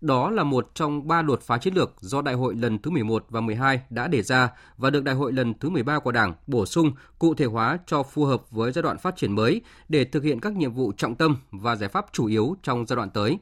Đó 0.00 0.30
là 0.30 0.44
một 0.44 0.70
trong 0.74 1.08
ba 1.08 1.22
đột 1.22 1.42
phá 1.42 1.58
chiến 1.58 1.74
lược 1.74 1.94
do 2.00 2.22
Đại 2.22 2.34
hội 2.34 2.54
lần 2.54 2.78
thứ 2.78 2.90
11 2.90 3.26
và 3.28 3.40
12 3.40 3.80
đã 3.90 4.08
đề 4.08 4.22
ra 4.22 4.50
và 4.76 4.90
được 4.90 5.04
Đại 5.04 5.14
hội 5.14 5.32
lần 5.32 5.54
thứ 5.58 5.70
13 5.70 5.98
của 5.98 6.12
Đảng 6.12 6.34
bổ 6.46 6.66
sung, 6.66 6.92
cụ 7.18 7.34
thể 7.34 7.44
hóa 7.44 7.78
cho 7.86 8.02
phù 8.02 8.24
hợp 8.24 8.42
với 8.50 8.72
giai 8.72 8.82
đoạn 8.82 8.98
phát 8.98 9.16
triển 9.16 9.34
mới 9.34 9.60
để 9.88 10.04
thực 10.04 10.22
hiện 10.22 10.40
các 10.40 10.52
nhiệm 10.52 10.72
vụ 10.72 10.92
trọng 10.96 11.14
tâm 11.14 11.36
và 11.50 11.76
giải 11.76 11.88
pháp 11.88 12.06
chủ 12.12 12.26
yếu 12.26 12.56
trong 12.62 12.86
giai 12.86 12.96
đoạn 12.96 13.10
tới. 13.10 13.38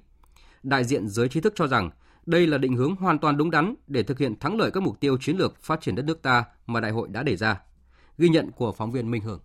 Đại 0.62 0.84
diện 0.84 1.08
giới 1.08 1.28
trí 1.28 1.40
thức 1.40 1.52
cho 1.56 1.66
rằng 1.66 1.90
đây 2.26 2.46
là 2.46 2.58
định 2.58 2.76
hướng 2.76 2.96
hoàn 2.96 3.18
toàn 3.18 3.36
đúng 3.36 3.50
đắn 3.50 3.74
để 3.86 4.02
thực 4.02 4.18
hiện 4.18 4.38
thắng 4.38 4.56
lợi 4.58 4.70
các 4.70 4.82
mục 4.82 5.00
tiêu 5.00 5.16
chiến 5.20 5.36
lược 5.36 5.62
phát 5.62 5.80
triển 5.80 5.94
đất 5.94 6.04
nước 6.04 6.22
ta 6.22 6.44
mà 6.66 6.80
đại 6.80 6.90
hội 6.90 7.08
đã 7.08 7.22
đề 7.22 7.36
ra. 7.36 7.60
Ghi 8.18 8.28
nhận 8.28 8.52
của 8.52 8.72
phóng 8.72 8.92
viên 8.92 9.10
Minh 9.10 9.22
Hường. 9.22 9.40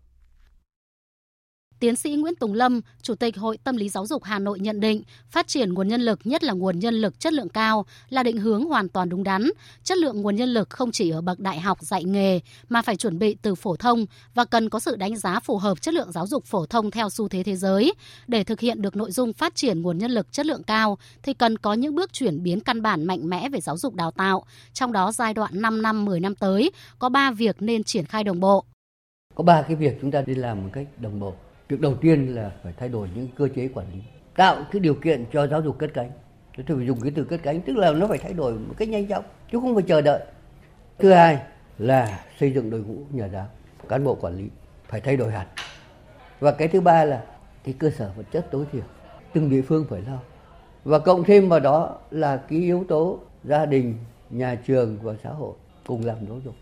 Tiến 1.80 1.96
sĩ 1.96 2.16
Nguyễn 2.16 2.36
Tùng 2.36 2.54
Lâm, 2.54 2.82
Chủ 3.02 3.16
tịch 3.16 3.38
Hội 3.38 3.58
Tâm 3.64 3.78
lý 3.78 3.90
Giáo 3.90 4.06
dục 4.06 4.24
Hà 4.24 4.40
Nội 4.40 4.60
nhận 4.60 4.80
định, 4.80 5.04
phát 5.30 5.48
triển 5.48 5.74
nguồn 5.74 5.88
nhân 5.88 6.02
lực, 6.02 6.20
nhất 6.24 6.44
là 6.44 6.54
nguồn 6.54 6.80
nhân 6.80 6.96
lực 6.96 7.20
chất 7.20 7.34
lượng 7.34 7.50
cao, 7.50 7.86
là 8.10 8.24
định 8.24 8.38
hướng 8.38 8.66
hoàn 8.66 8.90
toàn 8.90 9.10
đúng 9.10 9.24
đắn. 9.24 9.50
Chất 9.84 9.98
lượng 9.98 10.22
nguồn 10.22 10.36
nhân 10.36 10.50
lực 10.50 10.70
không 10.70 10.92
chỉ 10.92 11.10
ở 11.10 11.22
bậc 11.22 11.40
đại 11.40 11.60
học 11.60 11.78
dạy 11.82 12.04
nghề, 12.04 12.40
mà 12.70 12.82
phải 12.82 12.96
chuẩn 12.96 13.20
bị 13.20 13.38
từ 13.42 13.56
phổ 13.56 13.76
thông 13.76 14.06
và 14.34 14.46
cần 14.46 14.70
có 14.70 14.80
sự 14.80 14.96
đánh 14.96 15.18
giá 15.18 15.40
phù 15.40 15.58
hợp 15.58 15.82
chất 15.82 15.94
lượng 15.94 16.12
giáo 16.12 16.28
dục 16.28 16.46
phổ 16.46 16.66
thông 16.66 16.92
theo 16.92 17.10
xu 17.10 17.28
thế 17.28 17.44
thế 17.44 17.56
giới. 17.56 17.94
Để 18.28 18.44
thực 18.44 18.60
hiện 18.60 18.82
được 18.82 18.96
nội 18.96 19.12
dung 19.12 19.34
phát 19.34 19.56
triển 19.56 19.82
nguồn 19.82 19.98
nhân 19.98 20.12
lực 20.12 20.32
chất 20.32 20.46
lượng 20.46 20.64
cao, 20.64 20.98
thì 21.24 21.34
cần 21.34 21.58
có 21.58 21.74
những 21.74 21.96
bước 21.96 22.14
chuyển 22.14 22.44
biến 22.44 22.60
căn 22.60 22.82
bản 22.82 23.06
mạnh 23.06 23.30
mẽ 23.30 23.50
về 23.50 23.62
giáo 23.62 23.78
dục 23.78 23.96
đào 23.96 24.12
tạo. 24.12 24.44
Trong 24.74 24.92
đó 24.92 25.12
giai 25.12 25.34
đoạn 25.34 25.62
5 25.62 25.82
năm, 25.82 26.06
10 26.06 26.20
năm 26.20 26.36
tới, 26.36 26.72
có 27.00 27.10
3 27.10 27.32
việc 27.32 27.62
nên 27.62 27.84
triển 27.84 28.06
khai 28.06 28.24
đồng 28.24 28.40
bộ. 28.40 28.64
Có 29.36 29.44
3 29.44 29.62
cái 29.62 29.76
việc 29.76 29.98
chúng 30.02 30.12
ta 30.12 30.22
đi 30.22 30.36
làm 30.36 30.64
một 30.64 30.70
cách 30.74 30.88
đồng 31.02 31.20
bộ 31.20 31.34
việc 31.70 31.82
đầu 31.82 31.96
tiên 31.96 32.36
là 32.36 32.52
phải 32.64 32.74
thay 32.78 32.90
đổi 32.90 33.08
những 33.16 33.28
cơ 33.36 33.48
chế 33.56 33.70
quản 33.74 33.86
lý, 33.94 34.00
tạo 34.36 34.64
cái 34.72 34.80
điều 34.80 34.94
kiện 34.94 35.26
cho 35.32 35.48
giáo 35.48 35.62
dục 35.62 35.78
cất 35.80 35.94
cánh. 35.94 36.12
Tôi 36.68 36.78
phải 36.78 36.88
dùng 36.88 37.02
cái 37.02 37.12
từ 37.16 37.24
cất 37.24 37.40
cánh, 37.44 37.62
tức 37.62 37.78
là 37.78 37.92
nó 37.92 38.08
phải 38.08 38.18
thay 38.18 38.34
đổi 38.34 38.54
một 38.54 38.74
cách 38.78 38.90
nhanh 38.90 39.08
chóng, 39.08 39.24
chứ 39.52 39.60
không 39.62 39.76
phải 39.76 39.84
chờ 39.88 40.02
đợi. 40.02 40.24
Thứ 41.00 41.12
hai 41.12 41.40
là 41.78 42.26
xây 42.40 42.52
dựng 42.52 42.70
đội 42.70 42.80
ngũ 42.80 42.96
nhà 43.12 43.28
giáo, 43.28 43.48
cán 43.90 44.04
bộ 44.04 44.16
quản 44.16 44.38
lý 44.38 44.50
phải 44.88 45.02
thay 45.02 45.18
đổi 45.18 45.32
hẳn. 45.32 45.48
Và 46.40 46.52
cái 46.52 46.68
thứ 46.68 46.82
ba 46.82 47.06
là 47.06 47.24
cái 47.64 47.74
cơ 47.80 47.90
sở 47.90 48.12
vật 48.16 48.26
chất 48.32 48.52
tối 48.52 48.66
thiểu, 48.72 48.84
từng 49.34 49.50
địa 49.50 49.62
phương 49.62 49.86
phải 49.90 50.02
lo. 50.02 50.20
Và 50.84 51.00
cộng 51.00 51.24
thêm 51.24 51.50
vào 51.50 51.60
đó 51.60 51.98
là 52.12 52.38
cái 52.38 52.60
yếu 52.60 52.86
tố 52.88 53.20
gia 53.44 53.66
đình, 53.66 53.96
nhà 54.30 54.56
trường 54.56 54.98
và 55.02 55.14
xã 55.24 55.30
hội 55.30 55.54
cùng 55.88 56.06
làm 56.06 56.18
giáo 56.28 56.40
dục. 56.46 56.56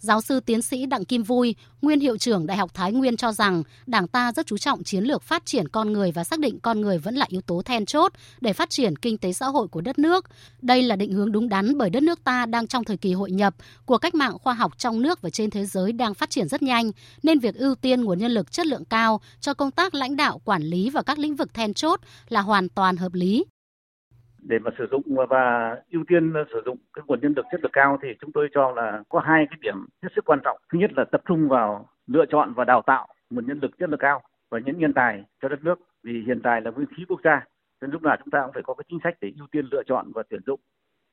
Giáo 0.00 0.20
sư 0.20 0.40
tiến 0.40 0.62
sĩ 0.62 0.86
Đặng 0.86 1.04
Kim 1.04 1.22
Vui, 1.22 1.54
nguyên 1.82 2.00
hiệu 2.00 2.16
trưởng 2.16 2.46
Đại 2.46 2.56
học 2.56 2.74
Thái 2.74 2.92
Nguyên 2.92 3.16
cho 3.16 3.32
rằng 3.32 3.62
Đảng 3.86 4.08
ta 4.08 4.32
rất 4.32 4.46
chú 4.46 4.58
trọng 4.58 4.84
chiến 4.84 5.04
lược 5.04 5.22
phát 5.22 5.46
triển 5.46 5.68
con 5.68 5.92
người 5.92 6.12
và 6.12 6.24
xác 6.24 6.38
định 6.38 6.58
con 6.60 6.80
người 6.80 6.98
vẫn 6.98 7.14
là 7.14 7.26
yếu 7.28 7.40
tố 7.40 7.62
then 7.62 7.86
chốt 7.86 8.12
để 8.40 8.52
phát 8.52 8.70
triển 8.70 8.96
kinh 8.96 9.18
tế 9.18 9.32
xã 9.32 9.46
hội 9.46 9.68
của 9.68 9.80
đất 9.80 9.98
nước. 9.98 10.24
Đây 10.62 10.82
là 10.82 10.96
định 10.96 11.12
hướng 11.12 11.32
đúng 11.32 11.48
đắn 11.48 11.78
bởi 11.78 11.90
đất 11.90 12.02
nước 12.02 12.24
ta 12.24 12.46
đang 12.46 12.66
trong 12.66 12.84
thời 12.84 12.96
kỳ 12.96 13.12
hội 13.12 13.30
nhập 13.30 13.54
của 13.84 13.98
cách 13.98 14.14
mạng 14.14 14.38
khoa 14.38 14.54
học 14.54 14.78
trong 14.78 15.02
nước 15.02 15.22
và 15.22 15.30
trên 15.30 15.50
thế 15.50 15.66
giới 15.66 15.92
đang 15.92 16.14
phát 16.14 16.30
triển 16.30 16.48
rất 16.48 16.62
nhanh, 16.62 16.90
nên 17.22 17.38
việc 17.38 17.54
ưu 17.54 17.74
tiên 17.74 18.00
nguồn 18.00 18.18
nhân 18.18 18.32
lực 18.32 18.52
chất 18.52 18.66
lượng 18.66 18.84
cao 18.84 19.20
cho 19.40 19.54
công 19.54 19.70
tác 19.70 19.94
lãnh 19.94 20.16
đạo, 20.16 20.40
quản 20.44 20.62
lý 20.62 20.90
và 20.90 21.02
các 21.02 21.18
lĩnh 21.18 21.36
vực 21.36 21.54
then 21.54 21.74
chốt 21.74 22.00
là 22.28 22.40
hoàn 22.40 22.68
toàn 22.68 22.96
hợp 22.96 23.14
lý 23.14 23.44
để 24.42 24.58
mà 24.58 24.70
sử 24.78 24.86
dụng 24.90 25.02
và 25.28 25.76
ưu 25.90 26.04
tiên 26.08 26.32
sử 26.52 26.62
dụng 26.64 26.78
cái 26.92 27.02
nguồn 27.06 27.20
nhân 27.20 27.32
lực 27.36 27.46
chất 27.52 27.60
lượng 27.62 27.72
cao 27.72 27.98
thì 28.02 28.08
chúng 28.20 28.32
tôi 28.32 28.48
cho 28.54 28.72
là 28.72 29.02
có 29.08 29.20
hai 29.20 29.46
cái 29.50 29.58
điểm 29.62 29.86
hết 30.02 30.08
sức 30.16 30.24
quan 30.24 30.40
trọng. 30.44 30.58
Thứ 30.72 30.78
nhất 30.78 30.90
là 30.96 31.04
tập 31.04 31.22
trung 31.28 31.48
vào 31.48 31.88
lựa 32.06 32.24
chọn 32.26 32.52
và 32.56 32.64
đào 32.64 32.82
tạo 32.86 33.08
nguồn 33.30 33.46
nhân 33.46 33.58
lực 33.62 33.78
chất 33.78 33.90
lượng 33.90 34.00
cao 34.00 34.22
và 34.50 34.58
những 34.58 34.78
nhân 34.78 34.92
tài 34.92 35.24
cho 35.42 35.48
đất 35.48 35.64
nước 35.64 35.80
vì 36.04 36.22
hiện 36.26 36.40
tại 36.42 36.60
là 36.60 36.70
nguyên 36.70 36.88
khí 36.96 37.04
quốc 37.08 37.20
gia 37.24 37.44
nên 37.80 37.90
lúc 37.90 38.02
nào 38.02 38.16
chúng 38.16 38.30
ta 38.30 38.42
cũng 38.42 38.52
phải 38.54 38.62
có 38.62 38.74
cái 38.74 38.84
chính 38.88 38.98
sách 39.04 39.14
để 39.20 39.32
ưu 39.38 39.46
tiên 39.50 39.66
lựa 39.70 39.82
chọn 39.86 40.12
và 40.14 40.22
tuyển 40.30 40.40
dụng 40.46 40.60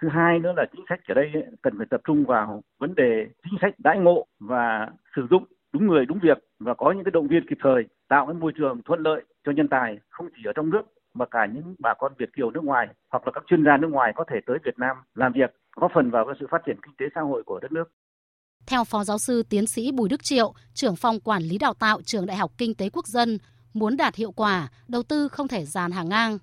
thứ 0.01 0.09
hai 0.09 0.39
nữa 0.39 0.53
là 0.57 0.65
chính 0.75 0.85
sách 0.89 0.99
ở 1.07 1.13
đây 1.13 1.31
cần 1.61 1.77
phải 1.77 1.87
tập 1.89 2.01
trung 2.03 2.25
vào 2.25 2.63
vấn 2.79 2.95
đề 2.95 3.27
chính 3.43 3.59
sách 3.61 3.73
đãi 3.77 3.99
ngộ 3.99 4.25
và 4.39 4.89
sử 5.15 5.27
dụng 5.29 5.43
đúng 5.73 5.87
người, 5.87 6.05
đúng 6.05 6.19
việc 6.21 6.37
và 6.59 6.73
có 6.73 6.91
những 6.91 7.03
cái 7.03 7.11
động 7.11 7.27
viên 7.27 7.47
kịp 7.47 7.57
thời, 7.61 7.85
tạo 8.07 8.25
cái 8.25 8.33
môi 8.33 8.51
trường 8.57 8.81
thuận 8.85 8.99
lợi 8.99 9.23
cho 9.45 9.51
nhân 9.51 9.67
tài 9.67 9.97
không 10.09 10.29
chỉ 10.35 10.41
ở 10.45 10.53
trong 10.55 10.69
nước 10.69 10.81
mà 11.17 11.25
cả 11.31 11.45
những 11.53 11.75
bà 11.79 11.93
con 11.99 12.13
Việt 12.17 12.29
kiều 12.37 12.51
nước 12.51 12.63
ngoài 12.63 12.87
hoặc 13.11 13.27
là 13.27 13.31
các 13.35 13.43
chuyên 13.47 13.63
gia 13.65 13.77
nước 13.77 13.91
ngoài 13.91 14.13
có 14.15 14.23
thể 14.31 14.37
tới 14.47 14.57
Việt 14.65 14.77
Nam 14.77 14.97
làm 15.15 15.31
việc, 15.33 15.49
góp 15.75 15.91
phần 15.95 16.11
vào 16.11 16.25
sự 16.39 16.45
phát 16.51 16.61
triển 16.65 16.77
kinh 16.85 16.95
tế 16.99 17.05
xã 17.15 17.21
hội 17.21 17.43
của 17.45 17.59
đất 17.59 17.71
nước. 17.71 17.85
Theo 18.67 18.83
Phó 18.83 19.03
Giáo 19.03 19.17
sư 19.17 19.43
Tiến 19.49 19.67
sĩ 19.67 19.91
Bùi 19.91 20.09
Đức 20.09 20.23
Triệu, 20.23 20.53
trưởng 20.73 20.95
phòng 20.95 21.19
quản 21.19 21.43
lý 21.43 21.57
đào 21.57 21.73
tạo 21.73 22.01
trường 22.05 22.25
Đại 22.25 22.37
học 22.37 22.51
Kinh 22.57 22.75
tế 22.75 22.89
Quốc 22.89 23.07
dân, 23.07 23.37
muốn 23.73 23.97
đạt 23.97 24.15
hiệu 24.15 24.31
quả, 24.31 24.67
đầu 24.87 25.03
tư 25.03 25.27
không 25.27 25.47
thể 25.47 25.65
dàn 25.65 25.91
hàng 25.91 26.09
ngang. 26.09 26.37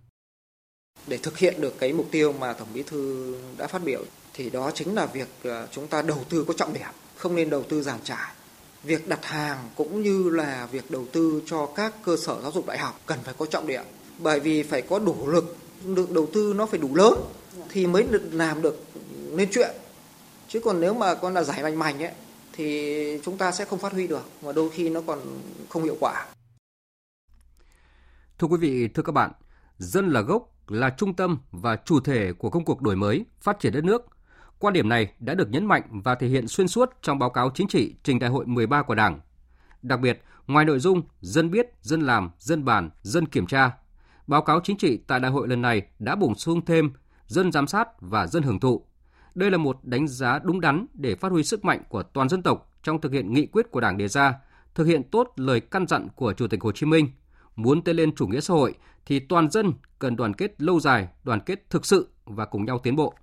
Để 1.06 1.18
thực 1.22 1.38
hiện 1.38 1.54
được 1.60 1.74
cái 1.80 1.92
mục 1.92 2.06
tiêu 2.10 2.32
mà 2.40 2.52
Tổng 2.52 2.68
Bí 2.74 2.82
thư 2.82 3.34
đã 3.58 3.66
phát 3.66 3.82
biểu 3.84 4.04
thì 4.34 4.50
đó 4.50 4.70
chính 4.74 4.94
là 4.94 5.06
việc 5.06 5.28
ờ, 5.44 5.68
chúng 5.70 5.86
ta 5.86 6.02
đầu 6.02 6.18
tư 6.30 6.44
có 6.48 6.54
trọng 6.54 6.74
điểm, 6.74 6.90
không 7.16 7.36
nên 7.36 7.50
đầu 7.50 7.62
tư 7.62 7.82
giàn 7.82 8.00
trải. 8.04 8.32
Việc 8.82 9.08
đặt 9.08 9.24
hàng 9.24 9.58
cũng 9.76 10.02
như 10.02 10.30
là 10.30 10.68
việc 10.72 10.90
đầu 10.90 11.06
tư 11.12 11.42
cho 11.46 11.68
các 11.76 11.94
cơ 12.04 12.16
sở 12.16 12.40
giáo 12.42 12.52
dục 12.52 12.66
đại 12.66 12.78
học 12.78 13.00
cần 13.06 13.18
phải 13.24 13.34
có 13.38 13.46
trọng 13.46 13.66
điểm 13.66 13.82
bởi 14.18 14.40
vì 14.40 14.62
phải 14.62 14.82
có 14.82 14.98
đủ 14.98 15.28
lực 15.28 15.56
được 15.84 16.12
đầu 16.12 16.28
tư 16.32 16.54
nó 16.56 16.66
phải 16.66 16.78
đủ 16.78 16.94
lớn 16.94 17.14
thì 17.68 17.86
mới 17.86 18.02
được 18.02 18.22
làm 18.32 18.62
được 18.62 18.84
nên 19.30 19.48
chuyện 19.52 19.70
chứ 20.48 20.60
còn 20.60 20.80
nếu 20.80 20.94
mà 20.94 21.14
con 21.14 21.34
là 21.34 21.42
giải 21.42 21.62
mảnh 21.62 21.78
mảnh 21.78 22.02
ấy 22.02 22.12
thì 22.52 23.20
chúng 23.24 23.38
ta 23.38 23.52
sẽ 23.52 23.64
không 23.64 23.78
phát 23.78 23.92
huy 23.92 24.06
được 24.06 24.28
và 24.40 24.52
đôi 24.52 24.70
khi 24.70 24.90
nó 24.90 25.00
còn 25.06 25.18
không 25.68 25.82
hiệu 25.82 25.96
quả. 26.00 26.26
Thưa 28.38 28.46
quý 28.46 28.56
vị, 28.60 28.88
thưa 28.88 29.02
các 29.02 29.12
bạn, 29.12 29.32
dân 29.78 30.08
là 30.08 30.20
gốc, 30.20 30.50
là 30.68 30.90
trung 30.96 31.14
tâm 31.14 31.38
và 31.50 31.76
chủ 31.76 32.00
thể 32.00 32.32
của 32.32 32.50
công 32.50 32.64
cuộc 32.64 32.82
đổi 32.82 32.96
mới, 32.96 33.24
phát 33.40 33.60
triển 33.60 33.72
đất 33.72 33.84
nước. 33.84 34.02
Quan 34.58 34.74
điểm 34.74 34.88
này 34.88 35.12
đã 35.18 35.34
được 35.34 35.50
nhấn 35.50 35.66
mạnh 35.66 35.82
và 35.90 36.14
thể 36.14 36.26
hiện 36.26 36.48
xuyên 36.48 36.68
suốt 36.68 36.90
trong 37.02 37.18
báo 37.18 37.30
cáo 37.30 37.50
chính 37.54 37.68
trị 37.68 37.94
trình 38.02 38.18
đại 38.18 38.30
hội 38.30 38.46
13 38.46 38.82
của 38.82 38.94
Đảng. 38.94 39.20
Đặc 39.82 40.00
biệt, 40.00 40.22
ngoài 40.46 40.64
nội 40.64 40.78
dung 40.78 41.02
dân 41.20 41.50
biết, 41.50 41.66
dân 41.82 42.00
làm, 42.00 42.30
dân 42.38 42.64
bàn, 42.64 42.90
dân 43.02 43.26
kiểm 43.26 43.46
tra, 43.46 43.70
báo 44.26 44.42
cáo 44.42 44.60
chính 44.64 44.76
trị 44.76 44.96
tại 44.96 45.20
đại 45.20 45.30
hội 45.30 45.48
lần 45.48 45.62
này 45.62 45.82
đã 45.98 46.16
bổ 46.16 46.34
sung 46.34 46.64
thêm 46.64 46.92
dân 47.26 47.52
giám 47.52 47.66
sát 47.66 47.88
và 48.00 48.26
dân 48.26 48.42
hưởng 48.42 48.60
thụ. 48.60 48.84
Đây 49.34 49.50
là 49.50 49.58
một 49.58 49.84
đánh 49.84 50.08
giá 50.08 50.38
đúng 50.38 50.60
đắn 50.60 50.86
để 50.94 51.14
phát 51.14 51.32
huy 51.32 51.44
sức 51.44 51.64
mạnh 51.64 51.82
của 51.88 52.02
toàn 52.02 52.28
dân 52.28 52.42
tộc 52.42 52.70
trong 52.82 53.00
thực 53.00 53.12
hiện 53.12 53.32
nghị 53.32 53.46
quyết 53.46 53.70
của 53.70 53.80
Đảng 53.80 53.96
đề 53.96 54.08
ra, 54.08 54.34
thực 54.74 54.84
hiện 54.84 55.02
tốt 55.02 55.32
lời 55.36 55.60
căn 55.60 55.86
dặn 55.86 56.08
của 56.16 56.32
Chủ 56.32 56.46
tịch 56.46 56.62
Hồ 56.62 56.72
Chí 56.72 56.86
Minh. 56.86 57.08
Muốn 57.56 57.82
tiến 57.82 57.96
lên 57.96 58.14
chủ 58.14 58.26
nghĩa 58.26 58.40
xã 58.40 58.54
hội 58.54 58.74
thì 59.06 59.20
toàn 59.20 59.50
dân 59.50 59.72
cần 59.98 60.16
đoàn 60.16 60.34
kết 60.34 60.62
lâu 60.62 60.80
dài, 60.80 61.08
đoàn 61.24 61.40
kết 61.40 61.70
thực 61.70 61.86
sự 61.86 62.08
và 62.24 62.44
cùng 62.44 62.64
nhau 62.64 62.78
tiến 62.78 62.96
bộ. 62.96 63.14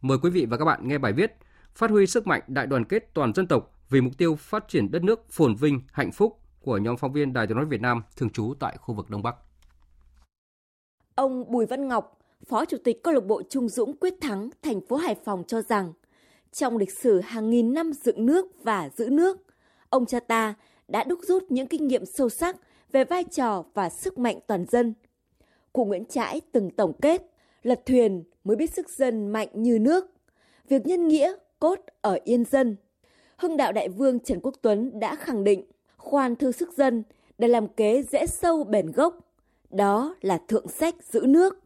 Mời 0.00 0.18
quý 0.22 0.30
vị 0.30 0.46
và 0.50 0.56
các 0.56 0.64
bạn 0.64 0.88
nghe 0.88 0.98
bài 0.98 1.12
viết 1.12 1.32
Phát 1.74 1.90
huy 1.90 2.06
sức 2.06 2.26
mạnh 2.26 2.42
đại 2.46 2.66
đoàn 2.66 2.84
kết 2.84 3.14
toàn 3.14 3.32
dân 3.34 3.46
tộc 3.46 3.70
vì 3.90 4.00
mục 4.00 4.18
tiêu 4.18 4.36
phát 4.36 4.68
triển 4.68 4.90
đất 4.90 5.04
nước 5.04 5.30
phồn 5.30 5.54
vinh, 5.54 5.80
hạnh 5.92 6.12
phúc 6.12 6.40
của 6.60 6.78
nhóm 6.78 6.96
phóng 6.96 7.12
viên 7.12 7.32
Đài 7.32 7.46
Tiếng 7.46 7.56
nói 7.56 7.66
Việt 7.66 7.80
Nam 7.80 8.02
thường 8.16 8.30
trú 8.30 8.54
tại 8.60 8.76
khu 8.80 8.94
vực 8.94 9.10
Đông 9.10 9.22
Bắc. 9.22 9.36
Ông 11.14 11.50
Bùi 11.50 11.66
Văn 11.66 11.88
Ngọc, 11.88 12.18
Phó 12.46 12.64
Chủ 12.64 12.76
tịch 12.84 13.02
câu 13.02 13.14
lạc 13.14 13.24
bộ 13.24 13.42
Trung 13.42 13.68
Dũng 13.68 13.96
Quyết 13.96 14.14
Thắng, 14.20 14.50
thành 14.62 14.80
phố 14.80 14.96
Hải 14.96 15.14
Phòng 15.14 15.44
cho 15.46 15.62
rằng, 15.62 15.92
trong 16.52 16.76
lịch 16.76 16.92
sử 16.98 17.20
hàng 17.20 17.50
nghìn 17.50 17.74
năm 17.74 17.92
dựng 17.92 18.26
nước 18.26 18.46
và 18.62 18.90
giữ 18.96 19.08
nước, 19.08 19.38
ông 19.88 20.06
cha 20.06 20.20
ta 20.20 20.54
đã 20.88 21.04
đúc 21.04 21.18
rút 21.22 21.44
những 21.48 21.66
kinh 21.66 21.88
nghiệm 21.88 22.06
sâu 22.06 22.28
sắc 22.28 22.56
về 22.92 23.04
vai 23.04 23.24
trò 23.24 23.64
và 23.74 23.90
sức 23.90 24.18
mạnh 24.18 24.38
toàn 24.46 24.64
dân. 24.70 24.94
Cụ 25.72 25.84
Nguyễn 25.84 26.04
Trãi 26.04 26.40
từng 26.52 26.70
tổng 26.70 26.92
kết, 27.02 27.22
lật 27.62 27.86
thuyền 27.86 28.24
mới 28.44 28.56
biết 28.56 28.70
sức 28.70 28.90
dân 28.90 29.28
mạnh 29.28 29.48
như 29.54 29.78
nước. 29.78 30.06
Việc 30.68 30.86
nhân 30.86 31.08
nghĩa 31.08 31.32
cốt 31.58 31.80
ở 32.00 32.18
yên 32.24 32.44
dân. 32.44 32.76
Hưng 33.36 33.56
đạo 33.56 33.72
đại 33.72 33.88
vương 33.88 34.20
Trần 34.20 34.40
Quốc 34.42 34.54
Tuấn 34.62 35.00
đã 35.00 35.16
khẳng 35.16 35.44
định 35.44 35.64
khoan 35.96 36.36
thư 36.36 36.52
sức 36.52 36.72
dân 36.72 37.02
để 37.38 37.48
làm 37.48 37.68
kế 37.68 38.02
dễ 38.02 38.26
sâu 38.26 38.64
bền 38.64 38.92
gốc, 38.92 39.18
đó 39.72 40.14
là 40.20 40.38
thượng 40.48 40.68
sách 40.68 40.94
giữ 41.10 41.20
nước. 41.26 41.58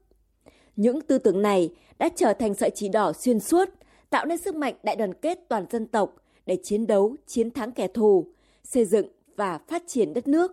Những 0.77 1.01
tư 1.01 1.19
tưởng 1.19 1.43
này 1.43 1.71
đã 1.99 2.09
trở 2.17 2.33
thành 2.33 2.55
sợi 2.55 2.71
chỉ 2.75 2.89
đỏ 2.89 3.13
xuyên 3.13 3.41
suốt, 3.41 3.69
tạo 4.11 4.27
nên 4.27 4.39
sức 4.39 4.55
mạnh 4.55 4.75
đại 4.83 4.97
đoàn 4.97 5.15
kết 5.15 5.39
toàn 5.49 5.67
dân 5.71 5.87
tộc 5.87 6.15
để 6.47 6.59
chiến 6.63 6.87
đấu, 6.87 7.17
chiến 7.27 7.51
thắng 7.51 7.73
kẻ 7.73 7.89
thù, 7.89 8.27
xây 8.65 8.85
dựng 8.85 9.09
và 9.37 9.59
phát 9.59 9.83
triển 9.87 10.15
đất 10.15 10.29
nước. 10.29 10.53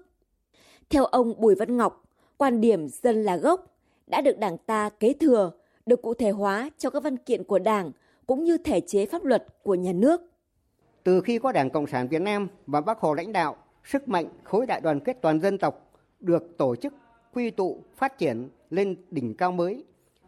Theo 0.89 1.05
ông 1.05 1.41
Bùi 1.41 1.55
Văn 1.55 1.77
Ngọc, 1.77 2.03
quan 2.37 2.61
điểm 2.61 2.87
dân 2.87 3.23
là 3.23 3.37
gốc 3.37 3.75
đã 4.07 4.21
được 4.21 4.37
Đảng 4.37 4.57
ta 4.57 4.89
kế 4.89 5.13
thừa, 5.13 5.51
được 5.85 6.01
cụ 6.01 6.13
thể 6.13 6.29
hóa 6.29 6.69
trong 6.77 6.93
các 6.93 7.03
văn 7.03 7.17
kiện 7.17 7.43
của 7.43 7.59
Đảng 7.59 7.91
cũng 8.27 8.43
như 8.43 8.57
thể 8.57 8.81
chế 8.81 9.05
pháp 9.05 9.23
luật 9.23 9.45
của 9.63 9.75
nhà 9.75 9.91
nước. 9.91 10.21
Từ 11.03 11.21
khi 11.21 11.39
có 11.39 11.51
Đảng 11.51 11.69
Cộng 11.69 11.87
sản 11.87 12.07
Việt 12.07 12.21
Nam 12.21 12.47
và 12.67 12.81
Bác 12.81 12.99
Hồ 12.99 13.13
lãnh 13.13 13.33
đạo, 13.33 13.55
sức 13.83 14.07
mạnh 14.07 14.25
khối 14.43 14.65
đại 14.65 14.81
đoàn 14.81 14.99
kết 14.99 15.17
toàn 15.21 15.39
dân 15.41 15.57
tộc 15.57 15.91
được 16.19 16.57
tổ 16.57 16.75
chức 16.75 16.93
quy 17.33 17.51
tụ 17.51 17.83
phát 17.95 18.17
triển 18.17 18.49
lên 18.69 18.95
đỉnh 19.11 19.33
cao 19.33 19.51
mới. 19.51 19.83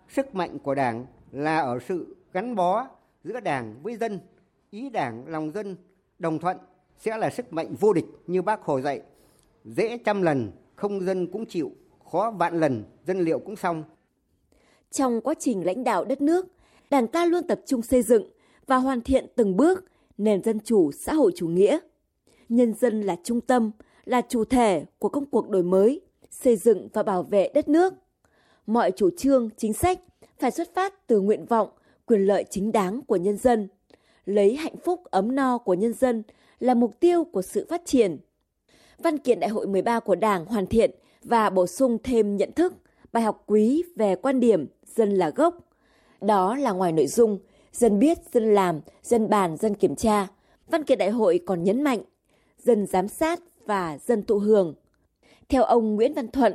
Sức 0.10 0.36
mạnh 0.36 0.60
của 0.60 0.76
Đảng 0.76 1.06
là 1.32 1.58
ở 1.58 1.80
sự 1.88 2.16
gắn 2.34 2.56
bó 2.56 2.88
giữa 3.24 3.40
Đảng 3.40 3.76
với 3.84 3.98
dân, 3.98 4.20
ý 4.70 4.90
Đảng 4.90 5.28
lòng 5.28 5.52
dân 5.52 5.76
đồng 6.20 6.40
thuận 6.40 6.58
sẽ 6.98 7.18
là 7.18 7.30
sức 7.30 7.54
mạnh 7.54 7.76
vô 7.80 7.94
địch 7.94 8.06
như 8.28 8.42
bác 8.42 8.62
Hồ 8.62 8.82
dạy. 8.82 9.02
Dễ 9.66 9.98
trăm 9.98 10.22
lần, 10.22 10.52
không 10.76 11.06
dân 11.06 11.28
cũng 11.28 11.46
chịu, 11.46 11.72
khó 12.12 12.32
vạn 12.32 12.60
lần, 12.60 12.84
dân 13.08 13.20
liệu 13.20 13.40
cũng 13.40 13.56
xong. 13.56 13.84
Trong 14.92 15.22
quá 15.22 15.34
trình 15.40 15.66
lãnh 15.66 15.84
đạo 15.84 16.06
đất 16.06 16.22
nước, 16.22 16.48
Đảng 16.90 17.08
ta 17.08 17.26
luôn 17.26 17.48
tập 17.48 17.60
trung 17.66 17.82
xây 17.82 18.02
dựng 18.02 18.30
và 18.68 18.76
hoàn 18.76 19.02
thiện 19.02 19.26
từng 19.36 19.58
bước 19.58 19.86
nền 20.18 20.44
dân 20.44 20.60
chủ 20.60 20.92
xã 20.92 21.14
hội 21.14 21.32
chủ 21.36 21.48
nghĩa. 21.48 21.80
Nhân 22.50 22.74
dân 22.74 23.02
là 23.02 23.16
trung 23.24 23.42
tâm, 23.42 23.72
là 24.06 24.22
chủ 24.30 24.46
thể 24.46 24.86
của 25.00 25.10
công 25.10 25.26
cuộc 25.26 25.50
đổi 25.50 25.64
mới, 25.64 26.02
xây 26.42 26.56
dựng 26.56 26.88
và 26.94 27.04
bảo 27.04 27.24
vệ 27.24 27.50
đất 27.54 27.70
nước. 27.70 27.94
Mọi 28.68 28.92
chủ 28.92 29.10
trương, 29.18 29.50
chính 29.58 29.74
sách 29.74 30.00
phải 30.40 30.52
xuất 30.52 30.76
phát 30.76 31.08
từ 31.08 31.22
nguyện 31.22 31.46
vọng, 31.46 31.70
quyền 32.06 32.22
lợi 32.22 32.46
chính 32.50 32.72
đáng 32.72 33.02
của 33.08 33.16
nhân 33.16 33.38
dân. 33.38 33.68
Lấy 34.26 34.56
hạnh 34.56 34.78
phúc 34.84 35.04
ấm 35.04 35.36
no 35.36 35.58
của 35.58 35.74
nhân 35.74 35.94
dân 35.94 36.24
là 36.60 36.74
mục 36.74 37.00
tiêu 37.00 37.24
của 37.24 37.42
sự 37.42 37.66
phát 37.70 37.82
triển. 37.86 38.18
Văn 38.98 39.18
kiện 39.18 39.40
Đại 39.40 39.50
hội 39.50 39.68
13 39.68 40.00
của 40.00 40.16
Đảng 40.16 40.46
hoàn 40.46 40.68
thiện 40.68 40.92
và 41.24 41.50
bổ 41.50 41.68
sung 41.68 41.98
thêm 42.04 42.38
nhận 42.38 42.52
thức, 42.52 42.74
bài 43.14 43.24
học 43.24 43.44
quý 43.48 43.84
về 43.96 44.16
quan 44.16 44.40
điểm 44.40 44.68
dân 44.96 45.10
là 45.10 45.30
gốc. 45.30 45.58
Đó 46.22 46.56
là 46.56 46.72
ngoài 46.72 46.92
nội 46.92 47.08
dung 47.08 47.40
dân 47.72 48.00
biết, 48.00 48.18
dân 48.34 48.54
làm, 48.54 48.82
dân 49.04 49.30
bàn, 49.30 49.58
dân 49.58 49.76
kiểm 49.76 49.96
tra. 49.96 50.28
Văn 50.68 50.84
kiện 50.84 50.98
đại 50.98 51.10
hội 51.10 51.40
còn 51.46 51.64
nhấn 51.64 51.82
mạnh 51.82 52.02
dân 52.64 52.88
giám 52.88 53.08
sát 53.08 53.40
và 53.66 53.98
dân 53.98 54.24
thụ 54.24 54.40
hưởng– 54.40 54.74
theo 55.50 55.64
ông 55.64 55.96
Nguyễn 55.96 56.14
Văn 56.14 56.28
Thuận, 56.28 56.54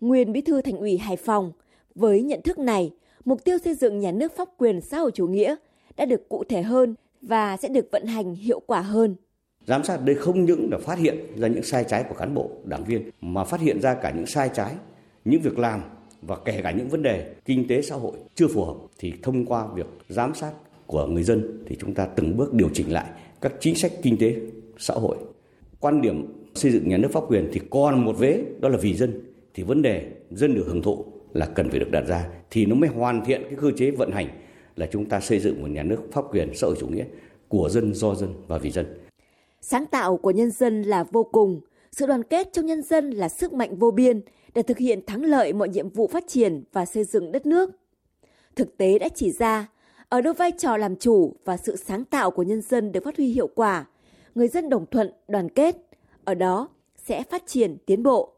nguyên 0.00 0.32
bí 0.32 0.40
thư 0.40 0.62
thành 0.62 0.76
ủy 0.76 0.98
Hải 0.98 1.16
Phòng, 1.16 1.52
với 1.94 2.22
nhận 2.22 2.42
thức 2.42 2.58
này, 2.58 2.90
mục 3.24 3.44
tiêu 3.44 3.58
xây 3.64 3.74
dựng 3.74 3.98
nhà 3.98 4.12
nước 4.12 4.36
pháp 4.36 4.48
quyền 4.58 4.80
xã 4.80 4.98
hội 4.98 5.10
chủ 5.14 5.26
nghĩa 5.26 5.56
đã 5.96 6.04
được 6.04 6.28
cụ 6.28 6.44
thể 6.48 6.62
hơn 6.62 6.94
và 7.22 7.56
sẽ 7.56 7.68
được 7.68 7.88
vận 7.92 8.06
hành 8.06 8.34
hiệu 8.34 8.60
quả 8.66 8.80
hơn. 8.80 9.16
Giám 9.66 9.84
sát 9.84 10.04
đây 10.04 10.14
không 10.14 10.44
những 10.44 10.68
là 10.70 10.78
phát 10.78 10.98
hiện 10.98 11.16
ra 11.36 11.48
những 11.48 11.62
sai 11.62 11.84
trái 11.88 12.04
của 12.08 12.14
cán 12.14 12.34
bộ, 12.34 12.50
đảng 12.64 12.84
viên 12.84 13.10
mà 13.20 13.44
phát 13.44 13.60
hiện 13.60 13.80
ra 13.80 13.94
cả 13.94 14.12
những 14.16 14.26
sai 14.26 14.50
trái, 14.54 14.74
những 15.24 15.40
việc 15.40 15.58
làm 15.58 15.80
và 16.22 16.36
kể 16.44 16.60
cả 16.62 16.70
những 16.70 16.88
vấn 16.88 17.02
đề 17.02 17.34
kinh 17.44 17.68
tế 17.68 17.82
xã 17.82 17.96
hội 17.96 18.12
chưa 18.34 18.48
phù 18.48 18.64
hợp 18.64 18.76
thì 18.98 19.12
thông 19.22 19.46
qua 19.46 19.66
việc 19.74 19.86
giám 20.08 20.34
sát 20.34 20.52
của 20.86 21.06
người 21.06 21.22
dân 21.22 21.64
thì 21.66 21.76
chúng 21.80 21.94
ta 21.94 22.06
từng 22.06 22.36
bước 22.36 22.52
điều 22.52 22.68
chỉnh 22.74 22.92
lại 22.92 23.06
các 23.40 23.52
chính 23.60 23.74
sách 23.74 23.92
kinh 24.02 24.18
tế 24.18 24.36
xã 24.78 24.94
hội. 24.94 25.16
Quan 25.80 26.00
điểm 26.00 26.41
xây 26.54 26.72
dựng 26.72 26.88
nhà 26.88 26.96
nước 26.96 27.12
pháp 27.12 27.24
quyền 27.28 27.48
thì 27.52 27.60
còn 27.70 28.04
một 28.04 28.18
vế 28.18 28.44
đó 28.60 28.68
là 28.68 28.76
vì 28.76 28.94
dân 28.94 29.20
thì 29.54 29.62
vấn 29.62 29.82
đề 29.82 30.10
dân 30.30 30.54
được 30.54 30.64
hưởng 30.66 30.82
thụ 30.82 31.04
là 31.32 31.46
cần 31.46 31.70
phải 31.70 31.78
được 31.78 31.90
đặt 31.90 32.04
ra 32.08 32.28
thì 32.50 32.66
nó 32.66 32.74
mới 32.74 32.90
hoàn 32.90 33.24
thiện 33.24 33.42
cái 33.42 33.58
cơ 33.60 33.70
chế 33.76 33.90
vận 33.90 34.10
hành 34.10 34.28
là 34.76 34.86
chúng 34.92 35.08
ta 35.08 35.20
xây 35.20 35.38
dựng 35.38 35.62
một 35.62 35.68
nhà 35.68 35.82
nước 35.82 36.00
pháp 36.12 36.24
quyền 36.30 36.54
xã 36.54 36.66
hội 36.66 36.76
chủ 36.80 36.86
nghĩa 36.86 37.04
của 37.48 37.68
dân 37.68 37.94
do 37.94 38.14
dân 38.14 38.34
và 38.46 38.58
vì 38.58 38.70
dân. 38.70 38.86
Sáng 39.60 39.86
tạo 39.86 40.16
của 40.16 40.30
nhân 40.30 40.50
dân 40.50 40.82
là 40.82 41.04
vô 41.04 41.24
cùng, 41.24 41.60
sự 41.92 42.06
đoàn 42.06 42.22
kết 42.22 42.48
trong 42.52 42.66
nhân 42.66 42.82
dân 42.82 43.10
là 43.10 43.28
sức 43.28 43.52
mạnh 43.52 43.76
vô 43.76 43.90
biên 43.90 44.20
để 44.54 44.62
thực 44.62 44.78
hiện 44.78 45.00
thắng 45.06 45.24
lợi 45.24 45.52
mọi 45.52 45.68
nhiệm 45.68 45.88
vụ 45.88 46.06
phát 46.06 46.24
triển 46.28 46.64
và 46.72 46.84
xây 46.84 47.04
dựng 47.04 47.32
đất 47.32 47.46
nước. 47.46 47.70
Thực 48.56 48.76
tế 48.76 48.98
đã 48.98 49.08
chỉ 49.08 49.30
ra, 49.30 49.68
ở 50.08 50.20
đâu 50.20 50.32
vai 50.32 50.52
trò 50.58 50.76
làm 50.76 50.96
chủ 50.96 51.34
và 51.44 51.56
sự 51.56 51.76
sáng 51.76 52.04
tạo 52.04 52.30
của 52.30 52.42
nhân 52.42 52.62
dân 52.62 52.92
được 52.92 53.04
phát 53.04 53.16
huy 53.16 53.26
hiệu 53.26 53.48
quả, 53.54 53.86
người 54.34 54.48
dân 54.48 54.68
đồng 54.68 54.86
thuận, 54.86 55.10
đoàn 55.28 55.48
kết, 55.48 55.76
ở 56.24 56.34
đó 56.34 56.68
sẽ 56.96 57.22
phát 57.22 57.42
triển 57.46 57.76
tiến 57.86 58.02
bộ. 58.02 58.32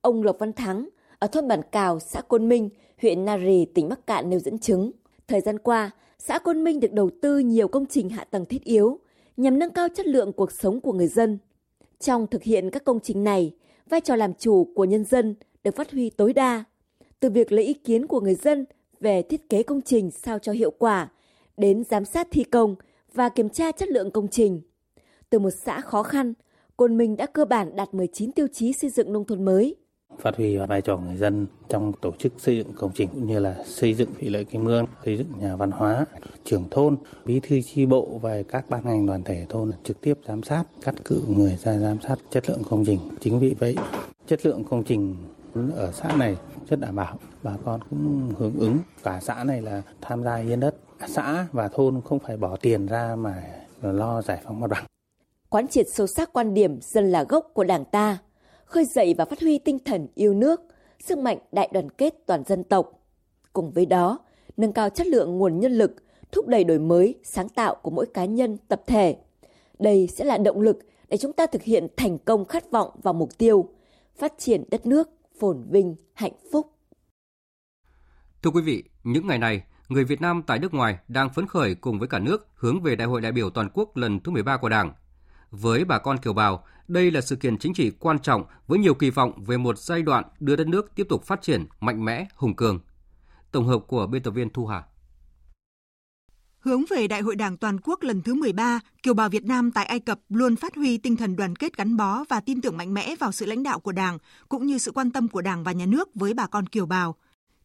Ông 0.00 0.22
Lộc 0.22 0.38
Văn 0.38 0.52
Thắng 0.52 0.88
ở 1.18 1.26
thôn 1.26 1.48
Bản 1.48 1.60
Cào, 1.72 2.00
xã 2.00 2.20
Côn 2.20 2.48
Minh, 2.48 2.70
huyện 3.02 3.24
Nari, 3.24 3.64
tỉnh 3.64 3.88
Bắc 3.88 4.06
Cạn 4.06 4.30
nêu 4.30 4.38
dẫn 4.38 4.58
chứng. 4.58 4.90
Thời 5.28 5.40
gian 5.40 5.58
qua, 5.58 5.90
xã 6.18 6.38
Côn 6.38 6.64
Minh 6.64 6.80
được 6.80 6.92
đầu 6.92 7.10
tư 7.22 7.38
nhiều 7.38 7.68
công 7.68 7.86
trình 7.86 8.08
hạ 8.08 8.24
tầng 8.24 8.44
thiết 8.44 8.64
yếu 8.64 8.98
nhằm 9.36 9.58
nâng 9.58 9.70
cao 9.70 9.88
chất 9.96 10.06
lượng 10.06 10.32
cuộc 10.32 10.52
sống 10.52 10.80
của 10.80 10.92
người 10.92 11.06
dân. 11.08 11.38
Trong 11.98 12.26
thực 12.26 12.42
hiện 12.42 12.70
các 12.70 12.84
công 12.84 13.00
trình 13.00 13.24
này, 13.24 13.54
vai 13.88 14.00
trò 14.00 14.16
làm 14.16 14.34
chủ 14.34 14.72
của 14.74 14.84
nhân 14.84 15.04
dân 15.04 15.34
được 15.64 15.76
phát 15.76 15.92
huy 15.92 16.10
tối 16.10 16.32
đa. 16.32 16.64
Từ 17.20 17.30
việc 17.30 17.52
lấy 17.52 17.64
ý 17.64 17.74
kiến 17.74 18.06
của 18.06 18.20
người 18.20 18.34
dân 18.34 18.64
về 19.00 19.22
thiết 19.22 19.48
kế 19.48 19.62
công 19.62 19.82
trình 19.82 20.10
sao 20.10 20.38
cho 20.38 20.52
hiệu 20.52 20.70
quả, 20.78 21.08
đến 21.56 21.84
giám 21.84 22.04
sát 22.04 22.28
thi 22.30 22.44
công 22.44 22.76
và 23.14 23.28
kiểm 23.28 23.48
tra 23.48 23.72
chất 23.72 23.88
lượng 23.88 24.10
công 24.10 24.28
trình. 24.28 24.60
Từ 25.30 25.38
một 25.38 25.50
xã 25.50 25.80
khó 25.80 26.02
khăn, 26.02 26.34
Côn 26.80 26.96
Minh 26.96 27.16
đã 27.16 27.26
cơ 27.26 27.44
bản 27.44 27.76
đạt 27.76 27.94
19 27.94 28.32
tiêu 28.32 28.46
chí 28.52 28.72
xây 28.72 28.90
dựng 28.90 29.12
nông 29.12 29.24
thôn 29.24 29.44
mới. 29.44 29.76
Phát 30.18 30.36
huy 30.36 30.56
vai 30.56 30.82
trò 30.82 30.96
người 30.96 31.16
dân 31.16 31.46
trong 31.68 31.92
tổ 32.00 32.12
chức 32.18 32.32
xây 32.38 32.56
dựng 32.56 32.72
công 32.76 32.90
trình 32.94 33.08
cũng 33.08 33.26
như 33.26 33.38
là 33.38 33.56
xây 33.64 33.94
dựng 33.94 34.08
thủy 34.20 34.30
lợi 34.30 34.44
Kim 34.44 34.64
Mương, 34.64 34.86
xây 35.04 35.16
dựng 35.16 35.26
nhà 35.40 35.56
văn 35.56 35.70
hóa, 35.70 36.06
trưởng 36.44 36.64
thôn, 36.70 36.96
bí 37.24 37.40
thư 37.40 37.60
chi 37.60 37.86
bộ 37.86 38.18
và 38.22 38.42
các 38.48 38.70
ban 38.70 38.86
ngành 38.86 39.06
đoàn 39.06 39.22
thể 39.22 39.46
thôn 39.48 39.72
trực 39.84 40.00
tiếp 40.00 40.14
giám 40.26 40.42
sát, 40.42 40.64
cắt 40.82 40.94
cử 41.04 41.22
người 41.28 41.58
ra 41.62 41.78
giám 41.78 42.00
sát 42.00 42.16
chất 42.30 42.50
lượng 42.50 42.62
công 42.70 42.84
trình. 42.84 42.98
Chính 43.20 43.40
vì 43.40 43.54
vậy, 43.58 43.76
chất 44.26 44.46
lượng 44.46 44.64
công 44.64 44.84
trình 44.84 45.16
ở 45.74 45.92
xã 45.92 46.12
này 46.16 46.36
rất 46.68 46.80
đảm 46.80 46.96
bảo 46.96 47.18
bà 47.42 47.52
con 47.64 47.80
cũng 47.90 48.32
hưởng 48.38 48.54
ứng 48.58 48.78
cả 49.02 49.20
xã 49.22 49.44
này 49.44 49.62
là 49.62 49.82
tham 50.00 50.22
gia 50.24 50.36
hiến 50.36 50.60
đất 50.60 50.76
xã 51.08 51.46
và 51.52 51.68
thôn 51.68 52.00
không 52.04 52.18
phải 52.18 52.36
bỏ 52.36 52.56
tiền 52.56 52.86
ra 52.86 53.16
mà 53.16 53.42
lo 53.82 54.22
giải 54.22 54.40
phóng 54.44 54.60
mặt 54.60 54.70
bằng 54.70 54.84
quán 55.50 55.68
triệt 55.68 55.86
sâu 55.92 56.06
sắc 56.06 56.32
quan 56.32 56.54
điểm 56.54 56.78
dân 56.80 57.10
là 57.10 57.24
gốc 57.28 57.50
của 57.54 57.64
đảng 57.64 57.84
ta 57.84 58.18
khơi 58.64 58.84
dậy 58.84 59.14
và 59.18 59.24
phát 59.24 59.40
huy 59.40 59.58
tinh 59.58 59.78
thần 59.84 60.08
yêu 60.14 60.34
nước 60.34 60.60
sức 61.04 61.18
mạnh 61.18 61.38
đại 61.52 61.68
đoàn 61.72 61.90
kết 61.90 62.14
toàn 62.26 62.44
dân 62.44 62.64
tộc 62.64 62.92
cùng 63.52 63.70
với 63.70 63.86
đó 63.86 64.18
nâng 64.56 64.72
cao 64.72 64.90
chất 64.90 65.06
lượng 65.06 65.38
nguồn 65.38 65.60
nhân 65.60 65.72
lực 65.72 65.96
thúc 66.32 66.46
đẩy 66.46 66.64
đổi 66.64 66.78
mới 66.78 67.14
sáng 67.22 67.48
tạo 67.48 67.74
của 67.74 67.90
mỗi 67.90 68.06
cá 68.14 68.24
nhân 68.24 68.56
tập 68.68 68.82
thể 68.86 69.16
đây 69.78 70.08
sẽ 70.16 70.24
là 70.24 70.38
động 70.38 70.60
lực 70.60 70.78
để 71.08 71.16
chúng 71.16 71.32
ta 71.32 71.46
thực 71.46 71.62
hiện 71.62 71.86
thành 71.96 72.18
công 72.18 72.44
khát 72.44 72.70
vọng 72.70 72.90
và 73.02 73.12
mục 73.12 73.38
tiêu 73.38 73.68
phát 74.18 74.32
triển 74.38 74.64
đất 74.70 74.86
nước 74.86 75.08
phồn 75.40 75.64
vinh, 75.70 75.96
hạnh 76.14 76.32
phúc. 76.52 76.66
Thưa 78.42 78.50
quý 78.50 78.62
vị, 78.62 78.84
những 79.04 79.26
ngày 79.26 79.38
này, 79.38 79.62
người 79.88 80.04
Việt 80.04 80.20
Nam 80.20 80.42
tại 80.46 80.58
nước 80.58 80.74
ngoài 80.74 80.98
đang 81.08 81.30
phấn 81.34 81.46
khởi 81.46 81.74
cùng 81.74 81.98
với 81.98 82.08
cả 82.08 82.18
nước 82.18 82.48
hướng 82.54 82.82
về 82.82 82.96
Đại 82.96 83.08
hội 83.08 83.20
đại 83.20 83.32
biểu 83.32 83.50
toàn 83.50 83.68
quốc 83.74 83.96
lần 83.96 84.20
thứ 84.20 84.32
13 84.32 84.56
của 84.56 84.68
Đảng. 84.68 84.92
Với 85.50 85.84
bà 85.84 85.98
con 85.98 86.18
kiều 86.18 86.32
bào, 86.32 86.64
đây 86.88 87.10
là 87.10 87.20
sự 87.20 87.36
kiện 87.36 87.58
chính 87.58 87.74
trị 87.74 87.90
quan 87.90 88.18
trọng 88.18 88.44
với 88.66 88.78
nhiều 88.78 88.94
kỳ 88.94 89.10
vọng 89.10 89.44
về 89.44 89.56
một 89.56 89.78
giai 89.78 90.02
đoạn 90.02 90.24
đưa 90.40 90.56
đất 90.56 90.66
nước 90.66 90.94
tiếp 90.94 91.06
tục 91.08 91.24
phát 91.24 91.42
triển 91.42 91.66
mạnh 91.80 92.04
mẽ, 92.04 92.26
hùng 92.34 92.56
cường. 92.56 92.80
Tổng 93.52 93.66
hợp 93.66 93.78
của 93.86 94.06
biên 94.06 94.22
tập 94.22 94.30
viên 94.30 94.50
Thu 94.50 94.66
Hà. 94.66 94.82
Hướng 96.60 96.84
về 96.90 97.06
Đại 97.06 97.20
hội 97.20 97.36
Đảng 97.36 97.56
toàn 97.56 97.80
quốc 97.80 98.02
lần 98.02 98.22
thứ 98.22 98.34
13, 98.34 98.80
kiều 99.02 99.14
bào 99.14 99.28
Việt 99.28 99.44
Nam 99.44 99.70
tại 99.70 99.84
Ai 99.84 100.00
Cập 100.00 100.20
luôn 100.28 100.56
phát 100.56 100.76
huy 100.76 100.98
tinh 100.98 101.16
thần 101.16 101.36
đoàn 101.36 101.56
kết 101.56 101.76
gắn 101.76 101.96
bó 101.96 102.24
và 102.28 102.40
tin 102.40 102.60
tưởng 102.60 102.76
mạnh 102.76 102.94
mẽ 102.94 103.16
vào 103.16 103.32
sự 103.32 103.46
lãnh 103.46 103.62
đạo 103.62 103.80
của 103.80 103.92
Đảng 103.92 104.18
cũng 104.48 104.66
như 104.66 104.78
sự 104.78 104.92
quan 104.92 105.10
tâm 105.10 105.28
của 105.28 105.42
Đảng 105.42 105.64
và 105.64 105.72
nhà 105.72 105.86
nước 105.86 106.08
với 106.14 106.34
bà 106.34 106.46
con 106.46 106.66
kiều 106.66 106.86
bào. 106.86 107.16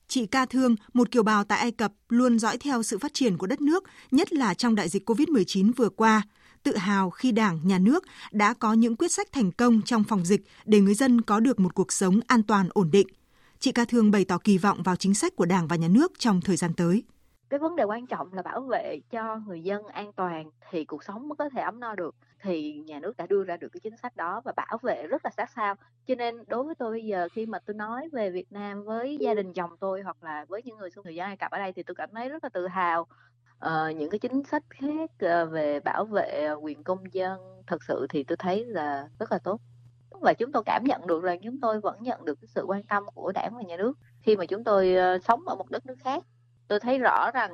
Chị 0.07 0.25
Ca 0.25 0.45
Thương, 0.45 0.75
một 0.93 1.11
kiều 1.11 1.23
bào 1.23 1.43
tại 1.43 1.59
Ai 1.59 1.71
Cập 1.71 1.93
luôn 2.09 2.39
dõi 2.39 2.57
theo 2.57 2.83
sự 2.83 2.97
phát 2.97 3.13
triển 3.13 3.37
của 3.37 3.47
đất 3.47 3.61
nước, 3.61 3.83
nhất 4.11 4.33
là 4.33 4.53
trong 4.53 4.75
đại 4.75 4.89
dịch 4.89 5.09
COVID-19 5.09 5.71
vừa 5.77 5.89
qua, 5.89 6.21
tự 6.65 6.77
hào 6.77 7.09
khi 7.09 7.31
Đảng, 7.31 7.59
nhà 7.63 7.79
nước 7.79 8.03
đã 8.31 8.53
có 8.53 8.73
những 8.73 8.95
quyết 8.95 9.11
sách 9.11 9.27
thành 9.31 9.51
công 9.51 9.81
trong 9.81 10.03
phòng 10.03 10.25
dịch 10.25 10.41
để 10.65 10.79
người 10.79 10.93
dân 10.93 11.21
có 11.21 11.39
được 11.39 11.59
một 11.59 11.75
cuộc 11.75 11.91
sống 11.91 12.19
an 12.27 12.43
toàn 12.43 12.67
ổn 12.73 12.91
định. 12.91 13.07
Chị 13.59 13.71
Ca 13.71 13.85
Thương 13.85 14.11
bày 14.11 14.25
tỏ 14.25 14.37
kỳ 14.43 14.57
vọng 14.57 14.83
vào 14.83 14.95
chính 14.95 15.13
sách 15.13 15.35
của 15.35 15.45
Đảng 15.45 15.67
và 15.67 15.75
nhà 15.75 15.87
nước 15.87 16.11
trong 16.19 16.41
thời 16.41 16.55
gian 16.55 16.73
tới. 16.73 17.03
Cái 17.49 17.59
vấn 17.59 17.75
đề 17.75 17.83
quan 17.83 18.07
trọng 18.07 18.33
là 18.33 18.41
bảo 18.41 18.61
vệ 18.61 18.99
cho 19.11 19.41
người 19.47 19.61
dân 19.61 19.87
an 19.87 20.13
toàn 20.13 20.49
thì 20.71 20.85
cuộc 20.85 21.03
sống 21.03 21.27
mới 21.27 21.35
có 21.35 21.49
thể 21.49 21.61
ấm 21.61 21.79
no 21.79 21.95
được. 21.95 22.15
Thì 22.41 22.73
nhà 22.73 22.99
nước 22.99 23.17
đã 23.17 23.27
đưa 23.27 23.43
ra 23.43 23.57
được 23.57 23.67
cái 23.73 23.79
chính 23.83 23.97
sách 23.97 24.15
đó 24.15 24.41
và 24.45 24.53
bảo 24.55 24.77
vệ 24.81 25.07
rất 25.07 25.25
là 25.25 25.31
sát 25.37 25.49
sao. 25.55 25.75
Cho 26.07 26.15
nên 26.15 26.35
đối 26.47 26.63
với 26.63 26.75
tôi 26.75 26.91
bây 26.91 27.05
giờ 27.05 27.27
khi 27.33 27.45
mà 27.45 27.59
tôi 27.65 27.75
nói 27.75 28.09
về 28.11 28.29
Việt 28.29 28.51
Nam 28.51 28.83
với 28.83 29.17
gia 29.19 29.33
đình 29.33 29.53
chồng 29.53 29.71
tôi 29.79 30.01
hoặc 30.01 30.23
là 30.23 30.45
với 30.49 30.61
những 30.65 30.77
người 30.77 30.89
xung 30.91 31.05
người 31.05 31.15
dân 31.15 31.25
Ai 31.25 31.37
Cập 31.37 31.51
ở 31.51 31.57
đây 31.57 31.73
thì 31.73 31.83
tôi 31.83 31.95
cảm 31.95 32.09
thấy 32.13 32.29
rất 32.29 32.43
là 32.43 32.49
tự 32.49 32.67
hào 32.67 33.07
uh, 33.65 33.95
những 33.95 34.09
cái 34.09 34.19
chính 34.19 34.43
sách 34.43 34.63
khác 34.69 35.11
uh, 35.25 35.51
về 35.51 35.79
bảo 35.79 36.05
vệ 36.05 36.45
ờ, 36.47 36.55
quyền 36.55 36.83
công 36.83 37.13
dân 37.13 37.39
thật 37.67 37.83
sự 37.87 38.07
thì 38.09 38.23
tôi 38.23 38.37
thấy 38.37 38.65
là 38.65 39.07
rất 39.19 39.31
là 39.31 39.37
tốt. 39.37 39.61
Và 40.09 40.33
chúng 40.33 40.51
tôi 40.51 40.63
cảm 40.65 40.83
nhận 40.83 41.07
được 41.07 41.23
rằng 41.23 41.39
chúng 41.43 41.59
tôi 41.61 41.79
vẫn 41.79 42.03
nhận 42.03 42.25
được 42.25 42.41
cái 42.41 42.47
sự 42.47 42.65
quan 42.67 42.83
tâm 42.83 43.03
của 43.15 43.31
đảng 43.31 43.55
và 43.55 43.61
nhà 43.61 43.77
nước. 43.77 43.93
Khi 44.21 44.35
mà 44.35 44.45
chúng 44.45 44.63
tôi 44.63 44.95
uh, 45.15 45.23
sống 45.23 45.47
ở 45.47 45.55
một 45.55 45.69
đất 45.69 45.85
nước 45.85 45.95
khác 45.99 46.23
tôi 46.67 46.79
thấy 46.79 46.99
rõ 46.99 47.31
rằng 47.31 47.51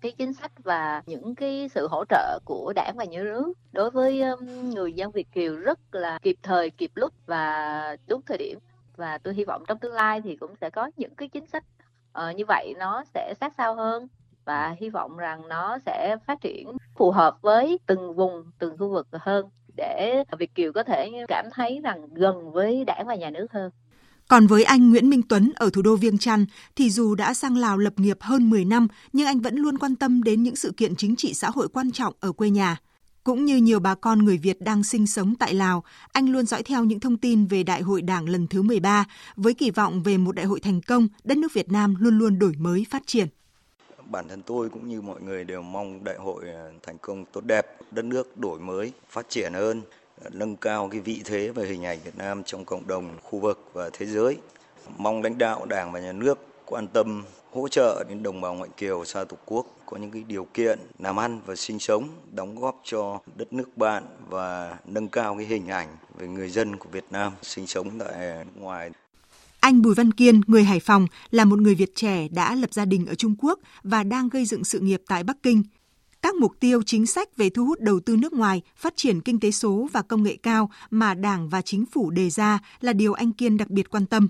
cái 0.00 0.12
chính 0.12 0.32
sách 0.32 0.52
và 0.64 1.02
những 1.06 1.34
cái 1.34 1.68
sự 1.74 1.88
hỗ 1.90 2.04
trợ 2.08 2.38
của 2.44 2.72
đảng 2.76 2.94
và 2.96 3.04
nhà 3.04 3.22
nước 3.22 3.52
đối 3.72 3.90
với 3.90 4.22
người 4.62 4.92
dân 4.92 5.10
Việt 5.10 5.32
kiều 5.32 5.56
rất 5.56 5.78
là 5.92 6.18
kịp 6.22 6.36
thời 6.42 6.70
kịp 6.70 6.90
lúc 6.94 7.12
và 7.26 7.96
đúng 8.06 8.22
thời 8.26 8.38
điểm. 8.38 8.58
Và 8.96 9.18
tôi 9.18 9.34
hy 9.34 9.44
vọng 9.44 9.62
trong 9.68 9.78
tương 9.78 9.92
lai 9.92 10.20
thì 10.20 10.36
cũng 10.36 10.54
sẽ 10.60 10.70
có 10.70 10.90
những 10.96 11.14
cái 11.14 11.28
chính 11.28 11.46
sách 11.46 11.64
uh, 12.18 12.36
như 12.36 12.44
vậy 12.48 12.74
nó 12.78 13.04
sẽ 13.14 13.34
sát 13.40 13.52
sao 13.56 13.74
hơn 13.74 14.08
và 14.50 14.76
hy 14.80 14.88
vọng 14.90 15.16
rằng 15.16 15.48
nó 15.48 15.78
sẽ 15.86 16.16
phát 16.26 16.40
triển 16.40 16.66
phù 16.96 17.10
hợp 17.10 17.36
với 17.42 17.78
từng 17.86 18.14
vùng 18.16 18.44
từng 18.58 18.76
khu 18.78 18.88
vực 18.92 19.08
hơn 19.12 19.46
để 19.76 20.24
Việt 20.38 20.54
kiều 20.54 20.72
có 20.72 20.82
thể 20.82 21.10
cảm 21.28 21.44
thấy 21.54 21.80
rằng 21.84 22.08
gần 22.14 22.52
với 22.52 22.84
đảng 22.84 23.06
và 23.06 23.14
nhà 23.14 23.30
nước 23.30 23.52
hơn 23.52 23.70
còn 24.28 24.46
với 24.46 24.64
anh 24.64 24.90
Nguyễn 24.90 25.10
Minh 25.10 25.22
Tuấn 25.28 25.52
ở 25.56 25.70
thủ 25.72 25.82
đô 25.82 25.96
Viêng 25.96 26.18
Chăn 26.18 26.46
thì 26.76 26.90
dù 26.90 27.14
đã 27.14 27.34
sang 27.34 27.56
Lào 27.56 27.78
lập 27.78 27.92
nghiệp 27.96 28.18
hơn 28.20 28.50
10 28.50 28.64
năm 28.64 28.88
nhưng 29.12 29.26
anh 29.26 29.40
vẫn 29.40 29.56
luôn 29.56 29.78
quan 29.78 29.96
tâm 29.96 30.22
đến 30.22 30.42
những 30.42 30.56
sự 30.56 30.72
kiện 30.76 30.96
chính 30.96 31.16
trị 31.16 31.34
xã 31.34 31.50
hội 31.50 31.68
quan 31.68 31.90
trọng 31.90 32.14
ở 32.20 32.32
quê 32.32 32.50
nhà. 32.50 32.76
Cũng 33.24 33.44
như 33.44 33.56
nhiều 33.56 33.80
bà 33.80 33.94
con 33.94 34.18
người 34.18 34.38
Việt 34.38 34.60
đang 34.60 34.84
sinh 34.84 35.06
sống 35.06 35.34
tại 35.34 35.54
Lào, 35.54 35.84
anh 36.12 36.28
luôn 36.28 36.46
dõi 36.46 36.62
theo 36.62 36.84
những 36.84 37.00
thông 37.00 37.16
tin 37.16 37.46
về 37.46 37.62
Đại 37.62 37.82
hội 37.82 38.02
Đảng 38.02 38.28
lần 38.28 38.46
thứ 38.46 38.62
13 38.62 39.04
với 39.36 39.54
kỳ 39.54 39.70
vọng 39.70 40.02
về 40.02 40.18
một 40.18 40.34
đại 40.34 40.46
hội 40.46 40.60
thành 40.60 40.80
công, 40.80 41.08
đất 41.24 41.38
nước 41.38 41.54
Việt 41.54 41.72
Nam 41.72 41.94
luôn 41.98 42.18
luôn 42.18 42.38
đổi 42.38 42.52
mới, 42.58 42.86
phát 42.90 43.02
triển. 43.06 43.28
Bản 44.10 44.28
thân 44.28 44.42
tôi 44.42 44.68
cũng 44.68 44.88
như 44.88 45.00
mọi 45.00 45.20
người 45.20 45.44
đều 45.44 45.62
mong 45.62 46.04
đại 46.04 46.16
hội 46.16 46.44
à, 46.48 46.70
thành 46.82 46.98
công 46.98 47.24
tốt 47.24 47.44
đẹp, 47.44 47.66
đất 47.90 48.04
nước 48.04 48.38
đổi 48.38 48.58
mới, 48.58 48.92
phát 49.08 49.26
triển 49.28 49.52
hơn, 49.52 49.82
à, 50.24 50.28
nâng 50.32 50.56
cao 50.56 50.88
cái 50.88 51.00
vị 51.00 51.22
thế 51.24 51.48
và 51.48 51.64
hình 51.64 51.84
ảnh 51.84 51.98
Việt 52.04 52.16
Nam 52.16 52.42
trong 52.44 52.64
cộng 52.64 52.86
đồng 52.86 53.16
khu 53.22 53.38
vực 53.38 53.70
và 53.72 53.90
thế 53.92 54.06
giới. 54.06 54.36
Mong 54.96 55.22
lãnh 55.22 55.38
đạo 55.38 55.66
Đảng 55.66 55.92
và 55.92 56.00
Nhà 56.00 56.12
nước 56.12 56.38
quan 56.66 56.86
tâm 56.88 57.24
hỗ 57.52 57.68
trợ 57.68 58.04
đến 58.08 58.22
đồng 58.22 58.40
bào 58.40 58.54
ngoại 58.54 58.70
kiều 58.76 59.04
xa 59.04 59.24
Tổ 59.24 59.36
quốc 59.44 59.66
có 59.86 59.96
những 59.96 60.10
cái 60.10 60.24
điều 60.28 60.44
kiện 60.54 60.78
làm 60.98 61.18
ăn 61.18 61.40
và 61.46 61.56
sinh 61.56 61.78
sống, 61.78 62.08
đóng 62.32 62.60
góp 62.60 62.80
cho 62.84 63.20
đất 63.36 63.52
nước 63.52 63.76
bạn 63.76 64.04
và 64.28 64.78
nâng 64.84 65.08
cao 65.08 65.36
cái 65.36 65.46
hình 65.46 65.68
ảnh 65.68 65.96
về 66.18 66.28
người 66.28 66.50
dân 66.50 66.76
của 66.76 66.88
Việt 66.92 67.04
Nam 67.10 67.32
sinh 67.42 67.66
sống 67.66 67.98
tại 67.98 68.12
à, 68.12 68.44
ngoài. 68.54 68.90
Anh 69.60 69.82
Bùi 69.82 69.94
Văn 69.94 70.12
Kiên, 70.12 70.40
người 70.46 70.64
Hải 70.64 70.80
Phòng, 70.80 71.06
là 71.30 71.44
một 71.44 71.60
người 71.60 71.74
Việt 71.74 71.94
trẻ 71.94 72.28
đã 72.28 72.54
lập 72.54 72.74
gia 72.74 72.84
đình 72.84 73.06
ở 73.06 73.14
Trung 73.14 73.34
Quốc 73.38 73.58
và 73.82 74.02
đang 74.02 74.28
gây 74.28 74.44
dựng 74.44 74.64
sự 74.64 74.80
nghiệp 74.80 75.02
tại 75.06 75.24
Bắc 75.24 75.42
Kinh 75.42 75.62
các 76.22 76.34
mục 76.34 76.52
tiêu 76.60 76.82
chính 76.82 77.06
sách 77.06 77.36
về 77.36 77.50
thu 77.50 77.66
hút 77.66 77.80
đầu 77.80 78.00
tư 78.00 78.16
nước 78.16 78.32
ngoài, 78.32 78.62
phát 78.76 78.92
triển 78.96 79.20
kinh 79.20 79.40
tế 79.40 79.50
số 79.50 79.88
và 79.92 80.02
công 80.02 80.22
nghệ 80.22 80.36
cao 80.42 80.70
mà 80.90 81.14
Đảng 81.14 81.48
và 81.48 81.62
chính 81.62 81.86
phủ 81.86 82.10
đề 82.10 82.30
ra 82.30 82.58
là 82.80 82.92
điều 82.92 83.12
anh 83.12 83.32
Kiên 83.32 83.56
đặc 83.56 83.70
biệt 83.70 83.90
quan 83.90 84.06
tâm. 84.06 84.28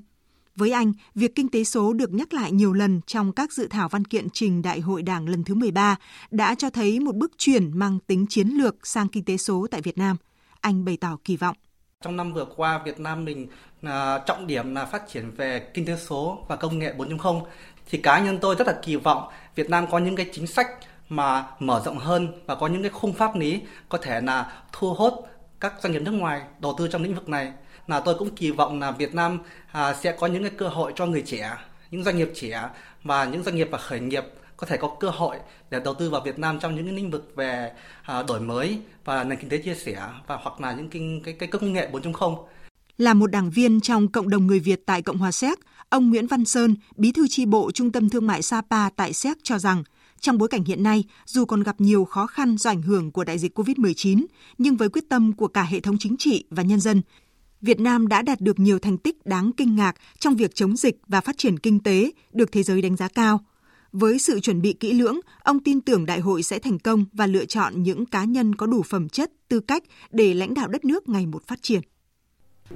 Với 0.57 0.71
anh, 0.71 0.93
việc 1.15 1.35
kinh 1.35 1.49
tế 1.49 1.65
số 1.65 1.93
được 1.93 2.13
nhắc 2.13 2.35
lại 2.35 2.53
nhiều 2.53 2.73
lần 2.73 3.01
trong 3.07 3.33
các 3.33 3.53
dự 3.53 3.69
thảo 3.71 3.89
văn 3.89 4.05
kiện 4.05 4.31
trình 4.31 4.63
Đại 4.63 4.81
hội 4.81 5.03
Đảng 5.03 5.29
lần 5.29 5.45
thứ 5.45 5.55
13 5.55 5.97
đã 6.31 6.55
cho 6.55 6.71
thấy 6.71 7.01
một 7.01 7.15
bước 7.15 7.33
chuyển 7.39 7.79
mang 7.79 7.99
tính 8.07 8.27
chiến 8.29 8.49
lược 8.49 8.87
sang 8.87 9.09
kinh 9.09 9.25
tế 9.25 9.37
số 9.37 9.67
tại 9.71 9.83
Việt 9.83 9.99
Nam. 9.99 10.17
Anh 10.61 10.85
bày 10.85 10.97
tỏ 10.97 11.17
kỳ 11.25 11.37
vọng. 11.37 11.57
Trong 12.05 12.17
năm 12.17 12.33
vừa 12.33 12.45
qua, 12.57 12.79
Việt 12.85 13.01
Nam 13.01 13.25
mình 13.25 13.47
à, 13.83 14.19
trọng 14.19 14.47
điểm 14.47 14.75
là 14.75 14.85
phát 14.85 15.09
triển 15.09 15.31
về 15.31 15.61
kinh 15.75 15.87
tế 15.87 15.97
số 15.97 16.39
và 16.49 16.57
công 16.57 16.79
nghệ 16.79 16.95
4.0. 16.99 17.43
Thì 17.91 17.99
cá 17.99 18.19
nhân 18.19 18.39
tôi 18.39 18.55
rất 18.55 18.67
là 18.67 18.75
kỳ 18.83 18.97
vọng 18.97 19.29
Việt 19.55 19.71
Nam 19.71 19.87
có 19.91 19.99
những 19.99 20.17
cái 20.17 20.27
chính 20.33 20.47
sách 20.47 20.67
mà 21.09 21.47
mở 21.59 21.83
rộng 21.85 21.99
hơn 21.99 22.29
và 22.47 22.55
có 22.55 22.67
những 22.67 22.83
cái 22.83 22.91
khung 22.91 23.13
pháp 23.13 23.37
lý 23.37 23.61
có 23.89 23.99
thể 23.99 24.21
là 24.21 24.53
thu 24.73 24.95
hút 24.95 25.29
các 25.61 25.75
doanh 25.81 25.93
nghiệp 25.93 25.99
nước 25.99 26.11
ngoài 26.11 26.43
đầu 26.59 26.75
tư 26.79 26.89
trong 26.89 27.03
lĩnh 27.03 27.15
vực 27.15 27.29
này 27.29 27.53
là 27.87 28.01
tôi 28.01 28.15
cũng 28.19 28.35
kỳ 28.37 28.51
vọng 28.51 28.81
là 28.81 28.91
Việt 28.91 29.15
Nam 29.15 29.39
à, 29.73 29.95
sẽ 29.95 30.13
có 30.13 30.27
những 30.27 30.43
cái 30.43 30.53
cơ 30.59 30.69
hội 30.69 30.93
cho 30.97 31.07
người 31.07 31.23
trẻ 31.27 31.57
những 31.91 32.05
doanh 32.05 32.17
nghiệp 32.17 32.31
trẻ 32.35 32.69
và 33.05 33.25
những 33.25 33.43
doanh 33.43 33.57
nghiệp 33.57 33.69
và 33.71 33.79
khởi 33.79 34.01
nghiệp 34.01 34.25
có 34.61 34.67
thể 34.67 34.77
có 34.77 34.97
cơ 35.01 35.11
hội 35.11 35.37
để 35.71 35.81
đầu 35.85 35.95
tư 35.95 36.11
vào 36.11 36.21
Việt 36.25 36.39
Nam 36.39 36.59
trong 36.61 36.77
những 36.77 36.95
lĩnh 36.95 37.11
vực 37.11 37.33
về 37.37 37.73
à, 38.03 38.23
đổi 38.23 38.41
mới 38.41 38.79
và 39.05 39.25
nền 39.25 39.39
kinh 39.39 39.49
tế 39.49 39.59
chia 39.59 39.75
sẻ 39.75 40.03
và 40.27 40.39
hoặc 40.43 40.61
là 40.61 40.73
những 40.73 40.89
cái 40.91 41.21
cái, 41.25 41.35
cái 41.35 41.49
công 41.49 41.73
nghệ 41.73 41.91
4.0. 41.93 42.37
Là 42.99 43.15
một 43.15 43.27
đảng 43.27 43.51
viên 43.51 43.81
trong 43.81 44.09
cộng 44.09 44.29
đồng 44.31 44.47
người 44.47 44.59
Việt 44.59 44.83
tại 44.87 45.03
Cộng 45.03 45.19
hòa 45.19 45.33
Séc, 45.33 45.59
ông 45.89 46.11
Nguyễn 46.11 46.27
Văn 46.27 46.45
Sơn, 46.45 46.75
bí 46.97 47.13
thư 47.13 47.29
tri 47.29 47.47
bộ 47.47 47.71
Trung 47.71 47.93
tâm 47.93 48.09
Thương 48.09 48.27
mại 48.27 48.43
Sapa 48.43 48.91
tại 48.91 49.13
Séc 49.13 49.37
cho 49.43 49.59
rằng, 49.59 49.83
trong 50.21 50.39
bối 50.39 50.49
cảnh 50.49 50.65
hiện 50.65 50.83
nay, 50.83 51.05
dù 51.27 51.45
còn 51.45 51.63
gặp 51.63 51.81
nhiều 51.81 52.05
khó 52.05 52.27
khăn 52.27 52.57
do 52.59 52.71
ảnh 52.71 52.83
hưởng 52.83 53.11
của 53.11 53.25
đại 53.25 53.39
dịch 53.39 53.59
COVID-19, 53.59 54.25
nhưng 54.59 54.77
với 54.77 54.89
quyết 54.89 55.05
tâm 55.09 55.33
của 55.33 55.49
cả 55.49 55.63
hệ 55.63 55.81
thống 55.81 55.97
chính 55.99 56.17
trị 56.17 56.45
và 56.51 56.63
nhân 56.63 56.81
dân, 56.81 57.03
Việt 57.63 57.81
Nam 57.81 58.09
đã 58.09 58.23
đạt 58.23 58.41
được 58.41 58.59
nhiều 58.59 58.79
thành 58.79 58.99
tích 58.99 59.27
đáng 59.27 59.53
kinh 59.57 59.77
ngạc 59.77 59.97
trong 60.19 60.37
việc 60.37 60.55
chống 60.55 60.77
dịch 60.77 60.97
và 61.09 61.21
phát 61.21 61.39
triển 61.39 61.59
kinh 61.59 61.81
tế, 61.81 62.11
được 62.33 62.53
thế 62.53 62.63
giới 62.63 62.83
đánh 62.83 62.97
giá 62.97 63.09
cao. 63.09 63.41
Với 63.93 64.19
sự 64.19 64.41
chuẩn 64.41 64.63
bị 64.63 64.73
kỹ 64.73 64.93
lưỡng, 64.93 65.21
ông 65.43 65.61
tin 65.61 65.81
tưởng 65.81 66.07
đại 66.07 66.21
hội 66.21 66.43
sẽ 66.43 66.59
thành 66.59 66.79
công 66.79 67.05
và 67.13 67.27
lựa 67.27 67.45
chọn 67.45 67.83
những 67.83 68.07
cá 68.07 68.25
nhân 68.25 68.55
có 68.55 68.67
đủ 68.67 68.83
phẩm 68.83 69.09
chất, 69.09 69.31
tư 69.49 69.61
cách 69.61 69.83
để 70.11 70.35
lãnh 70.35 70.55
đạo 70.55 70.69
đất 70.69 70.85
nước 70.85 71.09
ngày 71.09 71.27
một 71.27 71.43
phát 71.47 71.59
triển. 71.63 71.81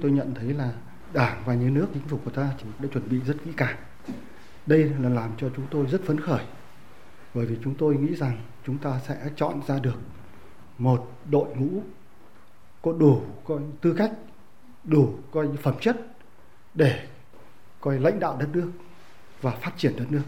Tôi 0.01 0.11
nhận 0.11 0.33
thấy 0.35 0.53
là 0.53 0.73
Đảng 1.13 1.43
và 1.45 1.53
nhà 1.53 1.69
nước 1.69 1.87
chính 1.93 2.07
phủ 2.07 2.19
của 2.25 2.31
ta 2.31 2.53
đã 2.79 2.87
chuẩn 2.93 3.09
bị 3.09 3.17
rất 3.27 3.35
kỹ 3.45 3.51
càng. 3.57 3.77
Đây 4.65 4.83
là 4.83 5.09
làm 5.09 5.31
cho 5.37 5.49
chúng 5.55 5.65
tôi 5.71 5.85
rất 5.91 6.03
phấn 6.05 6.19
khởi 6.19 6.43
bởi 7.33 7.45
vì 7.45 7.55
chúng 7.63 7.75
tôi 7.75 7.95
nghĩ 7.95 8.15
rằng 8.15 8.41
chúng 8.65 8.77
ta 8.77 8.99
sẽ 9.07 9.29
chọn 9.35 9.61
ra 9.67 9.79
được 9.79 9.95
một 10.77 11.11
đội 11.31 11.55
ngũ 11.55 11.81
có 12.81 12.93
đủ 12.93 13.21
coi 13.43 13.59
tư 13.81 13.95
cách 13.97 14.11
đủ 14.83 15.13
coi 15.31 15.47
phẩm 15.63 15.75
chất 15.81 15.97
để 16.73 17.07
coi 17.81 17.99
lãnh 17.99 18.19
đạo 18.19 18.37
đất 18.39 18.47
nước 18.53 18.71
và 19.41 19.51
phát 19.51 19.71
triển 19.77 19.93
đất 19.97 20.05
nước. 20.09 20.23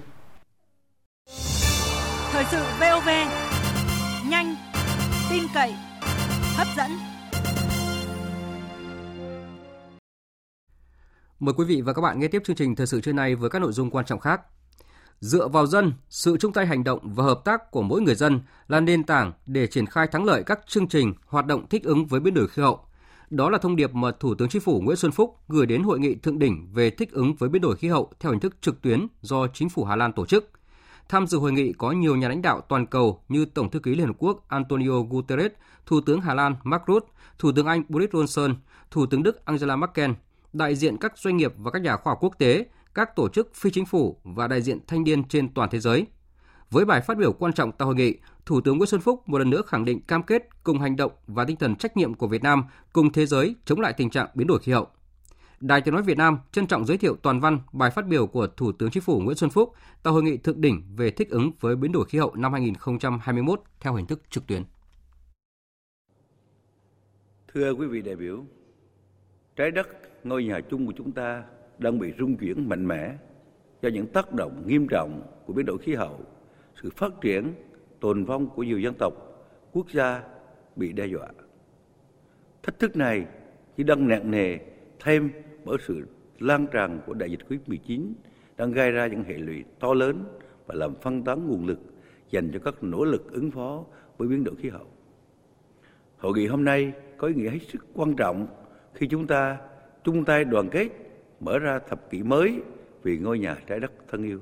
Thời 2.31 2.45
sự 2.51 2.63
VOV 2.79 3.09
nhanh, 4.29 4.55
tin 5.29 5.43
cậy, 5.53 5.73
hấp 6.55 6.67
dẫn. 6.77 6.91
Mời 11.39 11.53
quý 11.57 11.65
vị 11.65 11.81
và 11.81 11.93
các 11.93 12.01
bạn 12.01 12.19
nghe 12.19 12.27
tiếp 12.27 12.41
chương 12.45 12.55
trình 12.55 12.75
thời 12.75 12.87
sự 12.87 13.01
trưa 13.01 13.13
nay 13.13 13.35
với 13.35 13.49
các 13.49 13.59
nội 13.59 13.71
dung 13.71 13.89
quan 13.89 14.05
trọng 14.05 14.19
khác. 14.19 14.41
Dựa 15.19 15.47
vào 15.47 15.67
dân, 15.67 15.93
sự 16.09 16.37
chung 16.37 16.53
tay 16.53 16.65
hành 16.65 16.83
động 16.83 16.99
và 17.03 17.23
hợp 17.23 17.41
tác 17.45 17.71
của 17.71 17.81
mỗi 17.81 18.01
người 18.01 18.15
dân 18.15 18.41
là 18.67 18.79
nền 18.79 19.03
tảng 19.03 19.33
để 19.45 19.67
triển 19.67 19.85
khai 19.85 20.07
thắng 20.07 20.25
lợi 20.25 20.43
các 20.43 20.59
chương 20.67 20.87
trình, 20.87 21.13
hoạt 21.25 21.45
động 21.45 21.67
thích 21.69 21.83
ứng 21.83 22.05
với 22.05 22.19
biến 22.19 22.33
đổi 22.33 22.47
khí 22.47 22.61
hậu. 22.61 22.79
Đó 23.29 23.49
là 23.49 23.57
thông 23.57 23.75
điệp 23.75 23.93
mà 23.93 24.11
Thủ 24.19 24.35
tướng 24.35 24.49
Chính 24.49 24.61
phủ 24.61 24.81
Nguyễn 24.81 24.97
Xuân 24.97 25.11
Phúc 25.11 25.37
gửi 25.47 25.65
đến 25.65 25.83
hội 25.83 25.99
nghị 25.99 26.15
thượng 26.15 26.39
đỉnh 26.39 26.73
về 26.73 26.89
thích 26.89 27.11
ứng 27.11 27.35
với 27.35 27.49
biến 27.49 27.61
đổi 27.61 27.75
khí 27.75 27.87
hậu 27.87 28.11
theo 28.19 28.31
hình 28.31 28.39
thức 28.39 28.55
trực 28.61 28.81
tuyến 28.81 29.07
do 29.21 29.47
Chính 29.47 29.69
phủ 29.69 29.83
Hà 29.83 29.95
Lan 29.95 30.13
tổ 30.13 30.25
chức. 30.25 30.56
Tham 31.09 31.27
dự 31.27 31.37
hội 31.37 31.51
nghị 31.51 31.73
có 31.73 31.91
nhiều 31.91 32.15
nhà 32.15 32.29
lãnh 32.29 32.41
đạo 32.41 32.61
toàn 32.61 32.85
cầu 32.85 33.21
như 33.29 33.45
Tổng 33.45 33.71
thư 33.71 33.79
ký 33.79 33.95
Liên 33.95 34.07
Hợp 34.07 34.15
Quốc 34.19 34.45
Antonio 34.47 35.01
Guterres, 35.09 35.51
Thủ 35.85 36.01
tướng 36.01 36.21
Hà 36.21 36.33
Lan 36.33 36.55
Mark 36.63 36.83
Rutte, 36.87 37.07
Thủ 37.39 37.51
tướng 37.51 37.65
Anh 37.65 37.83
Boris 37.89 38.09
Johnson, 38.09 38.55
Thủ 38.91 39.05
tướng 39.05 39.23
Đức 39.23 39.45
Angela 39.45 39.75
Merkel, 39.75 40.11
đại 40.53 40.75
diện 40.75 40.97
các 40.97 41.17
doanh 41.17 41.37
nghiệp 41.37 41.53
và 41.57 41.71
các 41.71 41.81
nhà 41.81 41.97
khoa 41.97 42.11
học 42.11 42.17
quốc 42.21 42.35
tế, 42.37 42.65
các 42.93 43.15
tổ 43.15 43.29
chức 43.29 43.55
phi 43.55 43.71
chính 43.71 43.85
phủ 43.85 44.17
và 44.23 44.47
đại 44.47 44.61
diện 44.61 44.79
thanh 44.87 45.03
niên 45.03 45.23
trên 45.23 45.53
toàn 45.53 45.69
thế 45.71 45.79
giới. 45.79 46.05
Với 46.71 46.85
bài 46.85 47.01
phát 47.01 47.17
biểu 47.17 47.33
quan 47.33 47.53
trọng 47.53 47.71
tại 47.71 47.85
hội 47.85 47.95
nghị, 47.95 48.15
Thủ 48.45 48.61
tướng 48.61 48.77
Nguyễn 48.77 48.87
Xuân 48.87 49.01
Phúc 49.01 49.23
một 49.25 49.37
lần 49.37 49.49
nữa 49.49 49.61
khẳng 49.67 49.85
định 49.85 50.01
cam 50.01 50.23
kết 50.23 50.63
cùng 50.63 50.79
hành 50.79 50.95
động 50.95 51.11
và 51.27 51.45
tinh 51.45 51.57
thần 51.57 51.75
trách 51.75 51.97
nhiệm 51.97 52.13
của 52.13 52.27
Việt 52.27 52.43
Nam 52.43 52.63
cùng 52.93 53.11
thế 53.11 53.25
giới 53.25 53.55
chống 53.65 53.79
lại 53.79 53.93
tình 53.97 54.09
trạng 54.09 54.27
biến 54.33 54.47
đổi 54.47 54.59
khí 54.59 54.71
hậu. 54.71 54.87
Đài 55.59 55.81
Tiếng 55.81 55.93
nói 55.93 56.03
Việt 56.03 56.17
Nam 56.17 56.37
trân 56.51 56.67
trọng 56.67 56.85
giới 56.85 56.97
thiệu 56.97 57.15
toàn 57.15 57.39
văn 57.39 57.59
bài 57.73 57.91
phát 57.91 58.07
biểu 58.07 58.27
của 58.27 58.47
Thủ 58.47 58.71
tướng 58.71 58.91
Chính 58.91 59.03
phủ 59.03 59.19
Nguyễn 59.19 59.37
Xuân 59.37 59.49
Phúc 59.49 59.73
tại 60.03 60.13
hội 60.13 60.23
nghị 60.23 60.37
thượng 60.37 60.61
đỉnh 60.61 60.83
về 60.95 61.11
thích 61.11 61.29
ứng 61.29 61.51
với 61.59 61.75
biến 61.75 61.91
đổi 61.91 62.05
khí 62.05 62.17
hậu 62.17 62.35
năm 62.35 62.53
2021 62.53 63.61
theo 63.79 63.93
hình 63.93 64.05
thức 64.05 64.21
trực 64.29 64.47
tuyến. 64.47 64.63
Thưa 67.53 67.71
quý 67.71 67.87
vị 67.87 68.01
đại 68.01 68.15
biểu, 68.15 68.45
trái 69.55 69.71
đất 69.71 69.87
ngôi 70.23 70.43
nhà 70.43 70.59
chung 70.69 70.85
của 70.85 70.93
chúng 70.97 71.11
ta 71.11 71.43
đang 71.77 71.99
bị 71.99 72.13
rung 72.19 72.37
chuyển 72.37 72.69
mạnh 72.69 72.87
mẽ 72.87 73.17
do 73.81 73.89
những 73.89 74.07
tác 74.07 74.33
động 74.33 74.63
nghiêm 74.67 74.87
trọng 74.87 75.21
của 75.45 75.53
biến 75.53 75.65
đổi 75.65 75.77
khí 75.77 75.95
hậu, 75.95 76.19
sự 76.81 76.89
phát 76.95 77.11
triển, 77.21 77.53
tồn 77.99 78.25
vong 78.25 78.49
của 78.49 78.63
nhiều 78.63 78.79
dân 78.79 78.93
tộc, 78.99 79.13
quốc 79.71 79.89
gia 79.91 80.23
bị 80.75 80.93
đe 80.93 81.05
dọa. 81.05 81.27
Thách 82.63 82.79
thức 82.79 82.95
này 82.95 83.25
chỉ 83.77 83.83
đang 83.83 84.07
nặng 84.07 84.31
nề 84.31 84.57
thêm 84.99 85.31
bởi 85.67 85.77
sự 85.87 86.07
lan 86.39 86.67
tràn 86.71 86.99
của 87.05 87.13
đại 87.13 87.31
dịch 87.31 87.39
Covid-19 87.49 88.11
đang 88.57 88.71
gây 88.71 88.91
ra 88.91 89.07
những 89.07 89.23
hệ 89.23 89.37
lụy 89.37 89.63
to 89.79 89.93
lớn 89.93 90.23
và 90.65 90.75
làm 90.75 90.95
phân 90.95 91.23
tán 91.23 91.47
nguồn 91.47 91.67
lực 91.67 91.79
dành 92.31 92.51
cho 92.53 92.59
các 92.65 92.83
nỗ 92.83 93.05
lực 93.05 93.31
ứng 93.31 93.51
phó 93.51 93.85
với 94.17 94.27
biến 94.27 94.43
đổi 94.43 94.55
khí 94.55 94.69
hậu. 94.69 94.87
Hội 96.17 96.33
nghị 96.35 96.47
hôm 96.47 96.63
nay 96.63 96.91
có 97.17 97.27
ý 97.27 97.33
nghĩa 97.33 97.49
hết 97.49 97.59
sức 97.71 97.85
quan 97.93 98.15
trọng 98.15 98.47
khi 98.93 99.07
chúng 99.07 99.27
ta 99.27 99.57
chung 100.03 100.25
tay 100.25 100.45
đoàn 100.45 100.69
kết 100.69 100.89
mở 101.39 101.59
ra 101.59 101.79
thập 101.79 102.09
kỷ 102.09 102.23
mới 102.23 102.61
vì 103.03 103.17
ngôi 103.17 103.39
nhà 103.39 103.57
trái 103.67 103.79
đất 103.79 103.91
thân 104.07 104.23
yêu. 104.23 104.39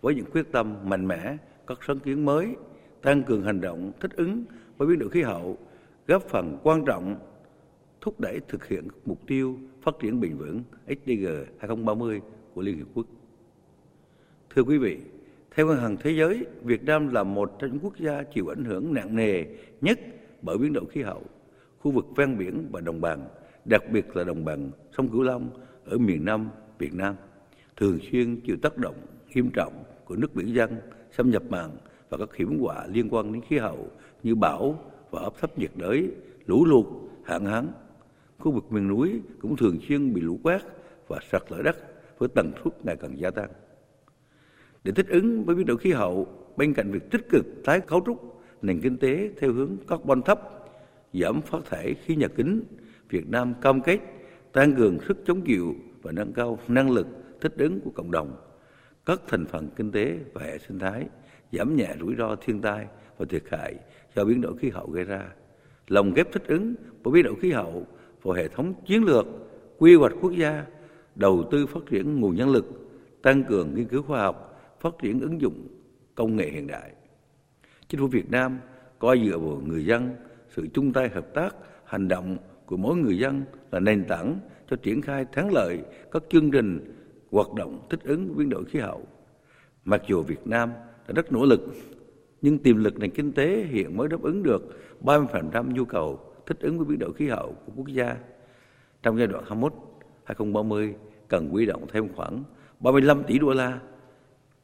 Với 0.00 0.14
những 0.14 0.30
quyết 0.32 0.52
tâm 0.52 0.76
mạnh 0.84 1.08
mẽ, 1.08 1.36
các 1.66 1.78
sáng 1.86 1.98
kiến 1.98 2.24
mới, 2.24 2.56
tăng 3.02 3.22
cường 3.22 3.42
hành 3.42 3.60
động 3.60 3.92
thích 4.00 4.10
ứng 4.16 4.44
với 4.76 4.88
biến 4.88 4.98
đổi 4.98 5.10
khí 5.10 5.22
hậu, 5.22 5.58
góp 6.06 6.22
phần 6.22 6.58
quan 6.62 6.84
trọng 6.84 7.16
thúc 8.00 8.20
đẩy 8.20 8.40
thực 8.48 8.68
hiện 8.68 8.88
mục 9.04 9.26
tiêu 9.26 9.58
phát 9.82 9.94
triển 10.00 10.20
bền 10.20 10.36
vững 10.36 10.62
SDG 10.86 11.26
2030 11.58 12.20
của 12.54 12.62
Liên 12.62 12.76
Hiệp 12.76 12.86
Quốc. 12.94 13.06
Thưa 14.54 14.62
quý 14.62 14.78
vị, 14.78 14.98
theo 15.54 15.66
Ngân 15.66 15.78
hàng 15.78 15.96
Thế 16.00 16.10
giới, 16.10 16.46
Việt 16.62 16.84
Nam 16.84 17.08
là 17.08 17.22
một 17.22 17.56
trong 17.58 17.70
những 17.70 17.80
quốc 17.82 17.98
gia 17.98 18.22
chịu 18.22 18.48
ảnh 18.48 18.64
hưởng 18.64 18.94
nặng 18.94 19.16
nề 19.16 19.44
nhất 19.80 20.00
bởi 20.42 20.58
biến 20.58 20.72
đổi 20.72 20.84
khí 20.86 21.02
hậu, 21.02 21.22
khu 21.78 21.90
vực 21.90 22.06
ven 22.16 22.38
biển 22.38 22.68
và 22.72 22.80
đồng 22.80 23.00
bằng, 23.00 23.28
đặc 23.64 23.82
biệt 23.92 24.16
là 24.16 24.24
đồng 24.24 24.44
bằng 24.44 24.70
sông 24.96 25.08
Cửu 25.08 25.22
Long 25.22 25.50
ở 25.84 25.98
miền 25.98 26.24
Nam 26.24 26.50
Việt 26.78 26.94
Nam, 26.94 27.14
thường 27.76 27.98
xuyên 28.10 28.40
chịu 28.40 28.56
tác 28.62 28.76
động 28.76 28.94
nghiêm 29.34 29.50
trọng 29.50 29.84
của 30.04 30.16
nước 30.16 30.34
biển 30.34 30.54
dân, 30.54 30.76
xâm 31.12 31.30
nhập 31.30 31.42
mặn 31.48 31.70
và 32.10 32.18
các 32.18 32.34
hiểm 32.36 32.60
họa 32.60 32.86
liên 32.86 33.08
quan 33.10 33.32
đến 33.32 33.42
khí 33.48 33.58
hậu 33.58 33.88
như 34.22 34.34
bão 34.34 34.78
và 35.10 35.20
áp 35.20 35.32
thấp 35.40 35.58
nhiệt 35.58 35.70
đới, 35.76 36.10
lũ 36.46 36.64
lụt, 36.64 36.86
hạn 37.24 37.44
hán. 37.44 37.68
Khu 38.38 38.52
vực 38.52 38.72
miền 38.72 38.88
núi 38.88 39.22
cũng 39.40 39.56
thường 39.56 39.78
xuyên 39.88 40.14
bị 40.14 40.20
lũ 40.20 40.38
quét 40.42 40.62
và 41.08 41.18
sạt 41.30 41.42
lở 41.48 41.62
đất 41.62 41.76
với 42.18 42.28
tần 42.34 42.52
suất 42.64 42.84
ngày 42.84 42.96
càng 42.96 43.18
gia 43.18 43.30
tăng. 43.30 43.50
Để 44.84 44.92
thích 44.92 45.06
ứng 45.08 45.44
với 45.44 45.54
biến 45.54 45.66
đổi 45.66 45.76
khí 45.76 45.92
hậu, 45.92 46.26
bên 46.56 46.74
cạnh 46.74 46.90
việc 46.90 47.10
tích 47.10 47.28
cực 47.28 47.46
tái 47.64 47.80
cấu 47.80 48.02
trúc 48.06 48.40
nền 48.62 48.80
kinh 48.80 48.96
tế 48.96 49.30
theo 49.40 49.52
hướng 49.52 49.76
carbon 49.88 50.22
thấp, 50.22 50.40
giảm 51.12 51.40
phát 51.40 51.64
thải 51.64 51.94
khí 51.94 52.16
nhà 52.16 52.28
kính, 52.28 52.62
Việt 53.08 53.28
Nam 53.28 53.54
cam 53.60 53.80
kết 53.80 53.98
tăng 54.52 54.74
cường 54.74 54.98
sức 55.08 55.18
chống 55.26 55.40
chịu 55.40 55.74
và 56.02 56.12
nâng 56.12 56.32
cao 56.32 56.58
năng 56.68 56.90
lực 56.90 57.06
thích 57.40 57.54
ứng 57.58 57.80
của 57.80 57.90
cộng 57.90 58.10
đồng, 58.10 58.36
các 59.06 59.20
thành 59.28 59.46
phần 59.46 59.68
kinh 59.76 59.92
tế 59.92 60.18
và 60.32 60.42
hệ 60.42 60.58
sinh 60.58 60.78
thái, 60.78 61.06
giảm 61.52 61.76
nhẹ 61.76 61.94
rủi 62.00 62.14
ro 62.14 62.36
thiên 62.36 62.60
tai 62.60 62.86
và 63.18 63.26
thiệt 63.28 63.42
hại 63.50 63.74
do 64.16 64.24
biến 64.24 64.40
đổi 64.40 64.56
khí 64.58 64.70
hậu 64.70 64.86
gây 64.86 65.04
ra, 65.04 65.26
lồng 65.88 66.14
ghép 66.14 66.32
thích 66.32 66.46
ứng 66.46 66.74
với 67.02 67.12
biến 67.12 67.24
đổi 67.24 67.34
khí 67.40 67.52
hậu 67.52 67.86
vào 68.22 68.34
hệ 68.34 68.48
thống 68.48 68.74
chiến 68.86 69.04
lược, 69.04 69.26
quy 69.78 69.94
hoạch 69.94 70.12
quốc 70.20 70.32
gia, 70.32 70.64
đầu 71.14 71.44
tư 71.50 71.66
phát 71.66 71.80
triển 71.90 72.20
nguồn 72.20 72.36
nhân 72.36 72.48
lực, 72.48 72.66
tăng 73.22 73.44
cường 73.44 73.74
nghiên 73.74 73.88
cứu 73.88 74.02
khoa 74.02 74.20
học, 74.20 74.60
phát 74.80 74.94
triển 75.02 75.20
ứng 75.20 75.40
dụng 75.40 75.66
công 76.14 76.36
nghệ 76.36 76.50
hiện 76.50 76.66
đại. 76.66 76.92
Chính 77.88 78.00
phủ 78.00 78.06
Việt 78.06 78.30
Nam 78.30 78.58
coi 78.98 79.22
dựa 79.26 79.38
vào 79.38 79.62
người 79.66 79.84
dân, 79.84 80.14
sự 80.48 80.66
chung 80.74 80.92
tay 80.92 81.08
hợp 81.08 81.34
tác, 81.34 81.56
hành 81.84 82.08
động 82.08 82.36
của 82.66 82.76
mỗi 82.76 82.96
người 82.96 83.18
dân 83.18 83.42
là 83.72 83.80
nền 83.80 84.04
tảng 84.04 84.38
cho 84.70 84.76
triển 84.76 85.02
khai 85.02 85.24
thắng 85.32 85.52
lợi 85.52 85.78
các 86.12 86.22
chương 86.30 86.50
trình 86.50 86.94
hoạt 87.30 87.54
động 87.54 87.86
thích 87.90 88.00
ứng 88.04 88.36
biến 88.36 88.48
đổi 88.48 88.64
khí 88.64 88.78
hậu. 88.78 89.02
Mặc 89.84 90.02
dù 90.08 90.22
Việt 90.22 90.46
Nam 90.46 90.70
đã 91.08 91.12
rất 91.14 91.32
nỗ 91.32 91.44
lực, 91.44 91.60
nhưng 92.42 92.58
tiềm 92.58 92.76
lực 92.76 92.98
nền 92.98 93.10
kinh 93.10 93.32
tế 93.32 93.64
hiện 93.68 93.96
mới 93.96 94.08
đáp 94.08 94.22
ứng 94.22 94.42
được 94.42 94.62
30% 95.02 95.74
nhu 95.74 95.84
cầu 95.84 96.20
thích 96.48 96.58
ứng 96.60 96.78
với 96.78 96.86
biến 96.86 96.98
đổi 96.98 97.12
khí 97.12 97.28
hậu 97.28 97.56
của 97.66 97.72
quốc 97.76 97.88
gia. 97.88 98.16
Trong 99.02 99.18
giai 99.18 99.26
đoạn 99.26 99.44
21-2030 100.26 100.92
cần 101.28 101.48
quy 101.52 101.66
động 101.66 101.86
thêm 101.92 102.08
khoảng 102.16 102.44
35 102.80 103.22
tỷ 103.24 103.38
đô 103.38 103.52
la. 103.52 103.80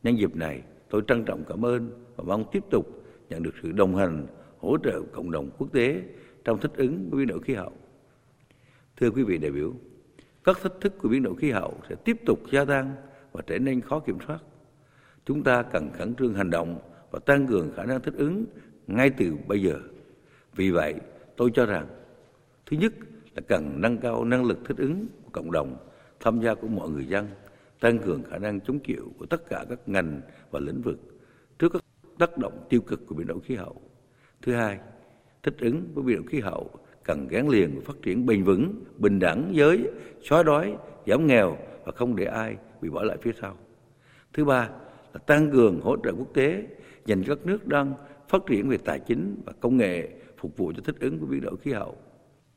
Nhân 0.02 0.18
dịp 0.18 0.36
này, 0.36 0.62
tôi 0.90 1.02
trân 1.06 1.24
trọng 1.24 1.44
cảm 1.48 1.64
ơn 1.64 2.04
và 2.16 2.24
mong 2.26 2.44
tiếp 2.52 2.64
tục 2.70 3.02
nhận 3.28 3.42
được 3.42 3.54
sự 3.62 3.72
đồng 3.72 3.96
hành, 3.96 4.26
hỗ 4.58 4.76
trợ 4.84 5.02
cộng 5.12 5.30
đồng 5.30 5.50
quốc 5.58 5.72
tế 5.72 6.02
trong 6.44 6.60
thích 6.60 6.72
ứng 6.76 7.10
với 7.10 7.18
biến 7.18 7.28
đổi 7.28 7.40
khí 7.42 7.54
hậu. 7.54 7.72
Thưa 8.96 9.10
quý 9.10 9.22
vị 9.22 9.38
đại 9.38 9.50
biểu, 9.50 9.72
các 10.44 10.58
thách 10.62 10.80
thức 10.80 10.92
của 10.98 11.08
biến 11.08 11.22
đổi 11.22 11.36
khí 11.36 11.50
hậu 11.50 11.74
sẽ 11.88 11.94
tiếp 12.04 12.16
tục 12.26 12.40
gia 12.52 12.64
tăng 12.64 12.94
và 13.32 13.42
trở 13.46 13.58
nên 13.58 13.80
khó 13.80 13.98
kiểm 13.98 14.18
soát. 14.26 14.38
Chúng 15.26 15.42
ta 15.42 15.62
cần 15.62 15.90
khẩn 15.98 16.14
trương 16.14 16.34
hành 16.34 16.50
động 16.50 16.78
và 17.10 17.18
tăng 17.18 17.46
cường 17.46 17.72
khả 17.76 17.84
năng 17.84 18.00
thích 18.00 18.14
ứng 18.16 18.44
ngay 18.86 19.10
từ 19.10 19.36
bây 19.46 19.62
giờ. 19.62 19.80
Vì 20.56 20.70
vậy, 20.70 20.94
tôi 21.36 21.50
cho 21.54 21.66
rằng, 21.66 21.86
thứ 22.66 22.76
nhất 22.76 22.92
là 23.34 23.42
cần 23.48 23.80
nâng 23.80 23.98
cao 23.98 24.24
năng 24.24 24.44
lực 24.44 24.58
thích 24.64 24.76
ứng 24.76 25.06
của 25.24 25.30
cộng 25.32 25.50
đồng, 25.50 25.76
tham 26.20 26.40
gia 26.40 26.54
của 26.54 26.68
mọi 26.68 26.90
người 26.90 27.06
dân, 27.06 27.26
tăng 27.80 27.98
cường 27.98 28.22
khả 28.22 28.38
năng 28.38 28.60
chống 28.60 28.78
chịu 28.78 29.12
của 29.18 29.26
tất 29.26 29.48
cả 29.48 29.64
các 29.68 29.88
ngành 29.88 30.20
và 30.50 30.60
lĩnh 30.60 30.82
vực. 30.82 30.98
trước 31.58 31.72
các 31.72 31.84
tác 32.18 32.38
động 32.38 32.66
tiêu 32.68 32.80
cực 32.80 33.06
của 33.06 33.14
biến 33.14 33.26
đổi 33.26 33.40
khí 33.40 33.54
hậu. 33.54 33.80
Thứ 34.42 34.52
hai, 34.54 34.78
thích 35.42 35.54
ứng 35.58 35.82
với 35.94 36.04
biến 36.04 36.16
đổi 36.16 36.26
khí 36.26 36.40
hậu 36.40 36.70
cần 37.04 37.28
gắn 37.28 37.48
liền 37.48 37.74
với 37.74 37.84
phát 37.84 37.96
triển 38.02 38.26
bền 38.26 38.44
vững, 38.44 38.74
bình 38.96 39.18
đẳng 39.18 39.50
giới, 39.52 39.90
xóa 40.22 40.42
đói, 40.42 40.76
giảm 41.06 41.26
nghèo 41.26 41.56
và 41.84 41.92
không 41.92 42.16
để 42.16 42.24
ai 42.24 42.56
bị 42.80 42.90
bỏ 42.90 43.02
lại 43.02 43.16
phía 43.22 43.32
sau. 43.40 43.56
Thứ 44.32 44.44
ba 44.44 44.70
là 45.12 45.18
tăng 45.18 45.50
cường 45.50 45.80
hỗ 45.80 45.96
trợ 46.04 46.12
quốc 46.18 46.34
tế 46.34 46.66
dành 47.04 47.24
cho 47.24 47.34
các 47.34 47.46
nước 47.46 47.66
đang 47.66 47.94
phát 48.28 48.42
triển 48.46 48.68
về 48.68 48.76
tài 48.76 49.00
chính 49.00 49.42
và 49.46 49.52
công 49.60 49.76
nghệ 49.76 50.08
phục 50.44 50.56
vụ 50.56 50.72
cho 50.76 50.82
thích 50.84 50.96
ứng 51.00 51.18
với 51.18 51.28
biến 51.28 51.40
đổi 51.40 51.56
khí 51.56 51.72
hậu. 51.72 51.96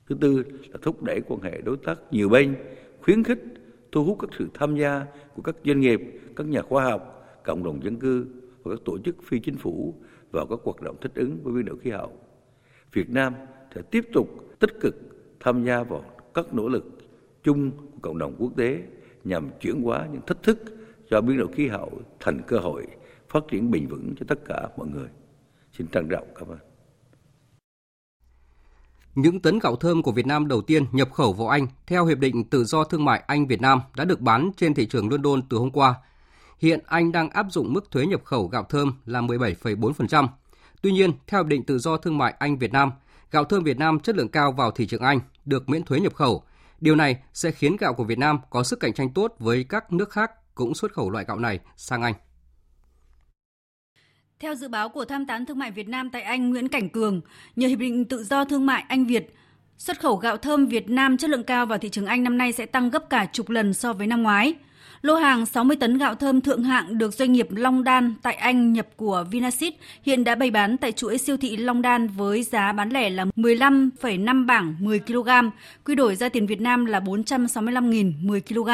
Thứ 0.08 0.16
tư 0.22 0.44
là 0.70 0.78
thúc 0.82 1.04
đẩy 1.04 1.22
quan 1.22 1.42
hệ 1.42 1.62
đối 1.62 1.78
tác 1.78 2.00
nhiều 2.12 2.30
bên, 2.30 2.56
khuyến 3.02 3.24
khích 3.24 3.40
thu 3.92 4.04
hút 4.04 4.18
các 4.20 4.30
sự 4.38 4.48
tham 4.54 4.76
gia 4.76 5.06
của 5.36 5.42
các 5.42 5.56
doanh 5.66 5.80
nghiệp, 5.80 6.02
các 6.36 6.48
nhà 6.48 6.62
khoa 6.62 6.84
học, 6.84 7.30
cộng 7.44 7.64
đồng 7.64 7.84
dân 7.84 7.96
cư 7.96 8.26
và 8.64 8.76
các 8.76 8.82
tổ 8.86 8.98
chức 8.98 9.16
phi 9.24 9.40
chính 9.40 9.58
phủ 9.58 9.94
vào 10.32 10.46
các 10.48 10.60
hoạt 10.64 10.82
động 10.82 10.96
thích 11.02 11.12
ứng 11.16 11.38
với 11.44 11.54
biến 11.54 11.66
đổi 11.66 11.78
khí 11.80 11.90
hậu. 11.90 12.12
Việt 12.94 13.10
Nam 13.10 13.34
sẽ 13.76 13.82
tiếp 13.92 14.06
tục 14.14 14.28
tích 14.60 14.80
cực 14.82 14.96
tham 15.40 15.64
gia 15.64 15.84
vào 15.84 16.04
các 16.34 16.54
nỗ 16.54 16.68
lực 16.68 16.86
chung 17.44 17.72
của 17.72 18.00
cộng 18.02 18.18
đồng 18.18 18.36
quốc 18.40 18.52
tế 18.58 18.84
nhằm 19.24 19.50
chuyển 19.62 19.82
hóa 19.82 20.08
những 20.12 20.22
thách 20.28 20.44
thức 20.44 20.58
do 21.10 21.22
biến 21.22 21.38
đổi 21.38 21.48
khí 21.54 21.68
hậu 21.68 21.92
thành 22.20 22.42
cơ 22.48 22.58
hội 22.58 22.88
phát 23.30 23.44
triển 23.48 23.72
bền 23.72 23.88
vững 23.88 24.14
cho 24.20 24.26
tất 24.28 24.40
cả 24.46 24.70
mọi 24.78 24.88
người. 24.88 25.10
Xin 25.72 25.88
trân 25.88 26.08
trọng 26.10 26.28
cảm 26.36 26.48
ơn. 26.48 26.67
Những 29.18 29.40
tấn 29.40 29.60
gạo 29.60 29.76
thơm 29.76 30.04
của 30.04 30.12
Việt 30.12 30.26
Nam 30.26 30.48
đầu 30.48 30.62
tiên 30.62 30.86
nhập 30.92 31.14
khẩu 31.14 31.34
vào 31.34 31.48
Anh 31.48 31.68
theo 31.88 32.06
Hiệp 32.06 32.18
định 32.18 32.44
Tự 32.44 32.64
do 32.64 32.84
Thương 32.84 33.06
mại 33.06 33.24
Anh-Việt-Nam 33.28 33.82
đã 33.96 34.06
được 34.06 34.20
bán 34.20 34.52
trên 34.58 34.74
thị 34.74 34.86
trường 34.86 35.12
London 35.12 35.42
từ 35.50 35.58
hôm 35.58 35.72
qua. 35.72 35.96
Hiện 36.60 36.80
Anh 36.86 37.12
đang 37.12 37.30
áp 37.30 37.46
dụng 37.50 37.74
mức 37.74 37.92
thuế 37.92 38.06
nhập 38.06 38.22
khẩu 38.24 38.48
gạo 38.48 38.64
thơm 38.70 38.94
là 39.06 39.22
17,4%. 39.22 40.28
Tuy 40.82 40.92
nhiên, 40.92 41.12
theo 41.28 41.44
Hiệp 41.44 41.48
định 41.48 41.64
Tự 41.64 41.80
do 41.80 41.98
Thương 41.98 42.18
mại 42.18 42.34
Anh-Việt 42.40 42.74
Nam, 42.74 42.92
gạo 43.32 43.44
thơm 43.44 43.64
Việt 43.64 43.78
Nam 43.78 44.00
chất 44.00 44.16
lượng 44.16 44.30
cao 44.30 44.52
vào 44.52 44.72
thị 44.72 44.88
trường 44.88 45.02
Anh 45.02 45.20
được 45.46 45.70
miễn 45.70 45.84
thuế 45.84 46.00
nhập 46.00 46.16
khẩu. 46.16 46.44
Điều 46.82 46.96
này 46.96 47.18
sẽ 47.34 47.52
khiến 47.52 47.78
gạo 47.80 47.94
của 47.94 48.04
Việt 48.04 48.20
Nam 48.20 48.40
có 48.50 48.64
sức 48.64 48.80
cạnh 48.80 48.94
tranh 48.94 49.14
tốt 49.14 49.36
với 49.40 49.64
các 49.64 49.94
nước 49.94 50.10
khác 50.10 50.32
cũng 50.56 50.76
xuất 50.76 50.94
khẩu 50.94 51.10
loại 51.10 51.26
gạo 51.28 51.40
này 51.40 51.60
sang 51.76 52.02
Anh. 52.02 52.14
Theo 54.40 54.56
dự 54.56 54.68
báo 54.68 54.90
của 54.90 55.06
Tham 55.06 55.26
tán 55.26 55.46
Thương 55.46 55.60
mại 55.60 55.72
Việt 55.72 55.90
Nam 55.90 56.10
tại 56.10 56.22
Anh 56.22 56.50
Nguyễn 56.50 56.68
Cảnh 56.68 56.90
Cường, 56.90 57.22
nhờ 57.56 57.68
Hiệp 57.68 57.80
định 57.80 58.06
Tự 58.06 58.24
do 58.24 58.46
Thương 58.46 58.66
mại 58.66 58.84
Anh-Việt, 58.88 59.34
xuất 59.78 60.00
khẩu 60.00 60.16
gạo 60.16 60.38
thơm 60.38 60.66
Việt 60.66 60.90
Nam 60.90 61.18
chất 61.18 61.30
lượng 61.30 61.44
cao 61.44 61.66
vào 61.66 61.78
thị 61.78 61.90
trường 61.90 62.06
Anh 62.06 62.24
năm 62.24 62.38
nay 62.38 62.54
sẽ 62.54 62.66
tăng 62.66 62.90
gấp 62.90 63.10
cả 63.10 63.26
chục 63.34 63.50
lần 63.50 63.74
so 63.74 63.94
với 63.94 64.08
năm 64.08 64.24
ngoái. 64.24 64.54
Lô 65.02 65.16
hàng 65.16 65.46
60 65.46 65.78
tấn 65.78 65.98
gạo 65.98 66.16
thơm 66.16 66.42
thượng 66.42 66.64
hạng 66.64 66.98
được 66.98 67.14
doanh 67.14 67.32
nghiệp 67.32 67.48
Long 67.52 67.84
Đan 67.84 68.14
tại 68.22 68.34
Anh 68.34 68.74
nhập 68.74 68.88
của 68.96 69.26
Vinasit 69.32 69.74
hiện 70.04 70.24
đã 70.24 70.36
bày 70.36 70.52
bán 70.52 70.78
tại 70.78 70.92
chuỗi 70.92 71.18
siêu 71.18 71.38
thị 71.38 71.58
Long 71.58 71.82
Đan 71.82 72.08
với 72.08 72.44
giá 72.44 72.72
bán 72.72 72.90
lẻ 72.90 73.10
là 73.10 73.26
15,5 73.26 74.46
bảng 74.46 74.76
10 74.80 75.00
kg, 75.00 75.30
quy 75.86 75.96
đổi 75.96 76.16
ra 76.16 76.30
tiền 76.30 76.48
Việt 76.48 76.62
Nam 76.62 76.86
là 76.86 77.00
465.000 77.00 78.14
10 78.22 78.42
kg. 78.42 78.70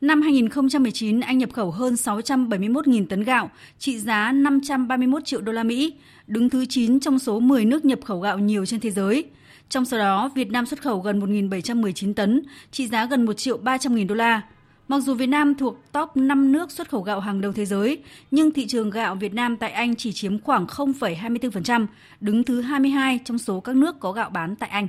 Năm 0.00 0.22
2019, 0.22 1.20
Anh 1.20 1.38
nhập 1.38 1.52
khẩu 1.52 1.70
hơn 1.70 1.94
671.000 1.94 3.06
tấn 3.06 3.22
gạo, 3.22 3.50
trị 3.78 3.98
giá 3.98 4.32
531 4.32 5.24
triệu 5.24 5.40
đô 5.40 5.52
la 5.52 5.62
Mỹ, 5.62 5.94
đứng 6.26 6.50
thứ 6.50 6.66
9 6.66 7.00
trong 7.00 7.18
số 7.18 7.40
10 7.40 7.64
nước 7.64 7.84
nhập 7.84 7.98
khẩu 8.04 8.20
gạo 8.20 8.38
nhiều 8.38 8.66
trên 8.66 8.80
thế 8.80 8.90
giới. 8.90 9.24
Trong 9.68 9.84
số 9.84 9.98
đó, 9.98 10.30
Việt 10.34 10.50
Nam 10.50 10.66
xuất 10.66 10.82
khẩu 10.82 11.00
gần 11.00 11.20
1.719 11.20 12.14
tấn, 12.14 12.42
trị 12.70 12.86
giá 12.86 13.06
gần 13.06 13.24
1 13.24 13.32
triệu 13.32 13.56
300 13.56 13.94
nghìn 13.94 14.06
đô 14.06 14.14
la. 14.14 14.42
Mặc 14.88 15.00
dù 15.00 15.14
Việt 15.14 15.26
Nam 15.26 15.54
thuộc 15.54 15.92
top 15.92 16.16
5 16.16 16.52
nước 16.52 16.70
xuất 16.70 16.88
khẩu 16.88 17.02
gạo 17.02 17.20
hàng 17.20 17.40
đầu 17.40 17.52
thế 17.52 17.64
giới, 17.64 18.02
nhưng 18.30 18.50
thị 18.50 18.66
trường 18.66 18.90
gạo 18.90 19.14
Việt 19.14 19.34
Nam 19.34 19.56
tại 19.56 19.70
Anh 19.70 19.96
chỉ 19.96 20.12
chiếm 20.12 20.40
khoảng 20.40 20.66
0,24%, 20.66 21.86
đứng 22.20 22.44
thứ 22.44 22.60
22 22.60 23.20
trong 23.24 23.38
số 23.38 23.60
các 23.60 23.76
nước 23.76 24.00
có 24.00 24.12
gạo 24.12 24.30
bán 24.30 24.56
tại 24.56 24.68
Anh. 24.68 24.88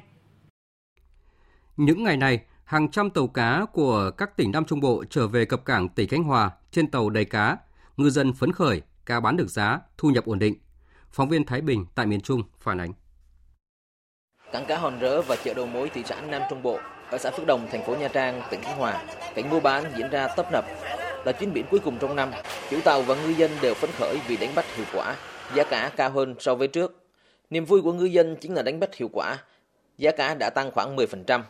Những 1.78 2.04
ngày 2.04 2.18
này, 2.18 2.40
hàng 2.68 2.92
trăm 2.92 3.10
tàu 3.10 3.28
cá 3.28 3.66
của 3.74 4.12
các 4.18 4.38
tỉnh 4.38 4.52
Nam 4.52 4.66
Trung 4.66 4.80
Bộ 4.80 5.04
trở 5.10 5.28
về 5.28 5.46
cập 5.46 5.66
cảng 5.66 5.90
tỉnh 5.90 6.10
Khánh 6.10 6.24
Hòa 6.24 6.52
trên 6.72 6.92
tàu 6.92 7.10
đầy 7.10 7.26
cá, 7.26 7.58
ngư 7.98 8.10
dân 8.10 8.34
phấn 8.34 8.52
khởi, 8.52 8.82
cá 9.06 9.20
bán 9.20 9.38
được 9.38 9.50
giá, 9.50 9.80
thu 9.98 10.10
nhập 10.10 10.26
ổn 10.26 10.40
định. 10.40 10.56
Phóng 11.12 11.30
viên 11.30 11.46
Thái 11.46 11.62
Bình 11.62 11.86
tại 11.96 12.06
miền 12.06 12.22
Trung 12.22 12.44
phản 12.60 12.78
ánh. 12.78 12.94
Cảng 14.52 14.66
cá 14.66 14.78
Hòn 14.78 15.00
rỡ 15.00 15.22
và 15.22 15.36
chợ 15.36 15.54
đầu 15.54 15.66
mối 15.66 15.90
thị 15.90 16.04
trấn 16.04 16.32
Nam 16.32 16.42
Trung 16.50 16.62
Bộ 16.62 16.80
ở 17.12 17.18
xã 17.18 17.32
Phước 17.32 17.48
Đồng, 17.48 17.68
thành 17.72 17.84
phố 17.86 17.96
Nha 17.96 18.08
Trang, 18.08 18.42
tỉnh 18.52 18.62
Khánh 18.62 18.78
Hòa, 18.78 19.06
cảnh 19.36 19.50
mua 19.50 19.60
bán 19.60 19.84
diễn 19.98 20.10
ra 20.10 20.28
tấp 20.28 20.46
nập. 20.52 20.66
Là 21.26 21.32
chuyến 21.32 21.54
biển 21.54 21.66
cuối 21.72 21.80
cùng 21.80 21.98
trong 22.00 22.16
năm, 22.16 22.32
chủ 22.70 22.80
tàu 22.86 23.02
và 23.02 23.16
ngư 23.16 23.30
dân 23.30 23.52
đều 23.62 23.74
phấn 23.74 23.90
khởi 23.92 24.20
vì 24.28 24.38
đánh 24.38 24.56
bắt 24.56 24.66
hiệu 24.76 24.86
quả, 24.94 25.16
giá 25.56 25.64
cả 25.64 25.92
cao 25.98 26.10
hơn 26.10 26.36
so 26.40 26.56
với 26.56 26.68
trước. 26.68 27.08
Niềm 27.50 27.66
vui 27.66 27.82
của 27.82 27.94
ngư 27.94 28.06
dân 28.06 28.36
chính 28.42 28.54
là 28.54 28.62
đánh 28.62 28.80
bắt 28.80 28.96
hiệu 28.96 29.10
quả, 29.14 29.38
giá 29.98 30.12
cả 30.12 30.36
đã 30.36 30.50
tăng 30.50 30.72
khoảng 30.72 30.96
10%. 30.96 31.42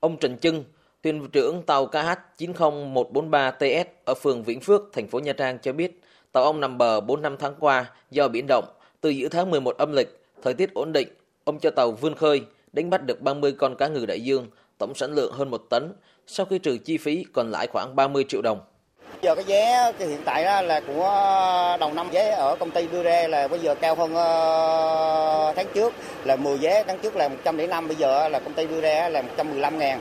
Ông 0.00 0.16
Trần 0.16 0.38
Trưng, 0.38 0.64
thuyền 1.02 1.28
trưởng 1.32 1.62
tàu 1.62 1.86
KH90143TS 1.86 3.84
ở 4.04 4.14
phường 4.14 4.42
Vĩnh 4.42 4.60
Phước, 4.60 4.82
thành 4.92 5.08
phố 5.08 5.18
Nha 5.18 5.32
Trang 5.32 5.58
cho 5.62 5.72
biết, 5.72 6.00
tàu 6.32 6.44
ông 6.44 6.60
nằm 6.60 6.78
bờ 6.78 7.00
4 7.00 7.22
năm 7.22 7.36
tháng 7.38 7.54
qua 7.60 7.90
do 8.10 8.28
biển 8.28 8.46
động. 8.48 8.64
Từ 9.00 9.10
giữa 9.10 9.28
tháng 9.28 9.50
11 9.50 9.76
âm 9.76 9.92
lịch, 9.92 10.20
thời 10.42 10.54
tiết 10.54 10.74
ổn 10.74 10.92
định, 10.92 11.08
ông 11.44 11.58
cho 11.58 11.70
tàu 11.70 11.92
vươn 11.92 12.14
khơi, 12.14 12.42
đánh 12.72 12.90
bắt 12.90 13.06
được 13.06 13.20
30 13.20 13.54
con 13.58 13.76
cá 13.76 13.88
ngừ 13.88 14.06
đại 14.06 14.20
dương, 14.20 14.46
tổng 14.78 14.94
sản 14.94 15.12
lượng 15.12 15.32
hơn 15.32 15.50
1 15.50 15.62
tấn, 15.70 15.92
sau 16.26 16.46
khi 16.46 16.58
trừ 16.58 16.78
chi 16.78 16.98
phí 16.98 17.24
còn 17.32 17.50
lãi 17.50 17.66
khoảng 17.66 17.96
30 17.96 18.24
triệu 18.28 18.42
đồng. 18.42 18.60
Giờ 19.22 19.34
cái 19.34 19.44
vé 19.44 19.92
cái 19.98 20.08
hiện 20.08 20.20
tại 20.24 20.44
đó 20.44 20.62
là 20.62 20.80
của 20.80 21.76
đầu 21.80 21.92
năm 21.94 22.10
vé 22.10 22.30
ở 22.30 22.56
công 22.60 22.70
ty 22.70 22.86
đưa 22.86 23.02
ra 23.02 23.28
là 23.28 23.48
bây 23.48 23.60
giờ 23.60 23.74
cao 23.74 23.94
hơn 23.94 24.14
ờ, 24.14 25.52
tháng 25.56 25.66
trước 25.74 25.94
là 26.24 26.36
10 26.36 26.58
vé, 26.58 26.84
tháng 26.86 26.98
trước 26.98 27.16
là 27.16 27.28
105, 27.28 27.88
bây 27.88 27.96
giờ 27.96 28.28
là 28.28 28.38
công 28.38 28.54
ty 28.54 28.66
đưa 28.66 28.80
ra 28.80 29.08
là 29.08 29.22
115 29.22 29.78
ngàn. 29.78 30.00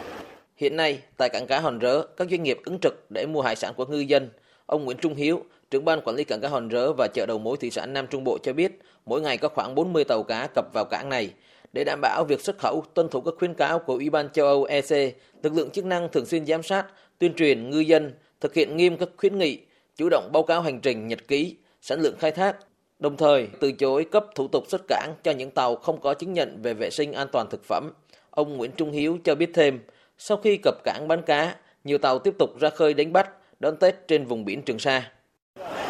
Hiện 0.55 0.75
nay, 0.75 0.99
tại 1.17 1.29
cảng 1.29 1.47
cá 1.47 1.59
Hòn 1.59 1.79
Rớ, 1.81 2.01
các 2.17 2.27
doanh 2.29 2.43
nghiệp 2.43 2.57
ứng 2.65 2.79
trực 2.79 3.11
để 3.11 3.25
mua 3.25 3.41
hải 3.41 3.55
sản 3.55 3.73
của 3.77 3.85
ngư 3.85 3.99
dân. 3.99 4.29
Ông 4.65 4.85
Nguyễn 4.85 4.97
Trung 4.97 5.15
Hiếu, 5.15 5.43
trưởng 5.71 5.85
ban 5.85 6.01
quản 6.01 6.15
lý 6.15 6.23
cảng 6.23 6.41
cá 6.41 6.47
Hòn 6.47 6.69
Rớ 6.71 6.93
và 6.97 7.07
chợ 7.13 7.25
đầu 7.25 7.39
mối 7.39 7.57
thủy 7.57 7.71
sản 7.71 7.93
Nam 7.93 8.07
Trung 8.07 8.23
Bộ 8.23 8.37
cho 8.43 8.53
biết, 8.53 8.79
mỗi 9.05 9.21
ngày 9.21 9.37
có 9.37 9.49
khoảng 9.49 9.75
40 9.75 10.03
tàu 10.03 10.23
cá 10.23 10.47
cập 10.55 10.65
vào 10.73 10.85
cảng 10.85 11.09
này. 11.09 11.33
Để 11.73 11.83
đảm 11.83 11.99
bảo 12.01 12.23
việc 12.23 12.41
xuất 12.41 12.57
khẩu 12.57 12.83
tuân 12.93 13.09
thủ 13.09 13.21
các 13.21 13.33
khuyến 13.37 13.53
cáo 13.53 13.79
của 13.79 13.93
Ủy 13.93 14.09
ban 14.09 14.29
châu 14.29 14.45
Âu 14.45 14.63
EC, 14.63 15.15
lực 15.43 15.53
lượng 15.53 15.69
chức 15.69 15.85
năng 15.85 16.09
thường 16.09 16.25
xuyên 16.25 16.45
giám 16.45 16.63
sát, 16.63 16.85
tuyên 17.19 17.33
truyền 17.33 17.69
ngư 17.69 17.79
dân 17.79 18.13
thực 18.41 18.53
hiện 18.53 18.77
nghiêm 18.77 18.97
các 18.97 19.09
khuyến 19.17 19.37
nghị, 19.37 19.59
chủ 19.97 20.09
động 20.09 20.29
báo 20.33 20.43
cáo 20.43 20.61
hành 20.61 20.79
trình 20.79 21.07
nhật 21.07 21.27
ký, 21.27 21.55
sản 21.81 22.01
lượng 22.01 22.15
khai 22.19 22.31
thác, 22.31 22.55
đồng 22.99 23.17
thời 23.17 23.47
từ 23.59 23.71
chối 23.71 24.05
cấp 24.11 24.25
thủ 24.35 24.47
tục 24.47 24.63
xuất 24.67 24.81
cảng 24.87 25.13
cho 25.23 25.31
những 25.31 25.51
tàu 25.51 25.75
không 25.75 26.01
có 26.01 26.13
chứng 26.13 26.33
nhận 26.33 26.61
về 26.61 26.73
vệ 26.73 26.89
sinh 26.89 27.13
an 27.13 27.27
toàn 27.31 27.49
thực 27.49 27.63
phẩm. 27.63 27.91
Ông 28.31 28.57
Nguyễn 28.57 28.71
Trung 28.71 28.91
Hiếu 28.91 29.17
cho 29.23 29.35
biết 29.35 29.49
thêm, 29.53 29.79
sau 30.17 30.37
khi 30.37 30.57
cập 30.63 30.75
cảng 30.83 31.07
bán 31.07 31.21
cá, 31.21 31.55
nhiều 31.83 31.97
tàu 31.97 32.19
tiếp 32.19 32.33
tục 32.39 32.59
ra 32.59 32.69
khơi 32.69 32.93
đánh 32.93 33.13
bắt, 33.13 33.29
đón 33.59 33.77
Tết 33.77 34.07
trên 34.07 34.25
vùng 34.25 34.45
biển 34.45 34.61
Trường 34.61 34.79
Sa. 34.79 35.11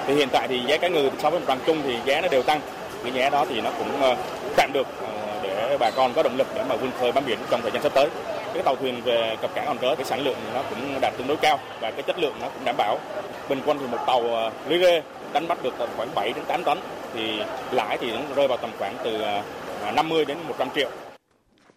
Thì 0.08 0.14
hiện 0.16 0.28
tại 0.32 0.48
thì 0.48 0.60
giá 0.68 0.78
cá 0.78 0.88
ngừ 0.88 1.10
so 1.20 1.30
với 1.30 1.40
mặt 1.40 1.46
bằng 1.48 1.60
chung 1.66 1.82
thì 1.84 1.96
giá 2.06 2.22
nó 2.22 2.28
đều 2.28 2.44
tăng. 2.44 2.62
Cái 3.04 3.12
giá 3.12 3.30
đó 3.30 3.46
thì 3.50 3.62
nó 3.62 3.72
cũng 3.78 3.88
chạm 4.02 4.18
tạm 4.58 4.74
được 4.74 4.88
ờ, 5.02 5.40
để 5.44 5.78
bà 5.80 5.92
con 5.92 6.14
có 6.14 6.24
động 6.24 6.38
lực 6.38 6.48
để 6.56 6.64
mà 6.70 6.76
vươn 6.76 6.92
khơi 7.00 7.12
bám 7.12 7.24
biển 7.26 7.38
trong 7.50 7.62
thời 7.62 7.72
gian 7.72 7.84
sắp 7.84 7.92
tới 7.96 8.10
cái 8.54 8.64
tàu 8.64 8.76
thuyền 8.76 9.02
về 9.02 9.38
cập 9.42 9.56
cảng 9.56 9.68
Hòn 9.68 9.78
Rớ 9.82 9.96
cái 9.96 10.06
sản 10.06 10.22
lượng 10.22 10.38
nó 10.54 10.64
cũng 10.70 11.00
đạt 11.02 11.14
tương 11.18 11.28
đối 11.28 11.38
cao 11.38 11.60
và 11.82 11.92
cái 11.92 12.04
chất 12.04 12.20
lượng 12.20 12.34
nó 12.42 12.50
cũng 12.50 12.66
đảm 12.66 12.76
bảo 12.78 13.00
bình 13.50 13.60
quân 13.66 13.78
thì 13.80 13.88
một 13.88 13.98
tàu 14.08 14.22
ờ, 14.22 14.52
lưới 14.68 14.80
rê 14.80 15.04
đánh 15.34 15.48
bắt 15.48 15.64
được 15.64 15.74
khoảng 15.98 16.10
7 16.16 16.34
đến 16.34 16.44
8 16.48 16.64
tấn 16.64 16.78
thì 17.14 17.42
lãi 17.72 17.98
thì 18.02 18.12
nó 18.12 18.20
rơi 18.36 18.48
vào 18.48 18.58
tầm 18.58 18.70
khoảng 18.80 18.96
từ 19.04 19.22
50 19.94 20.26
đến 20.26 20.38
100 20.48 20.68
triệu. 20.76 20.90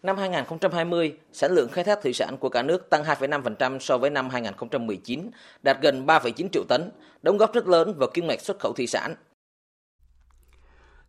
Năm 0.03 0.17
2020, 0.17 1.13
sản 1.33 1.53
lượng 1.53 1.69
khai 1.73 1.85
thác 1.85 1.99
thủy 2.03 2.13
sản 2.13 2.37
của 2.41 2.49
cả 2.49 2.63
nước 2.63 2.91
tăng 2.91 3.03
2,5% 3.05 3.79
so 3.79 3.99
với 3.99 4.11
năm 4.11 4.29
2019, 4.31 5.31
đạt 5.63 5.79
gần 5.83 6.07
3,9 6.07 6.49
triệu 6.53 6.65
tấn, 6.69 6.91
đóng 7.23 7.37
góp 7.37 7.53
rất 7.53 7.67
lớn 7.67 7.95
vào 7.99 8.09
kim 8.15 8.27
ngạch 8.27 8.41
xuất 8.41 8.59
khẩu 8.59 8.73
thủy 8.73 8.87
sản. 8.87 9.15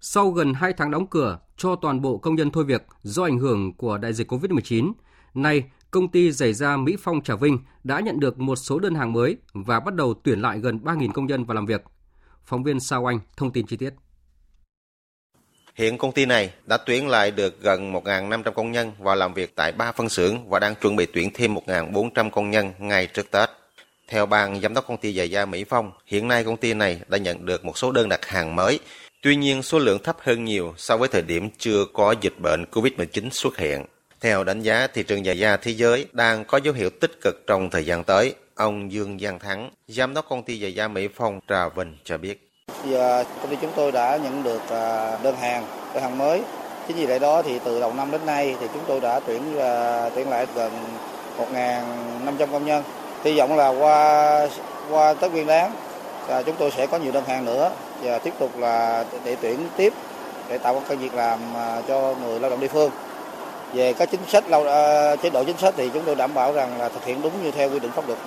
Sau 0.02 0.30
gần 0.30 0.54
2 0.54 0.74
tháng 0.74 0.92
đóng 0.92 1.08
cửa 1.08 1.40
cho 1.58 1.76
toàn 1.76 2.02
bộ 2.02 2.18
công 2.18 2.36
nhân 2.36 2.52
thôi 2.52 2.64
việc 2.64 2.82
do 3.02 3.24
ảnh 3.24 3.40
hưởng 3.40 3.74
của 3.78 3.98
đại 3.98 4.14
dịch 4.14 4.32
COVID-19, 4.32 4.94
nay 5.34 5.64
công 5.92 6.12
ty 6.12 6.32
giày 6.32 6.54
da 6.54 6.78
Mỹ 6.78 6.96
Phong 7.00 7.22
Trà 7.22 7.36
Vinh 7.36 7.60
đã 7.84 8.00
nhận 8.00 8.20
được 8.20 8.40
một 8.40 8.56
số 8.56 8.80
đơn 8.80 8.96
hàng 8.96 9.14
mới 9.14 9.38
và 9.54 9.80
bắt 9.80 9.94
đầu 9.94 10.14
tuyển 10.24 10.42
lại 10.42 10.60
gần 10.60 10.80
3.000 10.84 11.12
công 11.12 11.26
nhân 11.26 11.46
vào 11.46 11.56
làm 11.56 11.66
việc. 11.66 11.82
Phóng 12.46 12.64
viên 12.64 12.80
Sao 12.80 13.06
Anh 13.06 13.20
thông 13.38 13.52
tin 13.52 13.66
chi 13.66 13.78
tiết. 13.78 13.94
Hiện 15.76 15.98
công 15.98 16.12
ty 16.12 16.26
này 16.26 16.54
đã 16.66 16.78
tuyển 16.78 17.08
lại 17.08 17.32
được 17.32 17.62
gần 17.62 17.94
1.500 17.94 18.52
công 18.52 18.72
nhân 18.72 18.92
vào 19.00 19.16
làm 19.16 19.34
việc 19.34 19.56
tại 19.56 19.72
ba 19.72 19.92
phân 19.92 20.10
xưởng 20.10 20.50
và 20.50 20.60
đang 20.60 20.76
chuẩn 20.76 20.96
bị 20.96 21.06
tuyển 21.14 21.30
thêm 21.34 21.56
1.400 21.56 22.30
công 22.30 22.52
nhân 22.52 22.72
ngay 22.80 23.08
trước 23.08 23.32
Tết. 23.32 23.50
Theo 24.08 24.26
ban 24.26 24.62
giám 24.62 24.74
đốc 24.74 24.88
công 24.88 24.98
ty 24.98 25.14
giày 25.14 25.30
da 25.30 25.46
Mỹ 25.46 25.64
Phong, 25.64 25.92
hiện 26.06 26.28
nay 26.28 26.44
công 26.44 26.58
ty 26.58 26.74
này 26.74 27.02
đã 27.08 27.18
nhận 27.18 27.46
được 27.46 27.66
một 27.66 27.78
số 27.78 27.92
đơn 27.92 28.10
đặt 28.10 28.26
hàng 28.26 28.56
mới. 28.56 28.80
Tuy 29.22 29.36
nhiên, 29.36 29.64
số 29.64 29.80
lượng 29.80 30.04
thấp 30.04 30.18
hơn 30.20 30.46
nhiều 30.46 30.74
so 30.78 30.98
với 30.98 31.08
thời 31.08 31.22
điểm 31.22 31.50
chưa 31.58 31.86
có 31.94 32.16
dịch 32.22 32.40
bệnh 32.40 32.66
COVID-19 32.72 33.30
xuất 33.30 33.58
hiện. 33.58 33.86
Theo 34.24 34.44
đánh 34.44 34.62
giá, 34.62 34.88
thị 34.94 35.04
trường 35.04 35.24
giày 35.24 35.40
da 35.40 35.58
thế 35.58 35.72
giới 35.72 36.06
đang 36.12 36.46
có 36.46 36.60
dấu 36.64 36.74
hiệu 36.74 36.90
tích 36.90 37.22
cực 37.22 37.48
trong 37.48 37.70
thời 37.70 37.86
gian 37.86 38.04
tới. 38.04 38.36
Ông 38.56 38.92
Dương 38.92 39.20
Giang 39.20 39.40
Thắng, 39.40 39.72
giám 39.88 40.14
đốc 40.14 40.26
công 40.30 40.44
ty 40.44 40.62
giày 40.62 40.76
da 40.76 40.88
Mỹ 40.88 41.08
Phong 41.16 41.40
Trà 41.50 41.70
Vinh 41.70 41.98
cho 42.04 42.18
biết. 42.18 42.52
Giờ 42.90 43.22
à, 43.22 43.24
công 43.42 43.50
ty 43.50 43.58
chúng 43.62 43.72
tôi 43.76 43.92
đã 43.92 44.18
nhận 44.18 44.44
được 44.44 44.62
à, 44.70 45.18
đơn 45.24 45.36
hàng, 45.36 45.66
đơn 45.94 46.04
hàng 46.04 46.18
mới. 46.18 46.42
Chính 46.88 46.98
vì 46.98 47.08
lẽ 47.08 47.20
đó 47.20 47.42
thì 47.42 47.60
từ 47.66 47.80
đầu 47.80 47.94
năm 47.94 48.12
đến 48.12 48.26
nay 48.26 48.56
thì 48.60 48.68
chúng 48.74 48.84
tôi 48.88 49.00
đã 49.00 49.20
tuyển 49.20 49.60
à, 49.60 50.10
tuyển 50.16 50.30
lại 50.30 50.48
gần 50.56 50.72
1.500 51.54 52.48
công 52.52 52.66
nhân. 52.66 52.84
Hy 53.24 53.38
vọng 53.38 53.58
là 53.58 53.70
qua 53.70 54.48
qua 54.90 55.14
Tết 55.14 55.32
Nguyên 55.32 55.48
đán 55.48 55.72
và 56.28 56.44
chúng 56.44 56.56
tôi 56.60 56.72
sẽ 56.72 56.88
có 56.88 56.98
nhiều 56.98 57.12
đơn 57.12 57.24
hàng 57.28 57.46
nữa 57.46 57.72
và 58.02 58.20
tiếp 58.20 58.34
tục 58.40 58.60
là 58.60 59.06
để 59.26 59.36
tuyển 59.42 59.60
tiếp 59.78 59.94
để 60.50 60.58
tạo 60.58 60.84
công 60.90 60.98
việc 60.98 61.14
làm 61.14 61.40
cho 61.88 62.16
người 62.24 62.40
lao 62.40 62.50
động 62.50 62.60
địa 62.60 62.68
phương. 62.68 62.92
Về 63.74 63.94
các 63.94 64.10
chính 64.12 64.22
sách 64.28 64.50
lâu 64.50 64.64
ờ, 64.64 65.16
chế 65.24 65.30
độ 65.30 65.44
chính 65.44 65.58
sách 65.58 65.74
thì 65.78 65.90
chúng 65.94 66.04
tôi 66.06 66.16
đảm 66.16 66.34
bảo 66.34 66.54
rằng 66.54 66.80
là 66.80 66.90
thực 66.90 67.06
hiện 67.06 67.22
đúng 67.22 67.44
như 67.44 67.52
theo 67.52 67.72
quy 67.72 67.80
định 67.80 67.92
pháp 67.92 68.08
luật. 68.08 68.20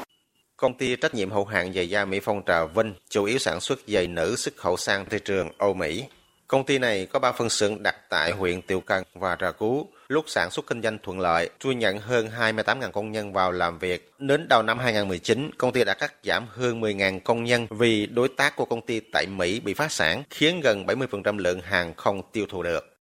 Công 0.57 0.75
ty 0.75 0.97
trách 0.97 1.15
nhiệm 1.15 1.31
hữu 1.31 1.45
hạn 1.45 1.73
giày 1.73 1.91
da 1.91 2.05
Mỹ 2.05 2.21
Phong 2.21 2.43
Trà 2.47 2.65
Vinh 2.65 2.95
chủ 3.09 3.25
yếu 3.25 3.39
sản 3.39 3.61
xuất 3.61 3.79
giày 3.87 4.07
nữ 4.07 4.37
xuất 4.37 4.57
khẩu 4.57 4.77
sang 4.77 5.05
thị 5.11 5.19
trường 5.25 5.51
Âu 5.59 5.75
Mỹ. 5.75 6.05
Công 6.47 6.65
ty 6.65 6.79
này 6.79 7.07
có 7.07 7.19
3 7.19 7.33
phân 7.33 7.51
xưởng 7.51 7.83
đặt 7.83 7.97
tại 8.11 8.33
huyện 8.33 8.63
Tiểu 8.63 8.81
Cần 8.81 9.05
và 9.15 9.37
Trà 9.41 9.51
Cú. 9.51 9.87
Lúc 10.09 10.25
sản 10.29 10.51
xuất 10.51 10.67
kinh 10.67 10.83
doanh 10.83 10.99
thuận 11.03 11.21
lợi, 11.21 11.51
chui 11.59 11.75
nhận 11.75 11.99
hơn 11.99 12.29
28.000 12.39 12.91
công 12.91 13.13
nhân 13.13 13.33
vào 13.33 13.53
làm 13.53 13.79
việc. 13.79 14.13
Đến 14.19 14.49
đầu 14.49 14.63
năm 14.63 14.79
2019, 14.79 15.51
công 15.59 15.73
ty 15.73 15.85
đã 15.85 15.95
cắt 15.95 16.15
giảm 16.25 16.47
hơn 16.51 16.81
10.000 16.81 17.21
công 17.21 17.45
nhân 17.45 17.67
vì 17.71 18.07
đối 18.07 18.29
tác 18.29 18.57
của 18.57 18.65
công 18.65 18.87
ty 18.87 19.01
tại 19.13 19.27
Mỹ 19.27 19.61
bị 19.61 19.75
phá 19.75 19.89
sản, 19.89 20.23
khiến 20.31 20.61
gần 20.61 20.85
70% 20.87 21.39
lượng 21.39 21.61
hàng 21.61 21.95
không 21.95 22.23
tiêu 22.33 22.47
thụ 22.49 22.63
được 22.63 22.96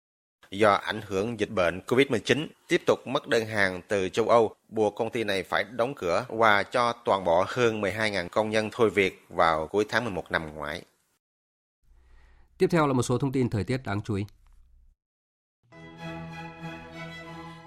do 0.52 0.74
ảnh 0.74 1.02
hưởng 1.08 1.40
dịch 1.40 1.50
bệnh 1.50 1.80
COVID-19 1.88 2.48
tiếp 2.68 2.82
tục 2.86 3.08
mất 3.08 3.28
đơn 3.28 3.46
hàng 3.46 3.82
từ 3.88 4.10
châu 4.10 4.30
Âu, 4.30 4.56
buộc 4.70 4.96
công 4.96 5.10
ty 5.10 5.24
này 5.24 5.44
phải 5.44 5.64
đóng 5.64 5.94
cửa 5.96 6.26
và 6.30 6.64
cho 6.64 6.94
toàn 7.06 7.24
bộ 7.24 7.44
hơn 7.48 7.82
12.000 7.82 8.30
công 8.30 8.50
nhân 8.50 8.70
thôi 8.72 8.90
việc 8.90 9.26
vào 9.30 9.68
cuối 9.68 9.86
tháng 9.90 10.04
11 10.04 10.32
năm 10.32 10.56
ngoái. 10.56 10.82
Tiếp 12.58 12.68
theo 12.72 12.88
là 12.88 12.94
một 12.94 13.04
số 13.04 13.18
thông 13.18 13.32
tin 13.32 13.50
thời 13.50 13.64
tiết 13.64 13.82
đáng 13.86 14.02
chú 14.02 14.16
ý. 14.16 14.26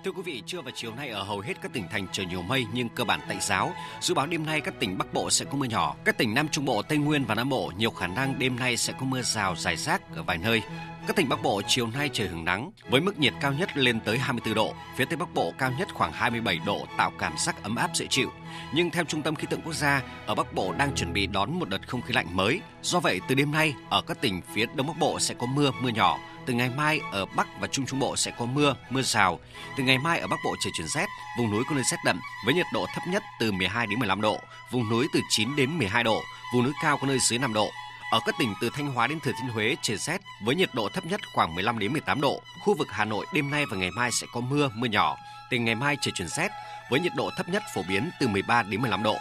Thưa 0.05 0.11
quý 0.11 0.23
vị, 0.23 0.43
trưa 0.47 0.61
và 0.61 0.71
chiều 0.75 0.95
nay 0.95 1.09
ở 1.09 1.23
hầu 1.23 1.41
hết 1.41 1.55
các 1.63 1.73
tỉnh 1.73 1.85
thành 1.91 2.07
trời 2.13 2.27
nhiều 2.27 2.43
mây 2.43 2.67
nhưng 2.73 2.89
cơ 2.89 3.05
bản 3.05 3.21
tạnh 3.29 3.39
giáo. 3.41 3.73
Dự 4.01 4.15
báo 4.15 4.27
đêm 4.27 4.47
nay 4.47 4.61
các 4.61 4.75
tỉnh 4.81 4.99
Bắc 4.99 5.13
Bộ 5.15 5.31
sẽ 5.31 5.45
có 5.45 5.57
mưa 5.57 5.67
nhỏ. 5.67 5.97
Các 6.05 6.19
tỉnh 6.19 6.35
Nam 6.35 6.49
Trung 6.49 6.65
Bộ, 6.65 6.83
Tây 6.83 6.99
Nguyên 6.99 7.25
và 7.25 7.35
Nam 7.35 7.49
Bộ 7.49 7.73
nhiều 7.77 7.91
khả 7.91 8.07
năng 8.07 8.39
đêm 8.39 8.57
nay 8.57 8.77
sẽ 8.77 8.93
có 9.01 9.07
mưa 9.07 9.23
rào 9.23 9.57
rải 9.57 9.77
rác 9.77 10.03
ở 10.17 10.23
vài 10.23 10.39
nơi. 10.39 10.63
Các 11.07 11.17
tỉnh 11.17 11.29
Bắc 11.29 11.43
Bộ 11.43 11.63
chiều 11.67 11.87
nay 11.87 12.11
trời 12.13 12.29
hứng 12.29 12.45
nắng 12.45 12.71
với 12.91 13.01
mức 13.01 13.19
nhiệt 13.19 13.33
cao 13.41 13.53
nhất 13.53 13.77
lên 13.77 14.01
tới 14.01 14.19
24 14.19 14.55
độ, 14.55 14.75
phía 14.97 15.05
Tây 15.05 15.17
Bắc 15.17 15.35
Bộ 15.35 15.53
cao 15.59 15.73
nhất 15.79 15.89
khoảng 15.95 16.13
27 16.13 16.61
độ 16.67 16.87
tạo 16.99 17.13
cảm 17.19 17.33
giác 17.39 17.63
ấm 17.63 17.77
áp 17.77 17.91
dễ 17.95 18.07
chịu. 18.11 18.31
Nhưng 18.73 18.91
theo 18.91 19.05
Trung 19.05 19.23
tâm 19.23 19.35
Khí 19.35 19.47
tượng 19.51 19.61
Quốc 19.61 19.75
gia, 19.75 20.03
ở 20.27 20.35
Bắc 20.35 20.53
Bộ 20.53 20.75
đang 20.79 20.95
chuẩn 20.95 21.13
bị 21.13 21.27
đón 21.27 21.59
một 21.59 21.69
đợt 21.69 21.89
không 21.89 22.03
khí 22.03 22.15
lạnh 22.15 22.37
mới. 22.37 22.61
Do 22.83 23.01
vậy, 23.01 23.21
từ 23.29 23.35
đêm 23.35 23.53
nay, 23.53 23.75
ở 23.91 24.03
các 24.03 24.21
tỉnh 24.21 24.41
phía 24.55 24.67
Đông 24.75 24.87
Bắc 24.87 24.99
Bộ 24.99 25.21
sẽ 25.21 25.35
có 25.35 25.47
mưa, 25.47 25.71
mưa 25.81 25.89
nhỏ. 25.89 26.19
Từ 26.47 26.55
ngày 26.55 26.71
mai 26.77 27.01
ở 27.13 27.27
Bắc 27.27 27.61
và 27.61 27.67
Trung 27.67 27.87
Trung 27.87 27.99
Bộ 27.99 28.17
sẽ 28.17 28.31
có 28.39 28.47
mưa, 28.47 28.75
mưa 28.91 29.03
rào. 29.03 29.39
Từ 29.77 29.85
ngày 29.85 29.99
mai 29.99 30.19
ở 30.19 30.27
Bắc 30.27 30.37
Bộ 30.45 30.57
trời 30.65 30.73
chuyển 30.77 30.89
rét, 30.89 31.07
vùng 31.39 31.51
núi 31.51 31.65
có 31.69 31.75
nơi 31.75 31.85
rét 31.91 31.97
đậm 32.05 32.21
với 32.45 32.55
nhiệt 32.55 32.67
độ 32.73 32.87
thấp 32.95 33.03
nhất 33.09 33.23
từ 33.41 33.53
12 33.53 33.87
đến 33.87 33.99
15 33.99 34.21
độ, 34.21 34.41
vùng 34.73 34.91
núi 34.91 35.07
từ 35.13 35.21
9 35.31 35.57
đến 35.57 35.79
12 35.79 36.05
độ, 36.05 36.21
vùng 36.55 36.65
núi 36.65 36.73
cao 36.83 36.99
có 36.99 37.07
nơi 37.07 37.19
dưới 37.19 37.39
5 37.39 37.53
độ. 37.53 37.71
Ở 38.11 38.21
các 38.27 38.35
tỉnh 38.39 38.55
từ 38.61 38.71
Thanh 38.75 38.87
Hóa 38.87 39.07
đến 39.07 39.21
Thừa 39.21 39.33
Thiên 39.41 39.51
Huế 39.51 39.77
trời 39.83 39.97
rét 39.97 40.21
với 40.45 40.55
nhiệt 40.55 40.75
độ 40.75 40.89
thấp 40.89 41.07
nhất 41.07 41.21
khoảng 41.35 41.55
15 41.55 41.79
đến 41.79 41.93
18 41.93 42.21
độ. 42.21 42.43
Khu 42.61 42.75
vực 42.75 42.89
Hà 42.91 43.05
Nội 43.05 43.27
đêm 43.33 43.51
nay 43.51 43.67
và 43.71 43.77
ngày 43.77 43.91
mai 43.91 44.13
sẽ 44.13 44.27
có 44.33 44.41
mưa, 44.41 44.71
mưa 44.75 44.87
nhỏ. 44.87 45.17
Từ 45.55 45.59
ngày 45.59 45.75
mai 45.75 45.97
trời 46.01 46.13
chuyển 46.13 46.29
rét 46.29 46.53
với 46.91 47.01
nhiệt 47.01 47.13
độ 47.15 47.31
thấp 47.37 47.49
nhất 47.49 47.63
phổ 47.75 47.83
biến 47.89 48.11
từ 48.21 48.29
13 48.29 48.63
đến 48.63 48.81
15 48.81 49.03
độ. 49.03 49.17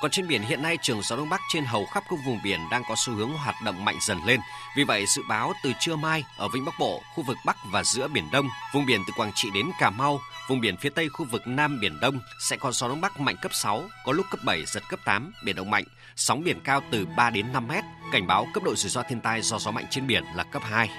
Còn 0.00 0.10
trên 0.10 0.28
biển 0.28 0.42
hiện 0.42 0.62
nay 0.62 0.78
trường 0.82 1.02
gió 1.02 1.16
đông 1.16 1.28
bắc 1.28 1.40
trên 1.52 1.64
hầu 1.64 1.86
khắp 1.86 2.04
các 2.10 2.18
vùng 2.26 2.38
biển 2.44 2.60
đang 2.70 2.82
có 2.88 2.94
xu 2.96 3.12
hướng 3.12 3.32
hoạt 3.32 3.54
động 3.64 3.84
mạnh 3.84 3.96
dần 4.00 4.18
lên. 4.26 4.40
Vì 4.76 4.84
vậy 4.84 5.04
dự 5.06 5.22
báo 5.28 5.52
từ 5.64 5.72
trưa 5.80 5.96
mai 5.96 6.24
ở 6.36 6.48
vịnh 6.48 6.64
Bắc 6.64 6.74
Bộ, 6.78 7.02
khu 7.14 7.24
vực 7.24 7.36
Bắc 7.46 7.56
và 7.72 7.84
giữa 7.84 8.08
biển 8.08 8.24
Đông, 8.32 8.48
vùng 8.74 8.86
biển 8.86 9.00
từ 9.06 9.12
Quảng 9.16 9.32
Trị 9.34 9.48
đến 9.54 9.66
Cà 9.80 9.90
Mau, 9.90 10.20
vùng 10.48 10.60
biển 10.60 10.76
phía 10.76 10.90
Tây 10.90 11.08
khu 11.08 11.26
vực 11.30 11.42
Nam 11.46 11.80
Biển 11.80 12.00
Đông 12.00 12.18
sẽ 12.40 12.56
có 12.56 12.72
gió 12.72 12.88
đông 12.88 13.00
bắc 13.00 13.20
mạnh 13.20 13.36
cấp 13.42 13.52
6, 13.54 13.82
có 14.04 14.12
lúc 14.12 14.26
cấp 14.30 14.40
7 14.44 14.64
giật 14.66 14.82
cấp 14.88 15.00
8, 15.04 15.32
biển 15.44 15.56
động 15.56 15.70
mạnh, 15.70 15.84
sóng 16.16 16.44
biển 16.44 16.60
cao 16.64 16.80
từ 16.90 17.06
3 17.16 17.30
đến 17.30 17.52
5 17.52 17.68
mét. 17.68 17.84
Cảnh 18.12 18.26
báo 18.26 18.46
cấp 18.54 18.62
độ 18.62 18.74
rủi 18.74 18.90
ro 18.90 19.02
thiên 19.02 19.20
tai 19.20 19.42
do 19.42 19.58
gió 19.58 19.70
mạnh 19.70 19.86
trên 19.90 20.06
biển 20.06 20.24
là 20.34 20.44
cấp 20.44 20.62
2. 20.64 20.90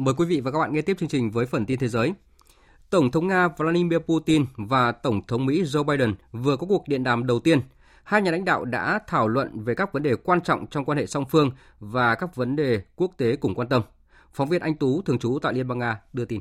Mời 0.00 0.14
quý 0.14 0.26
vị 0.26 0.40
và 0.40 0.50
các 0.50 0.58
bạn 0.58 0.72
nghe 0.72 0.82
tiếp 0.82 0.96
chương 1.00 1.08
trình 1.08 1.30
với 1.30 1.46
phần 1.46 1.66
tin 1.66 1.78
thế 1.78 1.88
giới. 1.88 2.12
Tổng 2.90 3.10
thống 3.10 3.26
Nga 3.28 3.48
Vladimir 3.48 3.98
Putin 3.98 4.46
và 4.56 4.92
Tổng 4.92 5.26
thống 5.26 5.46
Mỹ 5.46 5.62
Joe 5.62 5.84
Biden 5.84 6.14
vừa 6.32 6.56
có 6.56 6.66
cuộc 6.66 6.88
điện 6.88 7.04
đàm 7.04 7.26
đầu 7.26 7.40
tiên. 7.40 7.60
Hai 8.04 8.22
nhà 8.22 8.30
lãnh 8.30 8.44
đạo 8.44 8.64
đã 8.64 9.00
thảo 9.06 9.28
luận 9.28 9.64
về 9.64 9.74
các 9.74 9.92
vấn 9.92 10.02
đề 10.02 10.16
quan 10.16 10.40
trọng 10.40 10.66
trong 10.66 10.84
quan 10.84 10.98
hệ 10.98 11.06
song 11.06 11.24
phương 11.30 11.50
và 11.80 12.14
các 12.14 12.36
vấn 12.36 12.56
đề 12.56 12.82
quốc 12.96 13.10
tế 13.16 13.36
cùng 13.36 13.54
quan 13.54 13.68
tâm. 13.68 13.82
Phóng 14.32 14.48
viên 14.48 14.60
Anh 14.60 14.76
Tú, 14.76 15.02
thường 15.02 15.18
trú 15.18 15.38
tại 15.42 15.54
Liên 15.54 15.68
bang 15.68 15.78
Nga, 15.78 16.00
đưa 16.12 16.24
tin. 16.24 16.40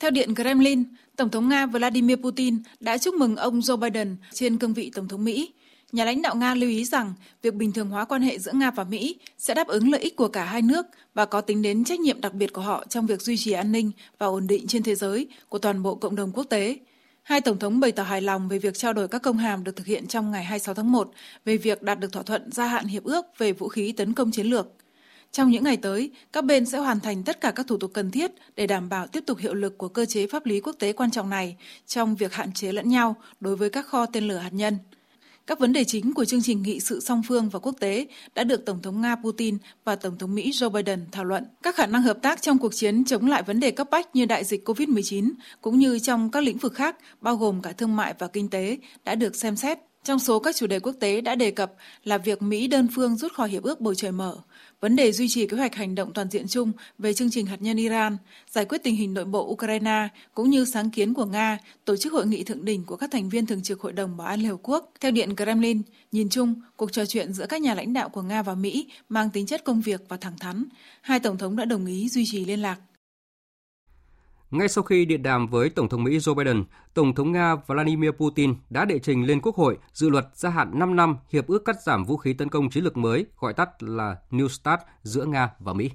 Theo 0.00 0.10
Điện 0.10 0.34
Kremlin, 0.34 0.84
Tổng 1.16 1.30
thống 1.30 1.48
Nga 1.48 1.66
Vladimir 1.66 2.18
Putin 2.18 2.62
đã 2.80 2.98
chúc 2.98 3.14
mừng 3.14 3.36
ông 3.36 3.60
Joe 3.60 3.76
Biden 3.76 4.16
trên 4.32 4.58
cương 4.58 4.74
vị 4.74 4.90
Tổng 4.94 5.08
thống 5.08 5.24
Mỹ. 5.24 5.52
Nhà 5.92 6.04
lãnh 6.04 6.22
đạo 6.22 6.36
Nga 6.36 6.54
lưu 6.54 6.70
ý 6.70 6.84
rằng 6.84 7.14
việc 7.42 7.54
bình 7.54 7.72
thường 7.72 7.90
hóa 7.90 8.04
quan 8.04 8.22
hệ 8.22 8.38
giữa 8.38 8.52
Nga 8.52 8.70
và 8.70 8.84
Mỹ 8.84 9.18
sẽ 9.38 9.54
đáp 9.54 9.66
ứng 9.66 9.90
lợi 9.90 10.00
ích 10.00 10.16
của 10.16 10.28
cả 10.28 10.44
hai 10.44 10.62
nước 10.62 10.86
và 11.14 11.24
có 11.24 11.40
tính 11.40 11.62
đến 11.62 11.84
trách 11.84 12.00
nhiệm 12.00 12.20
đặc 12.20 12.34
biệt 12.34 12.52
của 12.52 12.60
họ 12.60 12.84
trong 12.88 13.06
việc 13.06 13.22
duy 13.22 13.36
trì 13.36 13.52
an 13.52 13.72
ninh 13.72 13.90
và 14.18 14.26
ổn 14.26 14.46
định 14.46 14.66
trên 14.66 14.82
thế 14.82 14.94
giới 14.94 15.28
của 15.48 15.58
toàn 15.58 15.82
bộ 15.82 15.94
cộng 15.94 16.16
đồng 16.16 16.32
quốc 16.32 16.44
tế. 16.44 16.78
Hai 17.22 17.40
tổng 17.40 17.58
thống 17.58 17.80
bày 17.80 17.92
tỏ 17.92 18.02
hài 18.02 18.22
lòng 18.22 18.48
về 18.48 18.58
việc 18.58 18.78
trao 18.78 18.92
đổi 18.92 19.08
các 19.08 19.22
công 19.22 19.36
hàm 19.38 19.64
được 19.64 19.76
thực 19.76 19.86
hiện 19.86 20.06
trong 20.06 20.30
ngày 20.30 20.44
26 20.44 20.74
tháng 20.74 20.92
1 20.92 21.10
về 21.44 21.56
việc 21.56 21.82
đạt 21.82 22.00
được 22.00 22.12
thỏa 22.12 22.22
thuận 22.22 22.52
gia 22.52 22.66
hạn 22.66 22.86
hiệp 22.86 23.04
ước 23.04 23.26
về 23.38 23.52
vũ 23.52 23.68
khí 23.68 23.92
tấn 23.92 24.12
công 24.12 24.30
chiến 24.30 24.46
lược. 24.46 24.68
Trong 25.32 25.50
những 25.50 25.64
ngày 25.64 25.76
tới, 25.76 26.10
các 26.32 26.44
bên 26.44 26.66
sẽ 26.66 26.78
hoàn 26.78 27.00
thành 27.00 27.22
tất 27.22 27.40
cả 27.40 27.50
các 27.50 27.66
thủ 27.66 27.76
tục 27.76 27.90
cần 27.94 28.10
thiết 28.10 28.30
để 28.56 28.66
đảm 28.66 28.88
bảo 28.88 29.06
tiếp 29.06 29.24
tục 29.26 29.38
hiệu 29.38 29.54
lực 29.54 29.78
của 29.78 29.88
cơ 29.88 30.04
chế 30.04 30.26
pháp 30.26 30.46
lý 30.46 30.60
quốc 30.60 30.76
tế 30.78 30.92
quan 30.92 31.10
trọng 31.10 31.30
này 31.30 31.56
trong 31.86 32.16
việc 32.16 32.32
hạn 32.32 32.52
chế 32.52 32.72
lẫn 32.72 32.88
nhau 32.88 33.16
đối 33.40 33.56
với 33.56 33.70
các 33.70 33.86
kho 33.86 34.06
tên 34.06 34.28
lửa 34.28 34.36
hạt 34.36 34.52
nhân. 34.52 34.78
Các 35.46 35.58
vấn 35.58 35.72
đề 35.72 35.84
chính 35.84 36.14
của 36.14 36.24
chương 36.24 36.42
trình 36.42 36.62
nghị 36.62 36.80
sự 36.80 37.00
song 37.00 37.22
phương 37.28 37.48
và 37.48 37.58
quốc 37.58 37.74
tế 37.80 38.06
đã 38.34 38.44
được 38.44 38.64
Tổng 38.66 38.82
thống 38.82 39.00
Nga 39.00 39.16
Putin 39.16 39.58
và 39.84 39.96
Tổng 39.96 40.18
thống 40.18 40.34
Mỹ 40.34 40.50
Joe 40.50 40.70
Biden 40.70 41.06
thảo 41.12 41.24
luận. 41.24 41.44
Các 41.62 41.76
khả 41.76 41.86
năng 41.86 42.02
hợp 42.02 42.18
tác 42.22 42.42
trong 42.42 42.58
cuộc 42.58 42.74
chiến 42.74 43.04
chống 43.04 43.26
lại 43.26 43.42
vấn 43.42 43.60
đề 43.60 43.70
cấp 43.70 43.86
bách 43.90 44.16
như 44.16 44.24
đại 44.24 44.44
dịch 44.44 44.68
COVID-19 44.68 45.30
cũng 45.60 45.78
như 45.78 45.98
trong 45.98 46.30
các 46.30 46.42
lĩnh 46.42 46.58
vực 46.58 46.74
khác 46.74 46.96
bao 47.20 47.36
gồm 47.36 47.62
cả 47.62 47.72
thương 47.72 47.96
mại 47.96 48.14
và 48.18 48.26
kinh 48.26 48.50
tế 48.50 48.78
đã 49.04 49.14
được 49.14 49.36
xem 49.36 49.56
xét. 49.56 49.78
Trong 50.04 50.18
số 50.18 50.38
các 50.38 50.56
chủ 50.56 50.66
đề 50.66 50.80
quốc 50.80 50.96
tế 51.00 51.20
đã 51.20 51.34
đề 51.34 51.50
cập 51.50 51.72
là 52.04 52.18
việc 52.18 52.42
Mỹ 52.42 52.66
đơn 52.66 52.88
phương 52.94 53.16
rút 53.16 53.32
khỏi 53.32 53.48
hiệp 53.48 53.62
ước 53.62 53.80
bầu 53.80 53.94
trời 53.94 54.12
mở, 54.12 54.36
vấn 54.82 54.96
đề 54.96 55.12
duy 55.12 55.28
trì 55.28 55.46
kế 55.46 55.56
hoạch 55.56 55.74
hành 55.74 55.94
động 55.94 56.12
toàn 56.12 56.30
diện 56.30 56.48
chung 56.48 56.72
về 56.98 57.14
chương 57.14 57.30
trình 57.30 57.46
hạt 57.46 57.62
nhân 57.62 57.76
Iran, 57.76 58.16
giải 58.50 58.64
quyết 58.64 58.82
tình 58.82 58.96
hình 58.96 59.14
nội 59.14 59.24
bộ 59.24 59.46
Ukraine 59.46 60.08
cũng 60.34 60.50
như 60.50 60.64
sáng 60.64 60.90
kiến 60.90 61.14
của 61.14 61.24
Nga 61.24 61.58
tổ 61.84 61.96
chức 61.96 62.12
hội 62.12 62.26
nghị 62.26 62.44
thượng 62.44 62.64
đỉnh 62.64 62.84
của 62.84 62.96
các 62.96 63.10
thành 63.10 63.28
viên 63.28 63.46
thường 63.46 63.62
trực 63.62 63.80
Hội 63.80 63.92
đồng 63.92 64.16
Bảo 64.16 64.26
an 64.26 64.40
Liên 64.40 64.50
Hợp 64.50 64.56
Quốc. 64.62 64.92
Theo 65.00 65.10
Điện 65.10 65.36
Kremlin, 65.36 65.82
nhìn 66.12 66.28
chung, 66.28 66.54
cuộc 66.76 66.92
trò 66.92 67.06
chuyện 67.06 67.32
giữa 67.32 67.46
các 67.46 67.62
nhà 67.62 67.74
lãnh 67.74 67.92
đạo 67.92 68.08
của 68.08 68.22
Nga 68.22 68.42
và 68.42 68.54
Mỹ 68.54 68.86
mang 69.08 69.30
tính 69.30 69.46
chất 69.46 69.64
công 69.64 69.80
việc 69.80 70.00
và 70.08 70.16
thẳng 70.16 70.38
thắn. 70.40 70.64
Hai 71.00 71.20
tổng 71.20 71.38
thống 71.38 71.56
đã 71.56 71.64
đồng 71.64 71.86
ý 71.86 72.08
duy 72.08 72.24
trì 72.26 72.44
liên 72.44 72.62
lạc. 72.62 72.76
Ngay 74.52 74.68
sau 74.68 74.84
khi 74.84 75.04
điện 75.04 75.22
đàm 75.22 75.46
với 75.46 75.70
Tổng 75.70 75.88
thống 75.88 76.04
Mỹ 76.04 76.18
Joe 76.18 76.34
Biden, 76.34 76.64
Tổng 76.94 77.14
thống 77.14 77.32
Nga 77.32 77.54
Vladimir 77.54 78.10
Putin 78.10 78.54
đã 78.70 78.84
đệ 78.84 78.98
trình 78.98 79.26
lên 79.26 79.40
Quốc 79.40 79.56
hội 79.56 79.78
dự 79.92 80.08
luật 80.10 80.26
gia 80.34 80.50
hạn 80.50 80.78
5 80.78 80.96
năm 80.96 81.16
hiệp 81.32 81.46
ước 81.46 81.64
cắt 81.64 81.82
giảm 81.82 82.04
vũ 82.04 82.16
khí 82.16 82.32
tấn 82.32 82.48
công 82.48 82.70
chiến 82.70 82.84
lược 82.84 82.96
mới, 82.96 83.26
gọi 83.40 83.54
tắt 83.54 83.82
là 83.82 84.16
New 84.30 84.48
START 84.48 84.80
giữa 85.02 85.24
Nga 85.24 85.50
và 85.58 85.72
Mỹ. 85.72 85.90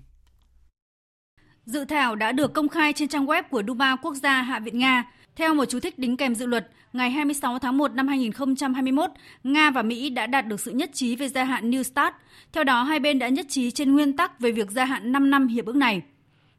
Dự 1.65 1.85
thảo 1.85 2.15
đã 2.15 2.31
được 2.31 2.53
công 2.53 2.69
khai 2.69 2.93
trên 2.93 3.09
trang 3.09 3.25
web 3.25 3.43
của 3.51 3.63
Duma 3.67 3.95
Quốc 3.95 4.13
gia 4.13 4.41
Hạ 4.41 4.59
viện 4.59 4.79
Nga. 4.79 5.03
Theo 5.35 5.53
một 5.53 5.65
chú 5.65 5.79
thích 5.79 5.99
đính 5.99 6.17
kèm 6.17 6.35
dự 6.35 6.45
luật, 6.45 6.69
ngày 6.93 7.11
26 7.11 7.59
tháng 7.59 7.77
1 7.77 7.91
năm 7.91 8.07
2021, 8.07 9.09
Nga 9.43 9.71
và 9.71 9.81
Mỹ 9.81 10.09
đã 10.09 10.27
đạt 10.27 10.47
được 10.47 10.59
sự 10.59 10.71
nhất 10.71 10.89
trí 10.93 11.15
về 11.15 11.29
gia 11.29 11.43
hạn 11.43 11.71
New 11.71 11.83
START. 11.83 12.15
Theo 12.53 12.63
đó, 12.63 12.83
hai 12.83 12.99
bên 12.99 13.19
đã 13.19 13.29
nhất 13.29 13.45
trí 13.49 13.71
trên 13.71 13.93
nguyên 13.93 14.17
tắc 14.17 14.39
về 14.39 14.51
việc 14.51 14.71
gia 14.71 14.85
hạn 14.85 15.11
5 15.11 15.29
năm 15.29 15.47
hiệp 15.47 15.65
ước 15.65 15.75
này. 15.75 16.01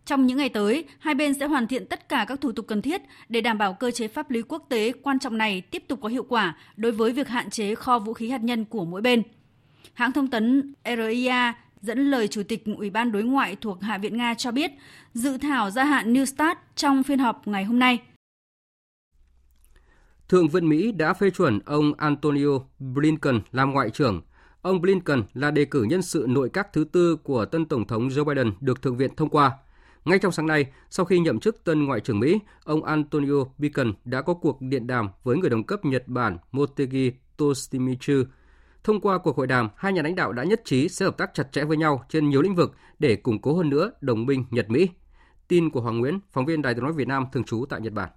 Trong 0.09 0.27
những 0.27 0.37
ngày 0.39 0.49
tới, 0.49 0.85
hai 0.99 1.15
bên 1.15 1.35
sẽ 1.35 1.47
hoàn 1.47 1.67
thiện 1.67 1.87
tất 1.87 2.09
cả 2.09 2.25
các 2.29 2.41
thủ 2.41 2.53
tục 2.53 2.67
cần 2.69 2.83
thiết 2.83 3.03
để 3.29 3.41
đảm 3.41 3.59
bảo 3.59 3.75
cơ 3.75 3.91
chế 3.91 4.09
pháp 4.09 4.31
lý 4.31 4.43
quốc 4.43 4.67
tế 4.69 4.93
quan 5.03 5.19
trọng 5.19 5.39
này 5.39 5.61
tiếp 5.61 5.85
tục 5.89 5.99
có 6.03 6.09
hiệu 6.09 6.27
quả 6.29 6.57
đối 6.77 6.93
với 6.93 7.13
việc 7.13 7.29
hạn 7.29 7.51
chế 7.51 7.75
kho 7.75 7.99
vũ 7.99 8.13
khí 8.13 8.31
hạt 8.31 8.43
nhân 8.43 8.65
của 8.65 8.85
mỗi 8.85 9.01
bên. 9.01 9.23
Hãng 9.95 10.13
thông 10.13 10.29
tấn 10.29 10.75
RIA 10.85 11.55
dẫn 11.81 12.11
lời 12.11 12.29
Chủ 12.29 12.43
tịch 12.43 12.65
Ủy 12.77 12.91
ban 12.91 13.13
Đối 13.13 13.23
ngoại 13.23 13.57
thuộc 13.61 13.83
Hạ 13.83 13.99
viện 13.99 14.17
Nga 14.17 14.35
cho 14.35 14.51
biết, 14.51 14.71
dự 15.15 15.39
thảo 15.39 15.71
gia 15.71 15.85
hạn 15.85 16.13
New 16.13 16.25
START 16.25 16.59
trong 16.75 17.03
phiên 17.03 17.19
họp 17.19 17.49
ngày 17.49 17.65
hôm 17.65 17.79
nay. 17.79 17.99
Thượng 20.29 20.49
viện 20.49 20.69
Mỹ 20.69 20.93
đã 20.93 21.15
phê 21.15 21.31
chuẩn 21.31 21.59
ông 21.65 21.93
Antonio 21.95 22.59
Blinken 22.79 23.41
làm 23.53 23.73
ngoại 23.73 23.91
trưởng. 23.91 24.23
Ông 24.63 24.81
Blinken 24.81 25.23
là 25.35 25.51
đề 25.51 25.65
cử 25.65 25.83
nhân 25.83 26.03
sự 26.03 26.27
nội 26.29 26.51
các 26.53 26.73
thứ 26.73 26.85
tư 26.93 27.17
của 27.17 27.45
tân 27.45 27.67
Tổng 27.67 27.87
thống 27.87 28.09
Joe 28.09 28.25
Biden 28.25 28.53
được 28.61 28.83
Thượng 28.83 28.97
viện 28.97 29.17
thông 29.17 29.29
qua– 29.29 29.53
ngay 30.09 30.19
trong 30.19 30.33
sáng 30.33 30.47
nay, 30.47 30.67
sau 30.91 31.07
khi 31.07 31.19
nhậm 31.19 31.41
chức 31.41 31.65
tân 31.65 31.85
Ngoại 31.85 32.01
trưởng 32.01 32.21
Mỹ, 32.21 32.41
ông 32.65 32.85
Antonio 32.85 33.45
Blinken 33.59 33.93
đã 34.05 34.23
có 34.23 34.35
cuộc 34.35 34.63
điện 34.63 34.87
đàm 34.87 35.09
với 35.25 35.37
người 35.37 35.51
đồng 35.51 35.65
cấp 35.65 35.85
Nhật 35.85 36.09
Bản 36.09 36.39
Motegi 36.53 37.13
Tostimichu. 37.37 38.23
Thông 38.85 39.01
qua 39.01 39.19
cuộc 39.19 39.37
hội 39.37 39.47
đàm, 39.47 39.69
hai 39.77 39.93
nhà 39.93 40.03
lãnh 40.03 40.15
đạo 40.15 40.33
đã 40.33 40.45
nhất 40.45 40.61
trí 40.65 40.89
sẽ 40.89 41.05
hợp 41.05 41.17
tác 41.19 41.35
chặt 41.35 41.53
chẽ 41.53 41.65
với 41.65 41.77
nhau 41.77 42.05
trên 42.09 42.29
nhiều 42.29 42.43
lĩnh 42.43 42.55
vực 42.55 42.75
để 42.99 43.17
củng 43.17 43.41
cố 43.43 43.57
hơn 43.57 43.71
nữa 43.71 43.91
đồng 44.01 44.27
minh 44.27 44.45
Nhật-Mỹ. 44.51 44.89
Tin 45.49 45.71
của 45.71 45.81
Hoàng 45.81 45.99
Nguyễn, 45.99 46.19
phóng 46.31 46.47
viên 46.47 46.63
Đài 46.63 46.75
tiếng 46.75 46.85
nói 46.85 46.93
Việt 46.93 47.09
Nam 47.09 47.27
thường 47.33 47.45
trú 47.45 47.65
tại 47.69 47.81
Nhật 47.81 47.93
Bản. 47.93 48.09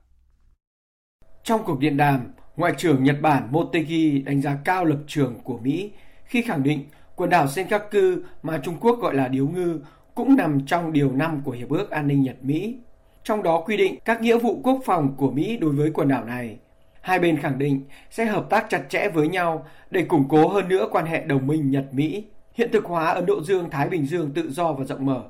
Trong 1.43 1.63
cuộc 1.65 1.79
điện 1.79 1.97
đàm, 1.97 2.19
Ngoại 2.55 2.73
trưởng 2.77 3.03
Nhật 3.03 3.17
Bản 3.21 3.47
Motegi 3.51 4.25
đánh 4.25 4.41
giá 4.41 4.57
cao 4.65 4.85
lập 4.85 4.99
trường 5.07 5.39
của 5.43 5.57
Mỹ 5.57 5.91
khi 6.25 6.41
khẳng 6.41 6.63
định 6.63 6.85
quần 7.15 7.29
đảo 7.29 7.47
Senkaku 7.47 7.97
mà 8.43 8.61
Trung 8.63 8.77
Quốc 8.79 8.99
gọi 9.01 9.15
là 9.15 9.27
điếu 9.27 9.47
ngư 9.47 9.79
cũng 10.15 10.35
nằm 10.35 10.65
trong 10.65 10.93
điều 10.93 11.11
5 11.11 11.41
của 11.43 11.51
Hiệp 11.51 11.69
ước 11.69 11.89
An 11.91 12.07
ninh 12.07 12.21
Nhật-Mỹ. 12.21 12.75
Trong 13.23 13.43
đó 13.43 13.63
quy 13.65 13.77
định 13.77 13.95
các 14.05 14.21
nghĩa 14.21 14.37
vụ 14.37 14.59
quốc 14.63 14.79
phòng 14.85 15.13
của 15.17 15.31
Mỹ 15.31 15.57
đối 15.57 15.71
với 15.71 15.91
quần 15.93 16.07
đảo 16.07 16.25
này. 16.25 16.57
Hai 17.01 17.19
bên 17.19 17.37
khẳng 17.37 17.57
định 17.57 17.81
sẽ 18.09 18.25
hợp 18.25 18.49
tác 18.49 18.65
chặt 18.69 18.83
chẽ 18.89 19.09
với 19.09 19.27
nhau 19.27 19.65
để 19.91 20.03
củng 20.03 20.25
cố 20.29 20.47
hơn 20.47 20.69
nữa 20.69 20.87
quan 20.91 21.05
hệ 21.05 21.23
đồng 21.25 21.47
minh 21.47 21.71
Nhật-Mỹ, 21.71 22.23
hiện 22.53 22.69
thực 22.73 22.85
hóa 22.85 23.05
Ấn 23.05 23.25
Độ 23.25 23.43
Dương-Thái 23.43 23.89
Bình 23.89 24.05
Dương 24.05 24.31
tự 24.31 24.51
do 24.51 24.73
và 24.73 24.85
rộng 24.85 25.05
mở, 25.05 25.23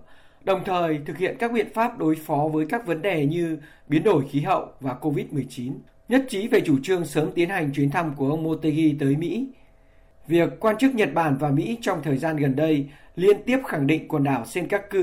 đồng 0.44 0.64
thời 0.66 1.00
thực 1.06 1.18
hiện 1.18 1.36
các 1.40 1.52
biện 1.52 1.68
pháp 1.74 1.98
đối 1.98 2.16
phó 2.16 2.48
với 2.54 2.66
các 2.70 2.86
vấn 2.86 3.02
đề 3.02 3.26
như 3.26 3.58
biến 3.88 4.04
đổi 4.04 4.24
khí 4.30 4.40
hậu 4.40 4.68
và 4.80 4.96
COVID-19, 5.02 5.74
nhất 6.10 6.26
trí 6.30 6.48
về 6.48 6.62
chủ 6.66 6.78
trương 6.84 7.06
sớm 7.06 7.32
tiến 7.36 7.50
hành 7.50 7.72
chuyến 7.74 7.92
thăm 7.92 8.14
của 8.16 8.30
ông 8.30 8.44
Motegi 8.44 8.96
tới 9.00 9.16
Mỹ. 9.16 9.48
Việc 10.28 10.60
quan 10.60 10.78
chức 10.78 10.96
Nhật 10.96 11.14
Bản 11.14 11.38
và 11.38 11.50
Mỹ 11.50 11.78
trong 11.82 12.04
thời 12.04 12.18
gian 12.18 12.38
gần 12.38 12.56
đây 12.56 12.90
liên 13.16 13.44
tiếp 13.46 13.60
khẳng 13.68 13.88
định 13.88 14.08
quần 14.08 14.24
đảo 14.24 14.46
Senkaku 14.46 14.98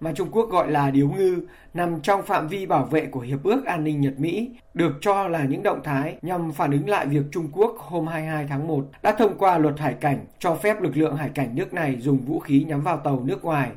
mà 0.00 0.12
Trung 0.12 0.28
Quốc 0.32 0.50
gọi 0.50 0.70
là 0.70 0.90
điếu 0.90 1.08
ngư 1.08 1.46
nằm 1.74 2.00
trong 2.02 2.22
phạm 2.22 2.48
vi 2.48 2.66
bảo 2.66 2.84
vệ 2.84 3.06
của 3.06 3.20
Hiệp 3.20 3.44
ước 3.44 3.66
An 3.66 3.84
ninh 3.84 4.00
Nhật-Mỹ 4.00 4.50
được 4.74 4.92
cho 5.00 5.28
là 5.28 5.44
những 5.44 5.62
động 5.62 5.80
thái 5.84 6.16
nhằm 6.22 6.52
phản 6.52 6.70
ứng 6.70 6.88
lại 6.88 7.06
việc 7.06 7.22
Trung 7.32 7.48
Quốc 7.52 7.76
hôm 7.78 8.06
22 8.06 8.46
tháng 8.48 8.68
1 8.68 8.86
đã 9.02 9.12
thông 9.12 9.38
qua 9.38 9.58
luật 9.58 9.78
hải 9.78 9.94
cảnh, 9.94 10.24
cho 10.38 10.54
phép 10.54 10.82
lực 10.82 10.96
lượng 10.96 11.16
hải 11.16 11.28
cảnh 11.28 11.54
nước 11.54 11.74
này 11.74 11.96
dùng 12.00 12.18
vũ 12.18 12.38
khí 12.38 12.64
nhắm 12.68 12.82
vào 12.82 12.96
tàu 12.96 13.22
nước 13.24 13.44
ngoài 13.44 13.70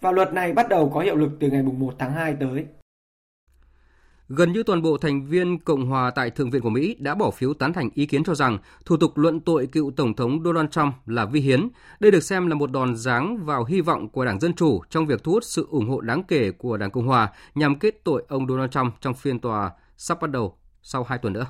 và 0.00 0.12
luật 0.12 0.32
này 0.32 0.52
bắt 0.52 0.68
đầu 0.68 0.90
có 0.94 1.00
hiệu 1.00 1.16
lực 1.16 1.30
từ 1.40 1.50
ngày 1.50 1.62
1 1.62 1.94
tháng 1.98 2.12
2 2.12 2.34
tới. 2.40 2.66
Gần 4.32 4.52
như 4.52 4.62
toàn 4.62 4.82
bộ 4.82 4.96
thành 4.96 5.26
viên 5.26 5.58
Cộng 5.58 5.86
hòa 5.86 6.10
tại 6.10 6.30
Thượng 6.30 6.50
viện 6.50 6.62
của 6.62 6.70
Mỹ 6.70 6.96
đã 6.98 7.14
bỏ 7.14 7.30
phiếu 7.30 7.54
tán 7.54 7.72
thành 7.72 7.90
ý 7.94 8.06
kiến 8.06 8.24
cho 8.24 8.34
rằng 8.34 8.58
thủ 8.84 8.96
tục 8.96 9.18
luận 9.18 9.40
tội 9.40 9.66
cựu 9.66 9.90
Tổng 9.96 10.14
thống 10.14 10.44
Donald 10.44 10.70
Trump 10.70 10.94
là 11.06 11.24
vi 11.24 11.40
hiến. 11.40 11.68
Đây 12.00 12.10
được 12.10 12.20
xem 12.20 12.46
là 12.46 12.54
một 12.54 12.72
đòn 12.72 12.96
giáng 12.96 13.44
vào 13.44 13.64
hy 13.64 13.80
vọng 13.80 14.08
của 14.08 14.24
Đảng 14.24 14.40
Dân 14.40 14.54
Chủ 14.54 14.82
trong 14.90 15.06
việc 15.06 15.24
thu 15.24 15.32
hút 15.32 15.44
sự 15.44 15.66
ủng 15.70 15.88
hộ 15.88 16.00
đáng 16.00 16.22
kể 16.22 16.50
của 16.50 16.76
Đảng 16.76 16.90
Cộng 16.90 17.06
hòa 17.06 17.28
nhằm 17.54 17.78
kết 17.78 18.04
tội 18.04 18.24
ông 18.28 18.48
Donald 18.48 18.70
Trump 18.70 18.94
trong 19.00 19.14
phiên 19.14 19.38
tòa 19.38 19.70
sắp 19.96 20.20
bắt 20.20 20.30
đầu 20.30 20.58
sau 20.82 21.04
hai 21.04 21.18
tuần 21.18 21.32
nữa. 21.32 21.46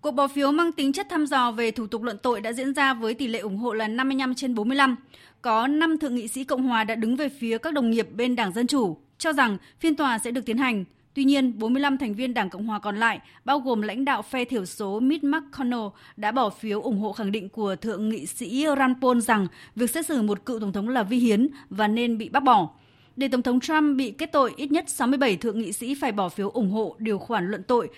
Cuộc 0.00 0.10
bỏ 0.10 0.28
phiếu 0.28 0.52
mang 0.52 0.72
tính 0.72 0.92
chất 0.92 1.06
thăm 1.10 1.26
dò 1.26 1.50
về 1.50 1.70
thủ 1.70 1.86
tục 1.86 2.02
luận 2.02 2.18
tội 2.22 2.40
đã 2.40 2.52
diễn 2.52 2.74
ra 2.74 2.94
với 2.94 3.14
tỷ 3.14 3.26
lệ 3.26 3.38
ủng 3.38 3.56
hộ 3.56 3.72
là 3.72 3.88
55 3.88 4.34
trên 4.34 4.54
45. 4.54 4.96
Có 5.42 5.66
5 5.66 5.98
thượng 5.98 6.14
nghị 6.14 6.28
sĩ 6.28 6.44
Cộng 6.44 6.62
hòa 6.62 6.84
đã 6.84 6.94
đứng 6.94 7.16
về 7.16 7.28
phía 7.28 7.58
các 7.58 7.74
đồng 7.74 7.90
nghiệp 7.90 8.08
bên 8.12 8.36
Đảng 8.36 8.52
Dân 8.52 8.66
Chủ, 8.66 8.98
cho 9.22 9.32
rằng 9.32 9.56
phiên 9.80 9.96
tòa 9.96 10.18
sẽ 10.18 10.30
được 10.30 10.46
tiến 10.46 10.58
hành. 10.58 10.84
Tuy 11.14 11.24
nhiên, 11.24 11.58
45 11.58 11.98
thành 11.98 12.14
viên 12.14 12.34
Đảng 12.34 12.50
Cộng 12.50 12.66
hòa 12.66 12.78
còn 12.78 12.96
lại, 12.96 13.20
bao 13.44 13.58
gồm 13.58 13.82
lãnh 13.82 14.04
đạo 14.04 14.22
phe 14.22 14.44
thiểu 14.44 14.66
số 14.66 15.00
Mitch 15.00 15.24
McConnell, 15.24 15.82
đã 16.16 16.32
bỏ 16.32 16.50
phiếu 16.50 16.80
ủng 16.80 16.98
hộ 16.98 17.12
khẳng 17.12 17.32
định 17.32 17.48
của 17.48 17.76
Thượng 17.76 18.08
nghị 18.08 18.26
sĩ 18.26 18.66
Rand 18.78 18.96
Paul 19.02 19.20
rằng 19.20 19.46
việc 19.76 19.90
xét 19.90 20.06
xử 20.06 20.22
một 20.22 20.44
cựu 20.44 20.60
Tổng 20.60 20.72
thống 20.72 20.88
là 20.88 21.02
vi 21.02 21.18
hiến 21.18 21.48
và 21.70 21.88
nên 21.88 22.18
bị 22.18 22.28
bác 22.28 22.42
bỏ. 22.42 22.68
Để 23.16 23.28
Tổng 23.28 23.42
thống 23.42 23.60
Trump 23.60 23.96
bị 23.96 24.10
kết 24.10 24.32
tội, 24.32 24.52
ít 24.56 24.72
nhất 24.72 24.84
67 24.88 25.36
thượng 25.36 25.58
nghị 25.58 25.72
sĩ 25.72 25.94
phải 25.94 26.12
bỏ 26.12 26.28
phiếu 26.28 26.50
ủng 26.50 26.70
hộ 26.70 26.96
điều 26.98 27.18
khoản 27.18 27.50
luận 27.50 27.62
tội 27.62 27.88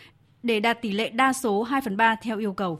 để 0.42 0.60
đạt 0.60 0.82
tỷ 0.82 0.92
lệ 0.92 1.08
đa 1.08 1.32
số 1.32 1.62
2 1.62 1.80
phần 1.80 1.96
3 1.96 2.16
theo 2.22 2.38
yêu 2.38 2.52
cầu. 2.52 2.78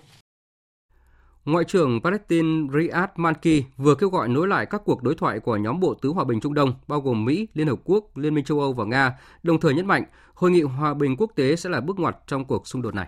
Ngoại 1.44 1.64
trưởng 1.64 2.00
Palestine 2.04 2.68
Riyad 2.72 3.08
Malki 3.16 3.62
vừa 3.76 3.94
kêu 3.94 4.08
gọi 4.10 4.28
nối 4.28 4.48
lại 4.48 4.66
các 4.66 4.82
cuộc 4.84 5.02
đối 5.02 5.14
thoại 5.14 5.40
của 5.40 5.56
nhóm 5.56 5.80
Bộ 5.80 5.94
Tứ 5.94 6.08
Hòa 6.08 6.24
bình 6.24 6.40
Trung 6.40 6.54
Đông, 6.54 6.74
bao 6.88 7.00
gồm 7.00 7.24
Mỹ, 7.24 7.48
Liên 7.54 7.66
Hợp 7.66 7.78
Quốc, 7.84 8.16
Liên 8.16 8.34
minh 8.34 8.44
châu 8.44 8.60
Âu 8.60 8.72
và 8.72 8.84
Nga, 8.84 9.18
đồng 9.42 9.60
thời 9.60 9.74
nhấn 9.74 9.86
mạnh 9.86 10.04
Hội 10.34 10.50
nghị 10.50 10.62
Hòa 10.62 10.94
bình 10.94 11.16
quốc 11.16 11.32
tế 11.34 11.56
sẽ 11.56 11.70
là 11.70 11.80
bước 11.80 11.98
ngoặt 11.98 12.16
trong 12.26 12.44
cuộc 12.44 12.66
xung 12.68 12.82
đột 12.82 12.94
này. 12.94 13.06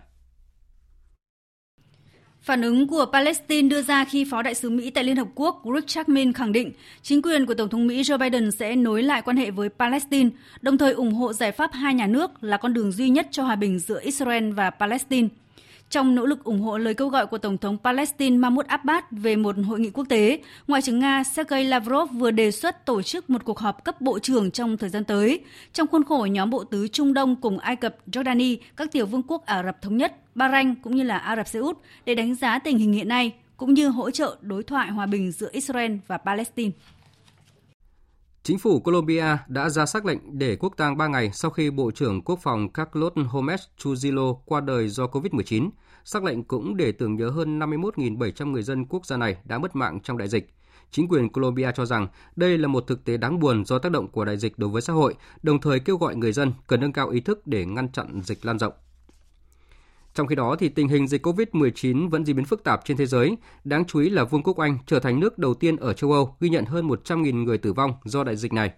Phản 2.43 2.63
ứng 2.63 2.89
của 2.89 3.07
Palestine 3.13 3.69
đưa 3.69 3.83
ra 3.83 4.05
khi 4.05 4.27
Phó 4.31 4.43
Đại 4.43 4.55
sứ 4.55 4.71
Mỹ 4.71 4.91
tại 4.91 5.05
Liên 5.05 5.17
Hợp 5.17 5.29
Quốc 5.35 5.63
Richard 5.65 5.87
Chapman 5.87 6.33
khẳng 6.33 6.53
định 6.53 6.73
chính 7.03 7.23
quyền 7.23 7.47
của 7.47 7.55
Tổng 7.55 7.69
thống 7.69 7.87
Mỹ 7.87 8.03
Joe 8.03 8.19
Biden 8.19 8.51
sẽ 8.51 8.77
nối 8.77 9.03
lại 9.03 9.23
quan 9.23 9.37
hệ 9.37 9.51
với 9.51 9.69
Palestine, 9.69 10.31
đồng 10.63 10.79
thời 10.79 10.93
ủng 10.93 11.15
hộ 11.15 11.33
giải 11.33 11.53
pháp 11.53 11.71
hai 11.73 11.95
nhà 11.95 12.07
nước 12.07 12.45
là 12.45 12.57
con 12.57 12.75
đường 12.75 12.93
duy 12.93 13.09
nhất 13.09 13.29
cho 13.31 13.43
hòa 13.43 13.57
bình 13.57 13.79
giữa 13.79 14.01
Israel 14.01 14.53
và 14.53 14.71
Palestine. 14.71 15.29
Trong 15.91 16.15
nỗ 16.15 16.27
lực 16.27 16.45
ủng 16.45 16.61
hộ 16.61 16.79
lời 16.79 16.95
kêu 16.95 17.09
gọi 17.09 17.27
của 17.27 17.39
Tổng 17.39 17.59
thống 17.59 17.79
Palestine 17.85 18.37
Mahmoud 18.37 18.67
Abbas 18.67 19.05
về 19.11 19.37
một 19.37 19.57
hội 19.67 19.81
nghị 19.81 19.91
quốc 19.91 20.07
tế, 20.09 20.41
Ngoại 20.69 20.83
trưởng 20.83 20.99
Nga 20.99 21.25
Sergei 21.25 21.65
Lavrov 21.65 22.11
vừa 22.13 22.31
đề 22.31 22.51
xuất 22.51 22.87
tổ 22.87 23.03
chức 23.03 23.31
một 23.31 23.45
cuộc 23.45 23.59
họp 23.59 23.85
cấp 23.85 24.01
bộ 24.01 24.19
trưởng 24.19 24.51
trong 24.51 24.77
thời 24.77 24.89
gian 24.89 25.05
tới, 25.05 25.41
trong 25.73 25.87
khuôn 25.87 26.05
khổ 26.05 26.27
nhóm 26.31 26.51
bộ 26.51 26.65
tứ 26.65 26.89
Trung 26.89 27.15
Đông 27.15 27.37
cùng 27.37 27.59
Ai 27.59 27.77
Cập, 27.77 27.97
Jordani, 28.07 28.57
các 28.77 28.93
tiểu 28.93 29.07
vương 29.07 29.23
quốc 29.23 29.47
Ả 29.47 29.63
Rập 29.63 29.83
Thống 29.83 29.97
Nhất, 29.97 30.17
Bahrain 30.35 30.75
cũng 30.75 30.97
như 30.97 31.03
là 31.03 31.19
Ả 31.19 31.37
Rập 31.37 31.49
Xê 31.49 31.59
Út 31.59 31.79
để 32.05 32.15
đánh 32.15 32.35
giá 32.35 32.59
tình 32.59 32.79
hình 32.79 32.93
hiện 32.93 33.09
nay, 33.09 33.33
cũng 33.57 33.75
như 33.75 33.89
hỗ 33.89 34.11
trợ 34.11 34.37
đối 34.41 34.63
thoại 34.63 34.91
hòa 34.91 35.07
bình 35.07 35.33
giữa 35.33 35.49
Israel 35.53 35.97
và 36.07 36.19
Palestine. 36.19 36.71
Chính 38.47 38.59
phủ 38.59 38.81
Colombia 38.81 39.39
đã 39.49 39.69
ra 39.69 39.87
xác 39.87 40.07
lệnh 40.07 40.39
để 40.39 40.57
quốc 40.57 40.73
tang 40.77 40.97
3 40.97 41.07
ngày 41.07 41.31
sau 41.33 41.51
khi 41.51 41.71
Bộ 41.71 41.91
trưởng 41.91 42.23
Quốc 42.23 42.39
phòng 42.43 42.73
Carlos 42.73 43.13
Gómez 43.13 43.59
Trujillo 43.79 44.35
qua 44.45 44.61
đời 44.61 44.89
do 44.89 45.07
COVID-19. 45.07 45.71
Xác 46.05 46.25
lệnh 46.25 46.45
cũng 46.45 46.77
để 46.77 46.93
tưởng 46.93 47.17
nhớ 47.17 47.31
hơn 47.31 47.59
51.700 47.59 48.51
người 48.51 48.63
dân 48.63 48.85
quốc 48.85 49.07
gia 49.07 49.17
này 49.17 49.37
đã 49.45 49.59
mất 49.59 49.77
mạng 49.77 50.01
trong 50.01 50.19
đại 50.19 50.29
dịch. 50.29 50.55
Chính 50.91 51.09
quyền 51.09 51.29
Colombia 51.29 51.71
cho 51.75 51.87
rằng 51.87 52.09
đây 52.37 52.59
là 52.59 52.69
một 52.69 52.85
thực 52.87 53.05
tế 53.05 53.17
đáng 53.17 53.41
buồn 53.41 53.65
do 53.65 53.79
tác 53.79 53.93
động 53.93 54.09
của 54.09 54.25
đại 54.25 54.37
dịch 54.37 54.59
đối 54.59 54.71
với 54.71 54.83
xã 54.83 54.93
hội, 54.93 55.15
đồng 55.43 55.61
thời 55.61 55.81
kêu 55.81 55.97
gọi 55.97 56.17
người 56.17 56.33
dân 56.33 56.53
cần 56.67 56.81
nâng 56.81 56.93
cao 56.93 57.09
ý 57.09 57.21
thức 57.21 57.47
để 57.47 57.67
ngăn 57.67 57.93
chặn 57.93 58.21
dịch 58.25 58.47
lan 58.47 58.59
rộng. 58.59 58.73
Trong 60.17 60.27
khi 60.27 60.35
đó, 60.35 60.57
thì 60.59 60.69
tình 60.69 60.89
hình 60.89 61.07
dịch 61.07 61.27
COVID-19 61.27 62.11
vẫn 62.11 62.25
diễn 62.25 62.37
biến 62.37 62.45
phức 62.45 62.65
tạp 62.65 62.81
trên 62.85 62.97
thế 62.97 63.07
giới. 63.07 63.37
Đáng 63.65 63.85
chú 63.85 64.01
ý 64.01 64.11
là 64.11 64.25
Vương 64.25 64.43
quốc 64.43 64.59
Anh 64.59 64.79
trở 64.87 65.01
thành 65.01 65.21
nước 65.21 65.39
đầu 65.39 65.55
tiên 65.55 65.77
ở 65.77 65.93
châu 65.93 66.13
Âu 66.13 66.37
ghi 66.41 66.49
nhận 66.49 66.65
hơn 66.65 66.89
100.000 66.89 67.45
người 67.45 67.59
tử 67.59 67.73
vong 67.73 67.93
do 68.05 68.25
đại 68.25 68.37
dịch 68.37 68.53
này. 68.53 68.73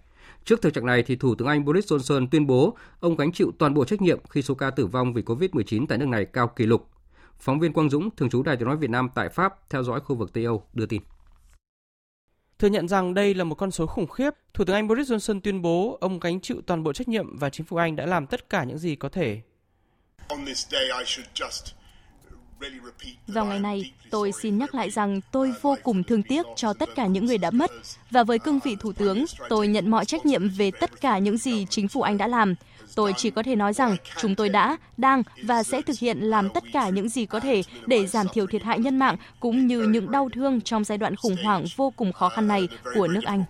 Trước 0.45 0.61
thực 0.61 0.73
trạng 0.73 0.85
này, 0.85 1.03
thì 1.03 1.15
Thủ 1.15 1.35
tướng 1.35 1.47
Anh 1.47 1.65
Boris 1.65 1.93
Johnson 1.93 2.27
tuyên 2.31 2.47
bố 2.47 2.77
ông 2.99 3.15
gánh 3.15 3.31
chịu 3.31 3.51
toàn 3.59 3.73
bộ 3.73 3.85
trách 3.85 4.01
nhiệm 4.01 4.19
khi 4.29 4.41
số 4.41 4.55
ca 4.55 4.69
tử 4.69 4.85
vong 4.85 5.13
vì 5.13 5.21
COVID-19 5.21 5.85
tại 5.89 5.97
nước 5.97 6.07
này 6.07 6.25
cao 6.25 6.47
kỷ 6.47 6.65
lục. 6.65 6.87
Phóng 7.37 7.59
viên 7.59 7.73
Quang 7.73 7.89
Dũng, 7.89 8.09
thường 8.15 8.29
trú 8.29 8.43
Đài 8.43 8.57
tiếng 8.57 8.67
nói 8.67 8.77
Việt 8.77 8.89
Nam 8.89 9.09
tại 9.15 9.29
Pháp, 9.29 9.69
theo 9.69 9.83
dõi 9.83 9.99
khu 9.99 10.15
vực 10.15 10.33
Tây 10.33 10.45
Âu, 10.45 10.63
đưa 10.73 10.85
tin. 10.85 11.01
Thừa 12.59 12.67
nhận 12.67 12.87
rằng 12.87 13.13
đây 13.13 13.33
là 13.33 13.43
một 13.43 13.55
con 13.55 13.71
số 13.71 13.85
khủng 13.85 14.07
khiếp, 14.07 14.33
Thủ 14.53 14.65
tướng 14.65 14.75
Anh 14.75 14.87
Boris 14.87 15.11
Johnson 15.11 15.39
tuyên 15.43 15.61
bố 15.61 15.97
ông 16.01 16.19
gánh 16.19 16.41
chịu 16.41 16.61
toàn 16.65 16.83
bộ 16.83 16.93
trách 16.93 17.07
nhiệm 17.07 17.37
và 17.37 17.49
chính 17.49 17.65
phủ 17.65 17.77
Anh 17.77 17.95
đã 17.95 18.05
làm 18.05 18.27
tất 18.27 18.49
cả 18.49 18.63
những 18.63 18.77
gì 18.77 18.95
có 18.95 19.09
thể 19.09 19.41
vào 23.27 23.45
ngày 23.45 23.59
này, 23.59 23.91
tôi 24.09 24.31
xin 24.41 24.57
nhắc 24.57 24.75
lại 24.75 24.89
rằng 24.89 25.21
tôi 25.31 25.53
vô 25.61 25.75
cùng 25.83 26.03
thương 26.03 26.23
tiếc 26.23 26.45
cho 26.55 26.73
tất 26.73 26.89
cả 26.95 27.05
những 27.05 27.25
người 27.25 27.37
đã 27.37 27.51
mất 27.51 27.71
và 28.11 28.23
với 28.23 28.39
cương 28.39 28.59
vị 28.59 28.75
thủ 28.79 28.93
tướng, 28.93 29.25
tôi 29.49 29.67
nhận 29.67 29.89
mọi 29.89 30.05
trách 30.05 30.25
nhiệm 30.25 30.49
về 30.49 30.71
tất 30.71 31.01
cả 31.01 31.17
những 31.17 31.37
gì 31.37 31.65
chính 31.69 31.87
phủ 31.87 32.01
Anh 32.01 32.17
đã 32.17 32.27
làm. 32.27 32.55
Tôi 32.95 33.13
chỉ 33.17 33.29
có 33.31 33.43
thể 33.43 33.55
nói 33.55 33.73
rằng 33.73 33.97
chúng 34.17 34.35
tôi 34.35 34.49
đã, 34.49 34.77
đang 34.97 35.23
và 35.43 35.63
sẽ 35.63 35.81
thực 35.81 35.99
hiện 35.99 36.19
làm 36.19 36.49
tất 36.49 36.63
cả 36.73 36.89
những 36.89 37.09
gì 37.09 37.25
có 37.25 37.39
thể 37.39 37.61
để 37.85 38.07
giảm 38.07 38.27
thiểu 38.33 38.47
thiệt 38.47 38.63
hại 38.63 38.79
nhân 38.79 38.99
mạng 38.99 39.17
cũng 39.39 39.67
như 39.67 39.81
những 39.81 40.11
đau 40.11 40.29
thương 40.33 40.61
trong 40.61 40.83
giai 40.83 40.97
đoạn 40.97 41.15
khủng 41.15 41.35
hoảng 41.43 41.65
vô 41.75 41.93
cùng 41.95 42.13
khó 42.13 42.29
khăn 42.29 42.47
này 42.47 42.67
của 42.95 43.07
nước 43.07 43.23
Anh. 43.25 43.43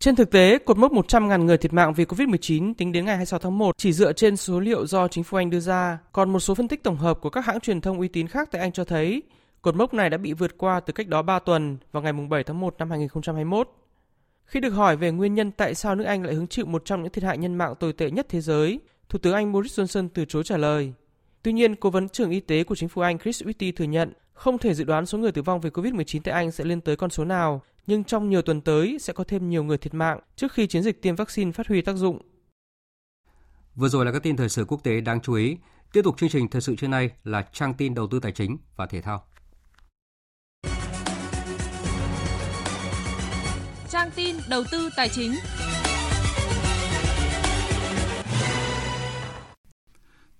Trên 0.00 0.16
thực 0.16 0.30
tế, 0.30 0.58
cột 0.58 0.78
mốc 0.78 0.92
100.000 0.92 1.44
người 1.44 1.58
thiệt 1.58 1.72
mạng 1.72 1.94
vì 1.94 2.04
COVID-19 2.04 2.74
tính 2.74 2.92
đến 2.92 3.04
ngày 3.04 3.16
26 3.16 3.38
tháng 3.38 3.58
1 3.58 3.78
chỉ 3.78 3.92
dựa 3.92 4.12
trên 4.12 4.36
số 4.36 4.60
liệu 4.60 4.86
do 4.86 5.08
chính 5.08 5.24
phủ 5.24 5.38
Anh 5.38 5.50
đưa 5.50 5.60
ra, 5.60 5.98
còn 6.12 6.32
một 6.32 6.40
số 6.40 6.54
phân 6.54 6.68
tích 6.68 6.82
tổng 6.82 6.96
hợp 6.96 7.18
của 7.20 7.30
các 7.30 7.44
hãng 7.44 7.60
truyền 7.60 7.80
thông 7.80 7.98
uy 7.98 8.08
tín 8.08 8.28
khác 8.28 8.48
tại 8.50 8.60
Anh 8.60 8.72
cho 8.72 8.84
thấy 8.84 9.22
cột 9.62 9.74
mốc 9.76 9.94
này 9.94 10.10
đã 10.10 10.18
bị 10.18 10.32
vượt 10.32 10.58
qua 10.58 10.80
từ 10.80 10.92
cách 10.92 11.08
đó 11.08 11.22
3 11.22 11.38
tuần 11.38 11.76
vào 11.92 12.02
ngày 12.02 12.12
7 12.12 12.44
tháng 12.44 12.60
1 12.60 12.74
năm 12.78 12.90
2021. 12.90 13.68
Khi 14.44 14.60
được 14.60 14.70
hỏi 14.70 14.96
về 14.96 15.10
nguyên 15.10 15.34
nhân 15.34 15.50
tại 15.50 15.74
sao 15.74 15.94
nước 15.94 16.04
Anh 16.04 16.22
lại 16.22 16.34
hứng 16.34 16.46
chịu 16.46 16.66
một 16.66 16.82
trong 16.84 17.02
những 17.02 17.12
thiệt 17.12 17.24
hại 17.24 17.38
nhân 17.38 17.54
mạng 17.54 17.74
tồi 17.80 17.92
tệ 17.92 18.10
nhất 18.10 18.26
thế 18.28 18.40
giới, 18.40 18.80
Thủ 19.08 19.18
tướng 19.18 19.34
Anh 19.34 19.52
Boris 19.52 19.80
Johnson 19.80 20.08
từ 20.14 20.24
chối 20.24 20.42
trả 20.44 20.56
lời. 20.56 20.92
Tuy 21.42 21.52
nhiên, 21.52 21.76
Cố 21.76 21.90
vấn 21.90 22.08
trưởng 22.08 22.30
y 22.30 22.40
tế 22.40 22.64
của 22.64 22.74
chính 22.74 22.88
phủ 22.88 23.02
Anh 23.02 23.18
Chris 23.18 23.42
Whitty 23.42 23.72
thừa 23.76 23.84
nhận 23.84 24.12
không 24.32 24.58
thể 24.58 24.74
dự 24.74 24.84
đoán 24.84 25.06
số 25.06 25.18
người 25.18 25.32
tử 25.32 25.42
vong 25.42 25.60
vì 25.60 25.70
COVID-19 25.70 26.20
tại 26.24 26.34
Anh 26.34 26.50
sẽ 26.50 26.64
lên 26.64 26.80
tới 26.80 26.96
con 26.96 27.10
số 27.10 27.24
nào 27.24 27.62
nhưng 27.86 28.04
trong 28.04 28.30
nhiều 28.30 28.42
tuần 28.42 28.60
tới 28.60 28.98
sẽ 29.00 29.12
có 29.12 29.24
thêm 29.24 29.50
nhiều 29.50 29.64
người 29.64 29.78
thiệt 29.78 29.94
mạng 29.94 30.20
trước 30.36 30.52
khi 30.52 30.66
chiến 30.66 30.82
dịch 30.82 31.02
tiêm 31.02 31.16
vaccine 31.16 31.52
phát 31.52 31.66
huy 31.66 31.82
tác 31.82 31.96
dụng. 31.96 32.22
Vừa 33.74 33.88
rồi 33.88 34.04
là 34.04 34.12
các 34.12 34.22
tin 34.22 34.36
thời 34.36 34.48
sự 34.48 34.64
quốc 34.64 34.84
tế 34.84 35.00
đáng 35.00 35.20
chú 35.20 35.34
ý. 35.34 35.56
Tiếp 35.92 36.02
tục 36.04 36.18
chương 36.18 36.28
trình 36.28 36.48
thời 36.48 36.60
sự 36.60 36.76
trưa 36.76 36.88
nay 36.88 37.10
là 37.24 37.42
trang 37.52 37.74
tin 37.74 37.94
đầu 37.94 38.06
tư 38.06 38.20
tài 38.20 38.32
chính 38.32 38.58
và 38.76 38.86
thể 38.86 39.00
thao. 39.00 39.24
Trang 43.88 44.10
tin 44.16 44.36
đầu 44.50 44.64
tư 44.72 44.88
tài 44.96 45.08
chính. 45.08 45.32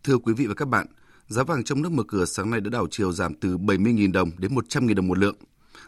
Thưa 0.05 0.19
quý 0.19 0.35
vị 0.35 0.47
và 0.47 0.55
các 0.55 0.69
bạn, 0.69 0.87
Giá 1.31 1.43
vàng 1.43 1.65
trong 1.65 1.83
nước 1.83 1.93
mở 1.93 2.03
cửa 2.09 2.25
sáng 2.25 2.51
nay 2.51 2.61
đã 2.61 2.71
đảo 2.71 2.87
chiều 2.91 3.13
giảm 3.13 3.35
từ 3.35 3.59
70.000 3.59 4.13
đồng 4.13 4.31
đến 4.39 4.55
100.000 4.55 4.95
đồng 4.95 5.09
một 5.09 5.19
lượng. 5.19 5.37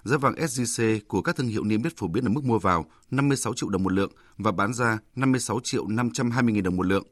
Giá 0.05 0.17
vàng 0.17 0.35
SJC 0.35 1.01
của 1.09 1.23
các 1.23 1.37
thương 1.37 1.49
hiệu 1.49 1.65
niêm 1.65 1.83
yết 1.83 1.97
phổ 1.97 2.09
biến 2.09 2.25
ở 2.25 2.29
mức 2.29 2.45
mua 2.45 2.59
vào 2.59 2.85
56 3.11 3.55
triệu 3.55 3.69
đồng 3.69 3.83
một 3.83 3.93
lượng 3.93 4.13
và 4.39 4.53
bán 4.53 4.75
ra 4.75 4.99
56 5.17 5.61
triệu 5.65 5.87
520 5.87 6.55
nghìn 6.55 6.65
đồng 6.65 6.77
một 6.77 6.87
lượng. 6.87 7.05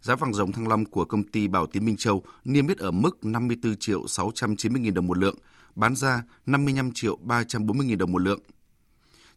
Giá 0.00 0.14
vàng 0.14 0.34
dòng 0.34 0.52
thăng 0.52 0.68
long 0.68 0.84
của 0.84 1.04
công 1.04 1.22
ty 1.22 1.48
Bảo 1.48 1.66
Tín 1.66 1.84
Minh 1.84 1.96
Châu 1.96 2.22
niêm 2.44 2.68
yết 2.68 2.78
ở 2.78 2.90
mức 2.90 3.24
54 3.24 3.76
triệu 3.76 4.06
690 4.06 4.82
nghìn 4.82 4.94
đồng 4.94 5.06
một 5.06 5.18
lượng, 5.18 5.36
bán 5.74 5.96
ra 5.96 6.22
55 6.46 6.90
triệu 6.94 7.16
340 7.16 7.86
nghìn 7.86 7.98
đồng 7.98 8.12
một 8.12 8.22
lượng. 8.22 8.40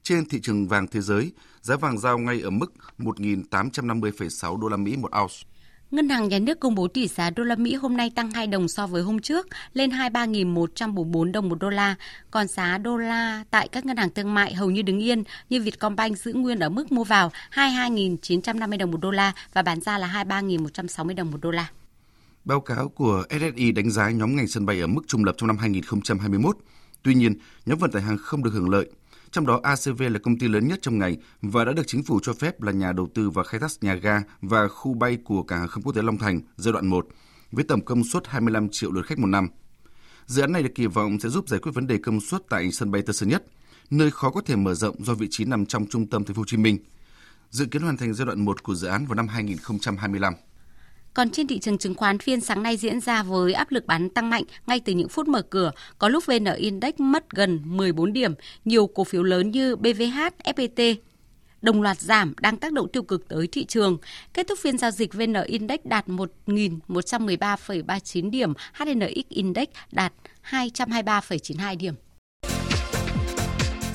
Trên 0.03 0.25
thị 0.25 0.39
trường 0.41 0.67
vàng 0.67 0.87
thế 0.87 1.01
giới, 1.01 1.31
giá 1.61 1.75
vàng 1.75 1.97
giao 1.97 2.17
ngay 2.17 2.41
ở 2.41 2.49
mức 2.49 2.73
1.850,6 2.97 4.59
đô 4.59 4.67
la 4.67 4.77
Mỹ 4.77 4.97
một 4.97 5.11
ounce. 5.21 5.50
Ngân 5.91 6.09
hàng 6.09 6.29
Nhà 6.29 6.39
nước 6.39 6.59
công 6.59 6.75
bố 6.75 6.87
tỷ 6.87 7.07
giá 7.07 7.29
đô 7.29 7.43
la 7.43 7.55
Mỹ 7.55 7.75
hôm 7.75 7.97
nay 7.97 8.11
tăng 8.15 8.31
2 8.31 8.47
đồng 8.47 8.67
so 8.67 8.87
với 8.87 9.01
hôm 9.01 9.19
trước, 9.19 9.47
lên 9.73 9.89
23.144 9.89 11.31
đồng 11.31 11.49
một 11.49 11.59
đô 11.59 11.69
la. 11.69 11.95
Còn 12.31 12.47
giá 12.47 12.77
đô 12.77 12.97
la 12.97 13.43
tại 13.51 13.67
các 13.67 13.85
ngân 13.85 13.97
hàng 13.97 14.09
thương 14.09 14.33
mại 14.33 14.53
hầu 14.53 14.71
như 14.71 14.81
đứng 14.81 14.99
yên, 14.99 15.23
như 15.49 15.61
Vietcombank 15.61 16.17
giữ 16.17 16.33
nguyên 16.33 16.59
ở 16.59 16.69
mức 16.69 16.91
mua 16.91 17.03
vào 17.03 17.31
22.950 17.51 18.77
đồng 18.77 18.91
một 18.91 19.01
đô 19.01 19.11
la 19.11 19.33
và 19.53 19.61
bán 19.61 19.81
ra 19.81 19.97
là 19.97 20.25
23.160 20.27 21.15
đồng 21.15 21.31
một 21.31 21.37
đô 21.41 21.51
la. 21.51 21.67
Báo 22.45 22.61
cáo 22.61 22.89
của 22.89 23.23
SSI 23.29 23.71
đánh 23.71 23.91
giá 23.91 24.09
nhóm 24.09 24.35
ngành 24.35 24.47
sân 24.47 24.65
bay 24.65 24.81
ở 24.81 24.87
mức 24.87 25.01
trung 25.07 25.23
lập 25.23 25.35
trong 25.37 25.47
năm 25.47 25.57
2021. 25.57 26.57
Tuy 27.03 27.13
nhiên, 27.13 27.33
nhóm 27.65 27.79
vận 27.79 27.91
tải 27.91 28.01
hàng 28.01 28.17
không 28.17 28.43
được 28.43 28.51
hưởng 28.53 28.69
lợi 28.69 28.89
trong 29.31 29.45
đó 29.45 29.59
ACV 29.63 30.01
là 30.01 30.19
công 30.19 30.39
ty 30.39 30.47
lớn 30.47 30.67
nhất 30.67 30.79
trong 30.81 30.99
ngành 30.99 31.15
và 31.41 31.65
đã 31.65 31.73
được 31.73 31.87
chính 31.87 32.03
phủ 32.03 32.19
cho 32.23 32.33
phép 32.33 32.61
là 32.61 32.71
nhà 32.71 32.91
đầu 32.91 33.07
tư 33.13 33.29
và 33.29 33.43
khai 33.43 33.59
thác 33.59 33.71
nhà 33.81 33.95
ga 33.95 34.21
và 34.41 34.67
khu 34.67 34.93
bay 34.93 35.17
của 35.23 35.43
cảng 35.43 35.59
hàng 35.59 35.67
không 35.67 35.83
quốc 35.83 35.95
tế 35.95 36.01
Long 36.01 36.17
Thành 36.17 36.41
giai 36.57 36.73
đoạn 36.73 36.87
1 36.87 37.07
với 37.51 37.63
tổng 37.63 37.85
công 37.85 38.03
suất 38.03 38.27
25 38.27 38.69
triệu 38.69 38.91
lượt 38.91 39.05
khách 39.05 39.19
một 39.19 39.27
năm. 39.27 39.47
Dự 40.25 40.41
án 40.41 40.51
này 40.51 40.63
được 40.63 40.71
kỳ 40.75 40.87
vọng 40.87 41.19
sẽ 41.19 41.29
giúp 41.29 41.49
giải 41.49 41.59
quyết 41.59 41.71
vấn 41.75 41.87
đề 41.87 41.97
công 41.97 42.21
suất 42.21 42.41
tại 42.49 42.71
sân 42.71 42.91
bay 42.91 43.01
Tân 43.01 43.15
Sơn 43.15 43.29
Nhất, 43.29 43.43
nơi 43.89 44.11
khó 44.11 44.29
có 44.29 44.41
thể 44.45 44.55
mở 44.55 44.73
rộng 44.73 45.03
do 45.05 45.13
vị 45.13 45.27
trí 45.31 45.45
nằm 45.45 45.65
trong 45.65 45.85
trung 45.87 46.07
tâm 46.07 46.23
thành 46.23 46.35
phố 46.35 46.39
Hồ 46.39 46.45
Chí 46.47 46.57
Minh. 46.57 46.77
Dự 47.49 47.65
kiến 47.65 47.81
hoàn 47.81 47.97
thành 47.97 48.13
giai 48.13 48.25
đoạn 48.25 48.45
1 48.45 48.63
của 48.63 48.75
dự 48.75 48.87
án 48.87 49.05
vào 49.05 49.15
năm 49.15 49.27
2025. 49.27 50.33
Còn 51.13 51.29
trên 51.29 51.47
thị 51.47 51.59
trường 51.59 51.77
chứng 51.77 51.95
khoán 51.95 52.19
phiên 52.19 52.41
sáng 52.41 52.63
nay 52.63 52.77
diễn 52.77 52.99
ra 52.99 53.23
với 53.23 53.53
áp 53.53 53.71
lực 53.71 53.85
bán 53.85 54.09
tăng 54.09 54.29
mạnh 54.29 54.43
ngay 54.67 54.79
từ 54.79 54.93
những 54.93 55.09
phút 55.09 55.27
mở 55.27 55.41
cửa, 55.41 55.71
có 55.99 56.09
lúc 56.09 56.25
VN 56.25 56.45
Index 56.57 56.93
mất 56.97 57.29
gần 57.29 57.59
14 57.65 58.13
điểm, 58.13 58.33
nhiều 58.65 58.87
cổ 58.87 59.03
phiếu 59.03 59.23
lớn 59.23 59.51
như 59.51 59.75
BVH, 59.75 60.19
FPT 60.43 60.95
đồng 61.61 61.81
loạt 61.81 61.99
giảm 61.99 62.33
đang 62.39 62.57
tác 62.57 62.73
động 62.73 62.87
tiêu 62.87 63.03
cực 63.03 63.27
tới 63.27 63.47
thị 63.51 63.65
trường. 63.65 63.97
Kết 64.33 64.47
thúc 64.47 64.59
phiên 64.59 64.77
giao 64.77 64.91
dịch 64.91 65.13
VN 65.13 65.33
Index 65.45 65.79
đạt 65.83 66.07
1.113,39 66.07 68.29
điểm, 68.29 68.53
HNX 68.73 69.27
Index 69.29 69.67
đạt 69.91 70.13
223,92 70.49 71.77
điểm. 71.77 71.93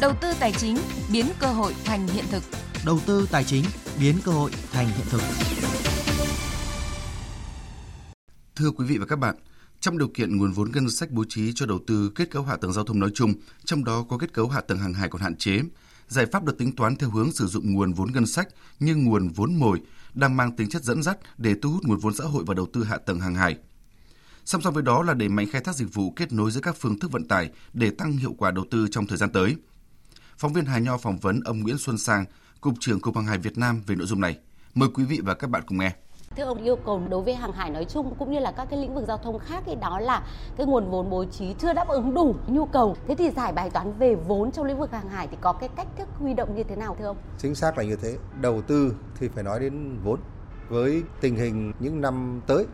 Đầu 0.00 0.12
tư 0.20 0.32
tài 0.40 0.52
chính 0.52 0.78
biến 1.12 1.26
cơ 1.38 1.46
hội 1.46 1.74
thành 1.84 2.08
hiện 2.08 2.24
thực. 2.30 2.42
Đầu 2.86 3.00
tư 3.06 3.28
tài 3.30 3.44
chính 3.44 3.64
biến 4.00 4.14
cơ 4.24 4.32
hội 4.32 4.50
thành 4.72 4.86
hiện 4.86 5.06
thực. 5.10 5.20
Thưa 8.56 8.70
quý 8.70 8.84
vị 8.86 8.98
và 8.98 9.06
các 9.06 9.16
bạn, 9.16 9.34
trong 9.80 9.98
điều 9.98 10.08
kiện 10.08 10.36
nguồn 10.36 10.52
vốn 10.52 10.70
ngân 10.72 10.90
sách 10.90 11.10
bố 11.10 11.24
trí 11.28 11.52
cho 11.54 11.66
đầu 11.66 11.80
tư 11.86 12.12
kết 12.14 12.30
cấu 12.30 12.42
hạ 12.42 12.56
tầng 12.56 12.72
giao 12.72 12.84
thông 12.84 12.98
nói 12.98 13.10
chung, 13.14 13.34
trong 13.64 13.84
đó 13.84 14.02
có 14.08 14.18
kết 14.18 14.32
cấu 14.32 14.48
hạ 14.48 14.60
tầng 14.60 14.78
hàng 14.78 14.94
hải 14.94 15.08
còn 15.08 15.22
hạn 15.22 15.36
chế, 15.36 15.60
giải 16.08 16.26
pháp 16.26 16.44
được 16.44 16.58
tính 16.58 16.76
toán 16.76 16.96
theo 16.96 17.10
hướng 17.10 17.32
sử 17.32 17.46
dụng 17.46 17.72
nguồn 17.72 17.92
vốn 17.92 18.12
ngân 18.12 18.26
sách 18.26 18.48
như 18.80 18.96
nguồn 18.96 19.28
vốn 19.28 19.54
mồi 19.54 19.80
đang 20.14 20.36
mang 20.36 20.56
tính 20.56 20.68
chất 20.68 20.84
dẫn 20.84 21.02
dắt 21.02 21.18
để 21.38 21.54
thu 21.62 21.70
hút 21.70 21.84
nguồn 21.84 21.98
vốn 21.98 22.14
xã 22.14 22.24
hội 22.24 22.44
vào 22.46 22.54
đầu 22.54 22.66
tư 22.72 22.84
hạ 22.84 22.98
tầng 22.98 23.20
hàng 23.20 23.34
hải. 23.34 23.56
Song 24.44 24.62
song 24.62 24.74
với 24.74 24.82
đó 24.82 25.02
là 25.02 25.14
đẩy 25.14 25.28
mạnh 25.28 25.46
khai 25.50 25.60
thác 25.60 25.76
dịch 25.76 25.94
vụ 25.94 26.10
kết 26.10 26.32
nối 26.32 26.50
giữa 26.50 26.60
các 26.60 26.76
phương 26.78 26.98
thức 26.98 27.12
vận 27.12 27.28
tải 27.28 27.50
để 27.72 27.90
tăng 27.90 28.16
hiệu 28.16 28.34
quả 28.38 28.50
đầu 28.50 28.64
tư 28.70 28.88
trong 28.90 29.06
thời 29.06 29.18
gian 29.18 29.32
tới. 29.32 29.56
Phóng 30.38 30.52
viên 30.52 30.64
Hà 30.64 30.78
Nho 30.78 30.98
phỏng 30.98 31.18
vấn 31.18 31.40
ông 31.40 31.60
Nguyễn 31.60 31.78
Xuân 31.78 31.98
Sang, 31.98 32.24
Cục 32.60 32.74
trưởng 32.80 33.00
Cục 33.00 33.16
Hàng 33.16 33.26
hải 33.26 33.38
Việt 33.38 33.58
Nam 33.58 33.82
về 33.86 33.96
nội 33.96 34.06
dung 34.06 34.20
này. 34.20 34.38
Mời 34.74 34.88
quý 34.94 35.04
vị 35.04 35.20
và 35.22 35.34
các 35.34 35.50
bạn 35.50 35.62
cùng 35.66 35.78
nghe. 35.78 35.96
Thưa 36.36 36.44
ông, 36.44 36.62
yêu 36.62 36.76
cầu 36.76 37.00
đối 37.10 37.22
với 37.22 37.34
hàng 37.34 37.52
hải 37.52 37.70
nói 37.70 37.84
chung 37.84 38.14
cũng 38.18 38.32
như 38.32 38.38
là 38.38 38.52
các 38.52 38.66
cái 38.70 38.80
lĩnh 38.80 38.94
vực 38.94 39.04
giao 39.08 39.18
thông 39.18 39.38
khác 39.38 39.62
thì 39.66 39.74
đó 39.74 39.98
là 40.00 40.22
cái 40.56 40.66
nguồn 40.66 40.90
vốn 40.90 41.10
bố 41.10 41.24
trí 41.24 41.54
chưa 41.58 41.72
đáp 41.72 41.88
ứng 41.88 42.14
đủ 42.14 42.34
nhu 42.46 42.66
cầu. 42.66 42.96
Thế 43.08 43.14
thì 43.14 43.30
giải 43.30 43.52
bài 43.52 43.70
toán 43.70 43.92
về 43.92 44.14
vốn 44.14 44.50
trong 44.52 44.64
lĩnh 44.66 44.78
vực 44.78 44.92
hàng 44.92 45.08
hải 45.08 45.28
thì 45.28 45.36
có 45.40 45.52
cái 45.52 45.68
cách 45.76 45.86
thức 45.98 46.08
huy 46.18 46.34
động 46.34 46.56
như 46.56 46.62
thế 46.62 46.76
nào, 46.76 46.96
thưa 46.98 47.06
ông? 47.06 47.16
Chính 47.38 47.54
xác 47.54 47.78
là 47.78 47.84
như 47.84 47.96
thế. 47.96 48.16
Đầu 48.40 48.62
tư 48.62 48.94
thì 49.18 49.28
phải 49.28 49.44
nói 49.44 49.60
đến 49.60 49.98
vốn. 50.04 50.20
Với 50.68 51.02
tình 51.20 51.36
hình 51.36 51.72
những 51.80 52.00
năm 52.00 52.40
tới 52.46 52.66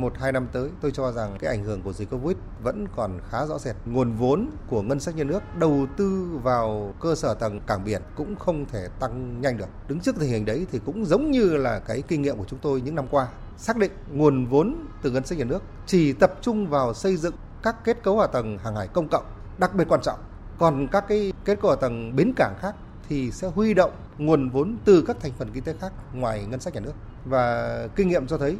một, 0.00 0.12
hai 0.18 0.32
năm 0.32 0.48
tới, 0.52 0.70
tôi 0.80 0.90
cho 0.90 1.12
rằng 1.12 1.36
cái 1.38 1.50
ảnh 1.50 1.64
hưởng 1.64 1.82
của 1.82 1.92
dịch 1.92 2.10
covid 2.10 2.36
vẫn 2.62 2.86
còn 2.96 3.20
khá 3.30 3.46
rõ 3.46 3.58
rệt. 3.58 3.76
Nguồn 3.86 4.12
vốn 4.12 4.50
của 4.66 4.82
ngân 4.82 5.00
sách 5.00 5.16
nhà 5.16 5.24
nước 5.24 5.42
đầu 5.58 5.86
tư 5.96 6.38
vào 6.42 6.94
cơ 7.00 7.14
sở 7.14 7.34
tầng 7.34 7.60
cảng 7.66 7.84
biển 7.84 8.02
cũng 8.16 8.36
không 8.36 8.66
thể 8.66 8.88
tăng 9.00 9.40
nhanh 9.40 9.56
được. 9.56 9.68
Đứng 9.88 10.00
trước 10.00 10.16
tình 10.20 10.30
hình 10.30 10.44
đấy 10.44 10.66
thì 10.72 10.80
cũng 10.86 11.04
giống 11.04 11.30
như 11.30 11.56
là 11.56 11.78
cái 11.78 12.02
kinh 12.08 12.22
nghiệm 12.22 12.36
của 12.36 12.44
chúng 12.48 12.58
tôi 12.58 12.80
những 12.80 12.94
năm 12.94 13.06
qua. 13.10 13.28
Xác 13.56 13.76
định 13.76 13.92
nguồn 14.12 14.46
vốn 14.46 14.76
từ 15.02 15.10
ngân 15.10 15.26
sách 15.26 15.38
nhà 15.38 15.44
nước 15.44 15.62
chỉ 15.86 16.12
tập 16.12 16.34
trung 16.40 16.66
vào 16.66 16.94
xây 16.94 17.16
dựng 17.16 17.34
các 17.62 17.84
kết 17.84 18.02
cấu 18.02 18.20
hạ 18.20 18.26
tầng 18.26 18.58
hàng 18.58 18.76
hải 18.76 18.88
công 18.88 19.08
cộng, 19.08 19.24
đặc 19.58 19.74
biệt 19.74 19.84
quan 19.88 20.00
trọng. 20.02 20.18
Còn 20.58 20.88
các 20.92 21.04
cái 21.08 21.32
kết 21.44 21.60
cấu 21.60 21.70
hạ 21.70 21.76
tầng 21.80 22.16
bến 22.16 22.32
cảng 22.36 22.54
khác 22.60 22.74
thì 23.08 23.30
sẽ 23.30 23.48
huy 23.48 23.74
động 23.74 23.92
nguồn 24.18 24.50
vốn 24.50 24.76
từ 24.84 25.04
các 25.06 25.16
thành 25.20 25.32
phần 25.38 25.50
kinh 25.52 25.64
tế 25.64 25.74
khác 25.80 25.92
ngoài 26.12 26.46
ngân 26.50 26.60
sách 26.60 26.74
nhà 26.74 26.80
nước. 26.80 26.92
Và 27.24 27.88
kinh 27.96 28.08
nghiệm 28.08 28.26
cho 28.26 28.38
thấy 28.38 28.56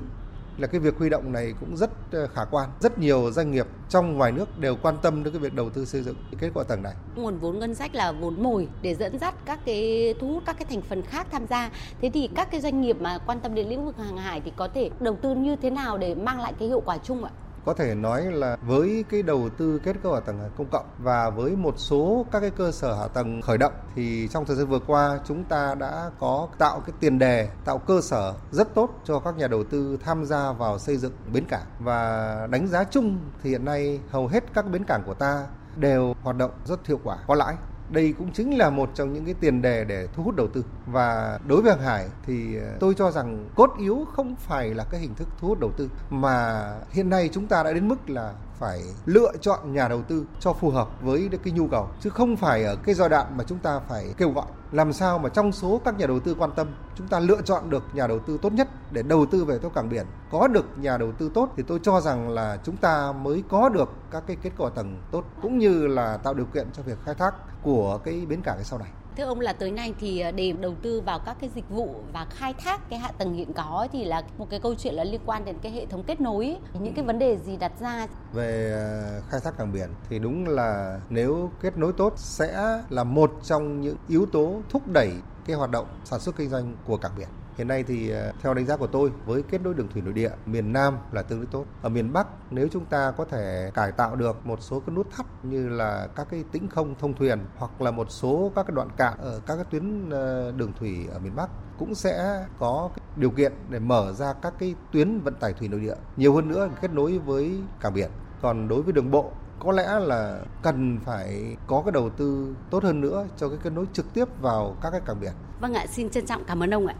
là 0.61 0.67
cái 0.67 0.81
việc 0.81 0.99
huy 0.99 1.09
động 1.09 1.33
này 1.33 1.55
cũng 1.61 1.77
rất 1.77 1.91
ờ, 2.13 2.27
khả 2.27 2.45
quan. 2.45 2.71
Rất 2.81 2.99
nhiều 2.99 3.31
doanh 3.33 3.51
nghiệp 3.51 3.67
trong 3.89 4.19
ngoài 4.19 4.33
nước 4.33 4.59
đều 4.59 4.77
quan 4.83 4.97
tâm 5.03 5.25
đến 5.25 5.33
cái 5.33 5.41
việc 5.41 5.55
đầu 5.55 5.71
tư 5.71 5.85
xây 5.85 6.03
dựng 6.03 6.17
kết 6.39 6.51
quả 6.55 6.65
tầng 6.65 6.83
này. 6.83 6.95
Nguồn 7.17 7.39
vốn 7.39 7.59
ngân 7.59 7.75
sách 7.75 7.95
là 7.95 8.13
vốn 8.13 8.43
mồi 8.43 8.69
để 8.83 8.95
dẫn 8.95 9.19
dắt 9.19 9.35
các 9.45 9.61
cái, 9.65 10.15
thu 10.21 10.29
hút 10.29 10.43
các 10.47 10.59
cái 10.59 10.67
thành 10.71 10.83
phần 10.83 11.03
khác 11.03 11.27
tham 11.31 11.47
gia. 11.47 11.71
Thế 12.01 12.11
thì 12.15 12.29
các 12.35 12.51
cái 12.51 12.61
doanh 12.61 12.81
nghiệp 12.81 12.97
mà 13.01 13.19
quan 13.27 13.41
tâm 13.41 13.55
đến 13.55 13.69
lĩnh 13.69 13.87
vực 13.87 13.97
hàng 13.97 14.17
hải 14.17 14.41
thì 14.41 14.53
có 14.57 14.69
thể 14.69 14.91
đầu 15.01 15.17
tư 15.23 15.35
như 15.35 15.57
thế 15.57 15.71
nào 15.71 15.99
để 15.99 16.15
mang 16.15 16.41
lại 16.41 16.53
cái 16.59 16.69
hiệu 16.69 16.83
quả 16.85 16.99
chung 16.99 17.25
ạ? 17.25 17.31
Có 17.65 17.75
thể 17.75 17.95
nói 17.95 18.25
là 18.25 18.57
với 18.63 19.05
cái 19.11 19.23
đầu 19.23 19.49
tư 19.49 19.81
kết 19.85 19.97
cấu 20.03 20.15
hạ 20.15 20.21
tầng 20.21 20.41
công 20.57 20.67
cộng 20.73 20.87
và 20.99 21.31
với 21.31 21.57
một 21.57 21.75
số 21.77 22.27
các 22.33 22.41
cái 22.41 22.51
cơ 22.51 22.73
sở 22.73 22.95
hạ 22.95 23.09
tầng 23.09 23.43
khởi 23.43 23.59
động 23.59 23.73
thì 23.95 24.29
trong 24.29 24.45
thời 24.45 24.57
gian 24.57 24.67
vừa 24.67 24.79
qua 24.79 25.19
chúng 25.25 25.45
ta 25.45 25.75
đã 25.75 26.11
có 26.19 26.49
tạo 26.59 26.81
cái 26.81 26.95
tiền 27.01 27.19
đề, 27.19 27.49
tạo 27.65 27.79
cơ 27.79 28.01
sở 28.01 28.35
rất 28.51 28.75
tốt 28.75 29.01
cho 29.05 29.19
các 29.19 29.37
nhà 29.37 29.49
đầu 29.49 29.65
tư 29.65 29.99
tham 30.05 30.25
gia 30.25 30.53
vào 30.53 30.79
xây 30.79 30.97
dựng 30.97 31.13
bến 31.33 31.45
cảng. 31.49 31.67
Và 31.79 32.47
đánh 32.51 32.67
giá 32.67 32.85
chung 32.85 33.19
thì 33.43 33.51
hiện 33.51 33.65
nay 33.65 34.01
hầu 34.11 34.27
hết 34.27 34.45
các 34.55 34.71
bến 34.71 34.85
cảng 34.85 35.03
của 35.07 35.15
ta 35.15 35.47
đều 35.77 36.15
hoạt 36.23 36.37
động 36.37 36.51
rất 36.65 36.87
hiệu 36.87 37.01
quả, 37.05 37.19
có 37.27 37.35
lãi 37.35 37.55
đây 37.91 38.15
cũng 38.19 38.33
chính 38.33 38.59
là 38.59 38.71
một 38.71 38.91
trong 38.95 39.13
những 39.13 39.25
cái 39.25 39.35
tiền 39.41 39.63
đề 39.63 39.85
để 39.85 40.09
thu 40.15 40.23
hút 40.23 40.37
đầu 40.37 40.49
tư. 40.49 40.65
Và 40.87 41.39
đối 41.47 41.63
với 41.63 41.73
hàng 41.73 41.83
hải 41.83 42.07
thì 42.27 42.57
ờ, 42.57 42.77
tôi 42.81 42.95
cho 42.95 43.11
rằng 43.11 43.49
cốt 43.55 43.71
yếu 43.79 44.07
không 44.13 44.37
phải 44.37 44.75
là 44.75 44.85
cái 44.91 45.01
hình 45.01 45.15
thức 45.15 45.29
thu 45.39 45.49
hút 45.49 45.61
đầu 45.61 45.71
tư, 45.77 45.91
mà 46.11 46.65
hiện 46.91 47.11
nay 47.11 47.31
chúng 47.33 47.47
ta 47.47 47.63
đã 47.63 47.73
đến 47.73 47.89
mức 47.89 48.11
là 48.11 48.33
phải 48.59 48.83
lựa 49.07 49.33
chọn 49.41 49.73
nhà 49.73 49.89
đầu 49.89 50.03
tư 50.03 50.27
cho 50.41 50.53
phù 50.53 50.71
hợp 50.71 50.89
với 51.03 51.29
cái 51.45 51.53
nhu 51.53 51.69
cầu, 51.69 51.89
chứ 52.01 52.11
không 52.11 52.37
phải 52.37 52.65
ở 52.65 52.77
cái 52.77 52.95
giai 52.95 53.09
đoạn 53.09 53.27
mà 53.37 53.45
chúng 53.45 53.59
ta 53.59 53.81
phải 53.89 54.15
kêu 54.17 54.31
gọi 54.31 54.47
làm 54.73 54.93
sao 54.93 55.19
mà 55.19 55.29
trong 55.29 55.53
số 55.53 55.81
các 55.85 55.99
nhà 55.99 56.07
đầu 56.07 56.21
tư 56.21 56.35
quan 56.39 56.51
tâm, 56.57 56.69
chúng 56.95 57.09
ta 57.09 57.21
lựa 57.21 57.43
chọn 57.43 57.71
được 57.71 57.83
nhà 57.93 58.07
đầu 58.07 58.19
tư 58.19 58.39
tốt 58.43 58.53
nhất 58.53 58.69
để 58.91 59.03
đầu 59.03 59.27
tư 59.27 59.45
về 59.45 59.59
theo 59.59 59.71
cảng 59.71 59.89
biển? 59.89 60.07
Có 60.31 60.49
được 60.49 60.65
nhà 60.79 60.99
đầu 60.99 61.13
tư 61.13 61.31
tốt 61.35 61.49
thì 61.57 61.63
tôi 61.63 61.81
cho 61.83 62.01
rằng 62.01 62.29
là 62.29 62.59
chúng 62.65 62.77
ta 62.77 63.13
mới 63.13 63.45
có 63.49 63.69
được 63.69 63.93
các 64.11 64.23
cái 64.27 64.37
kết 64.43 64.51
quả 64.59 64.71
tầng 64.71 65.03
tốt, 65.11 65.25
cũng 65.43 65.59
như 65.59 65.87
là 65.87 66.17
tạo 66.17 66.35
điều 66.35 66.47
kiện 66.47 66.67
cho 66.73 66.83
việc 66.83 66.99
khai 67.05 67.15
thác 67.15 67.35
của 67.63 67.99
cái 68.05 68.27
bến 68.29 68.43
cảng 68.43 68.65
sau 68.65 68.79
này. 68.79 68.89
Thưa 69.17 69.25
ông 69.25 69.41
là 69.41 69.53
tới 69.53 69.71
nay 69.71 69.95
thì 70.01 70.21
ờ, 70.21 70.31
để 70.31 70.53
đầu 70.53 70.75
tư 70.83 71.01
vào 71.01 71.19
các 71.19 71.37
cái 71.41 71.51
dịch 71.55 71.71
vụ 71.71 71.95
và 72.13 72.25
khai 72.25 72.55
thác 72.55 72.91
cái 72.91 72.99
hạ 72.99 73.11
tầng 73.19 73.35
hiện 73.35 73.53
có 73.53 73.89
thì 73.93 74.05
là 74.05 74.23
một 74.39 74.47
cái 74.51 74.61
câu 74.61 74.75
chuyện 74.75 74.95
là 74.95 75.05
liên 75.05 75.21
quan 75.27 75.45
đến 75.45 75.57
cái 75.63 75.73
hệ 75.73 75.87
thống 75.87 76.03
kết 76.03 76.21
nối 76.21 76.57
những 76.81 76.95
cái 76.95 77.05
vấn 77.05 77.19
đề 77.19 77.37
gì 77.37 77.57
đặt 77.57 77.73
ra? 77.81 78.07
Về 78.33 78.73
ờ, 78.73 79.21
khai 79.31 79.41
thác 79.45 79.59
cảng 79.59 79.73
biển 79.73 79.89
thì 80.11 80.19
đúng 80.19 80.49
là 80.49 81.01
nếu 81.11 81.51
kết 81.61 81.79
nối 81.79 81.93
tốt 81.93 82.13
sẽ 82.17 82.83
là 82.91 83.05
một 83.05 83.33
trong 83.43 83.81
những 83.81 83.97
yếu 84.09 84.27
tố 84.27 84.61
thúc 84.69 84.83
đẩy 84.93 85.13
cái 85.47 85.57
hoạt 85.57 85.71
động 85.71 85.87
sản 86.05 86.21
xuất 86.21 86.37
kinh 86.37 86.51
doanh 86.51 86.77
của 86.87 86.97
cảng 86.97 87.13
biển 87.17 87.29
Hiện 87.57 87.69
nay 87.69 87.85
thì 87.85 88.11
ờ, 88.11 88.33
theo 88.43 88.55
đánh 88.55 88.67
giá 88.67 88.77
của 88.77 88.87
tôi 88.87 89.13
với 89.27 89.43
kết 89.43 89.61
nối 89.63 89.75
đường 89.75 89.89
thủy 89.89 90.03
nội 90.03 90.13
địa 90.13 90.31
miền 90.47 90.73
Nam 90.73 90.99
là 91.13 91.23
tương 91.23 91.39
đối 91.39 91.47
tốt. 91.47 91.65
Ở 91.83 91.89
miền 91.89 92.13
Bắc 92.13 92.27
nếu 92.51 92.69
chúng 92.73 92.85
ta 92.85 93.11
có 93.11 93.25
thể 93.25 93.71
cải 93.75 93.93
tạo 93.93 94.17
được 94.17 94.47
một 94.47 94.63
số 94.63 94.81
cái 94.81 94.97
nút 94.97 95.07
thắt 95.17 95.27
như 95.43 95.69
là 95.69 96.09
các 96.17 96.27
cái 96.31 96.45
tĩnh 96.53 96.69
không 96.69 96.95
thông 96.99 97.15
thuyền 97.15 97.39
hoặc 97.57 97.81
là 97.81 97.91
một 97.91 98.11
số 98.11 98.53
các 98.57 98.67
cái 98.67 98.75
đoạn 98.75 98.89
cạn 98.97 99.19
ở 99.19 99.41
các 99.47 99.57
cái 99.57 99.65
tuyến 99.71 100.11
ờ, 100.11 100.53
đường 100.57 100.73
thủy 100.79 101.07
ở 101.13 101.19
miền 101.19 101.37
Bắc 101.37 101.51
cũng 101.79 101.95
sẽ 101.95 102.45
có 102.59 102.91
điều 103.17 103.31
kiện 103.31 103.53
để 103.69 103.79
mở 103.79 104.13
ra 104.13 104.33
các 104.33 104.55
cái 104.59 104.75
tuyến 104.93 105.21
vận 105.21 105.35
tải 105.35 105.53
thủy 105.53 105.69
nội 105.69 105.81
địa 105.81 105.95
nhiều 106.17 106.35
hơn 106.35 106.49
nữa 106.49 106.69
kết 106.81 106.93
nối 106.93 107.19
với 107.19 107.61
cảng 107.81 107.95
biển. 107.95 108.11
Còn 108.43 108.69
đối 108.69 108.83
với 108.83 108.93
đường 108.93 109.11
bộ 109.11 109.31
có 109.59 109.73
lẽ 109.73 110.01
là 110.01 110.41
cần 110.63 110.99
phải 111.05 111.57
có 111.67 111.83
cái 111.85 111.93
đầu 111.93 112.11
tư 112.11 112.55
tốt 112.71 112.83
hơn 112.83 113.01
nữa 113.01 113.27
cho 113.37 113.49
cái 113.49 113.59
kết 113.63 113.71
nối 113.71 113.87
trực 113.93 114.15
tiếp 114.15 114.25
vào 114.41 114.77
các 114.83 114.91
cái 114.91 115.01
cảng 115.07 115.21
biển. 115.21 115.33
Vâng 115.61 115.75
ạ, 115.75 115.87
xin 115.87 116.11
trân 116.11 116.27
trọng 116.27 116.45
cảm 116.45 116.63
ơn 116.63 116.75
ông 116.75 116.87
ạ. 116.87 116.95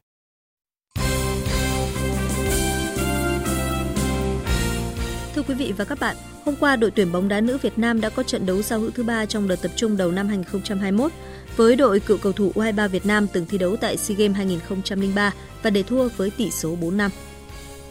Thưa 5.41 5.55
quý 5.55 5.55
vị 5.55 5.73
và 5.77 5.85
các 5.85 6.01
bạn, 6.01 6.17
hôm 6.45 6.55
qua 6.61 6.77
đội 6.77 6.91
tuyển 6.91 7.13
bóng 7.13 7.29
đá 7.29 7.41
nữ 7.41 7.59
Việt 7.63 7.79
Nam 7.79 8.01
đã 8.01 8.09
có 8.09 8.23
trận 8.23 8.47
đấu 8.47 8.63
giao 8.63 8.81
hữu 8.81 8.91
thứ 8.91 9.03
ba 9.03 9.27
trong 9.27 9.49
đợt 9.49 9.57
tập 9.63 9.71
trung 9.77 9.97
đầu 9.97 10.13
năm 10.13 10.29
2021 10.29 11.13
với 11.57 11.77
đội 11.77 12.01
cựu 12.01 12.19
cầu 12.19 12.33
thủ 12.33 12.53
U23 12.55 12.89
Việt 12.89 13.07
Nam 13.07 13.27
từng 13.33 13.47
thi 13.47 13.59
đấu 13.59 13.77
tại 13.77 13.97
SEA 13.97 14.17
Games 14.17 14.37
2003 14.37 15.33
và 15.63 15.71
để 15.71 15.83
thua 15.83 16.09
với 16.09 16.31
tỷ 16.31 16.51
số 16.51 16.77
4-5. 16.81 17.11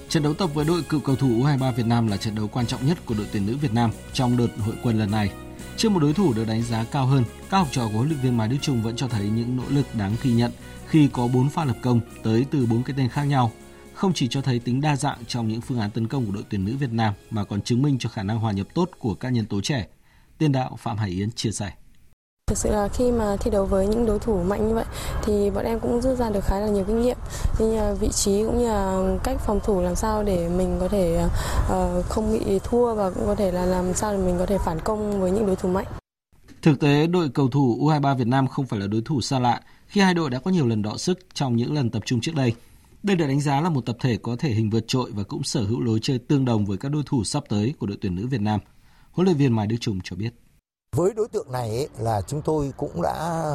Trận 0.10 0.24
đấu 0.24 0.34
tập 0.34 0.50
với 0.54 0.66
đội 0.66 0.82
cựu 0.90 1.00
cầu 1.00 1.16
thủ 1.16 1.28
U23 1.28 1.72
Việt 1.72 1.86
Nam 1.86 2.08
là 2.08 2.18
trận 2.18 2.36
đấu 2.36 2.48
quan 2.48 2.66
trọng 2.66 2.88
nhất 2.88 2.98
của 3.06 3.16
đội 3.18 3.28
tuyển 3.32 3.48
nữ 3.48 3.58
Việt 3.62 3.74
Nam 3.74 3.92
trong 4.14 4.38
đợt 4.38 4.48
hội 4.66 4.76
quân 4.84 5.00
lần 5.00 5.12
này. 5.12 5.32
Trước 5.78 5.90
một 5.90 6.00
đối 6.00 6.14
thủ 6.14 6.34
được 6.34 6.48
đánh 6.48 6.64
giá 6.64 6.86
cao 6.92 7.06
hơn, 7.06 7.24
các 7.50 7.58
học 7.58 7.68
trò 7.72 7.82
của 7.82 7.98
huấn 7.98 8.08
luyện 8.08 8.20
viên 8.20 8.38
Mai 8.38 8.48
Đức 8.48 8.58
Chung 8.62 8.84
vẫn 8.84 8.96
cho 8.96 9.08
thấy 9.08 9.30
những 9.30 9.58
nỗ 9.58 9.64
lực 9.70 9.86
đáng 9.94 10.16
ghi 10.24 10.32
nhận 10.32 10.52
khi 10.88 11.10
có 11.14 11.28
4 11.28 11.50
pha 11.50 11.66
lập 11.66 11.76
công 11.82 12.00
tới 12.24 12.46
từ 12.52 12.66
4 12.66 12.84
cái 12.84 12.96
tên 12.98 13.10
khác 13.10 13.24
nhau. 13.24 13.52
Không 14.00 14.14
chỉ 14.14 14.28
cho 14.28 14.42
thấy 14.42 14.60
tính 14.60 14.82
đa 14.82 14.96
dạng 14.96 15.18
trong 15.28 15.48
những 15.48 15.62
phương 15.62 15.80
án 15.80 15.92
tấn 15.92 16.08
công 16.08 16.26
của 16.26 16.32
đội 16.32 16.44
tuyển 16.50 16.66
nữ 16.66 16.76
Việt 16.80 16.92
Nam 16.92 17.14
mà 17.30 17.44
còn 17.44 17.62
chứng 17.62 17.82
minh 17.82 17.98
cho 18.00 18.10
khả 18.10 18.24
năng 18.24 18.40
hòa 18.40 18.52
nhập 18.52 18.68
tốt 18.74 18.90
của 19.00 19.14
các 19.14 19.30
nhân 19.30 19.46
tố 19.46 19.62
trẻ. 19.62 19.88
Tiên 20.38 20.52
đạo 20.52 20.78
Phạm 20.80 20.98
Hải 20.98 21.10
Yến 21.10 21.32
chia 21.32 21.52
sẻ. 21.52 21.72
Thực 22.48 22.58
sự 22.58 22.72
là 22.72 22.88
khi 22.88 23.12
mà 23.12 23.36
thi 23.40 23.52
đấu 23.52 23.66
với 23.66 23.88
những 23.88 24.06
đối 24.06 24.20
thủ 24.20 24.44
mạnh 24.44 24.68
như 24.68 24.74
vậy 24.74 24.86
thì 25.24 25.50
bọn 25.50 25.66
em 25.66 25.80
cũng 25.80 26.02
rút 26.02 26.18
ra 26.18 26.30
được 26.30 26.44
khá 26.44 26.60
là 26.60 26.68
nhiều 26.68 26.84
kinh 26.88 27.02
nghiệm 27.02 27.18
như 27.60 27.76
là 27.76 27.94
vị 27.94 28.10
trí 28.12 28.44
cũng 28.44 28.60
như 28.60 28.68
là 28.68 29.04
cách 29.24 29.38
phòng 29.46 29.60
thủ 29.64 29.82
làm 29.82 29.96
sao 29.96 30.24
để 30.24 30.50
mình 30.58 30.78
có 30.80 30.88
thể 30.88 31.26
uh, 31.66 32.06
không 32.06 32.34
bị 32.34 32.60
thua 32.64 32.96
và 32.96 33.10
cũng 33.10 33.26
có 33.26 33.36
thể 33.36 33.52
là 33.52 33.66
làm 33.66 33.94
sao 33.94 34.14
để 34.14 34.26
mình 34.26 34.36
có 34.40 34.46
thể 34.46 34.58
phản 34.66 34.80
công 34.80 35.22
với 35.22 35.32
những 35.32 35.46
đối 35.46 35.56
thủ 35.56 35.70
mạnh. 35.70 35.88
Thực 36.62 36.80
tế, 36.80 37.08
đội 37.08 37.30
cầu 37.30 37.48
thủ 37.48 37.78
U23 37.82 38.16
Việt 38.16 38.28
Nam 38.28 38.48
không 38.48 38.68
phải 38.68 38.80
là 38.80 38.88
đối 38.88 39.02
thủ 39.02 39.22
xa 39.22 39.40
lạ 39.40 39.62
khi 39.88 40.02
hai 40.02 40.14
đội 40.14 40.30
đã 40.30 40.40
có 40.40 40.52
nhiều 40.52 40.68
lần 40.68 40.82
đọ 40.82 40.98
sức 40.98 41.20
trong 41.34 41.56
những 41.56 41.74
lần 41.74 41.90
tập 41.90 42.04
trung 42.06 42.22
trước 42.22 42.36
đây. 42.36 42.54
Đây 43.04 43.16
được 43.16 43.28
đánh 43.28 43.42
giá 43.42 43.62
là 43.62 43.70
một 43.70 43.86
tập 43.86 43.96
thể 44.00 44.18
có 44.18 44.36
thể 44.40 44.50
hình 44.50 44.70
vượt 44.70 44.84
trội 44.88 45.12
và 45.12 45.24
cũng 45.24 45.44
sở 45.44 45.64
hữu 45.64 45.82
lối 45.82 46.00
chơi 46.02 46.20
tương 46.20 46.46
đồng 46.46 46.66
với 46.66 46.78
các 46.78 46.90
đối 46.90 47.04
thủ 47.06 47.24
sắp 47.24 47.44
tới 47.50 47.74
của 47.80 47.88
đội 47.88 47.98
tuyển 48.02 48.16
nữ 48.16 48.28
Việt 48.28 48.42
Nam. 48.42 48.60
Huấn 49.12 49.26
luyện 49.26 49.38
viên 49.38 49.56
Mai 49.56 49.68
Đức 49.68 49.76
Trung 49.80 50.00
cho 50.04 50.16
biết. 50.16 50.34
Với 50.96 51.14
đối 51.16 51.28
tượng 51.28 51.52
này 51.52 51.70
ấy, 51.70 51.88
là 52.00 52.22
chúng 52.22 52.42
tôi 52.42 52.74
cũng 52.78 53.02
đã 53.02 53.46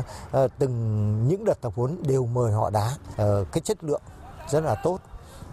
uh, 0.44 0.50
từng 0.58 1.28
những 1.28 1.44
đợt 1.44 1.60
tập 1.60 1.72
huấn 1.76 2.02
đều 2.02 2.26
mời 2.26 2.52
họ 2.52 2.70
đá 2.70 2.96
uh, 3.08 3.52
cái 3.52 3.60
chất 3.60 3.84
lượng 3.84 4.02
rất 4.50 4.60
là 4.64 4.74
tốt 4.74 4.98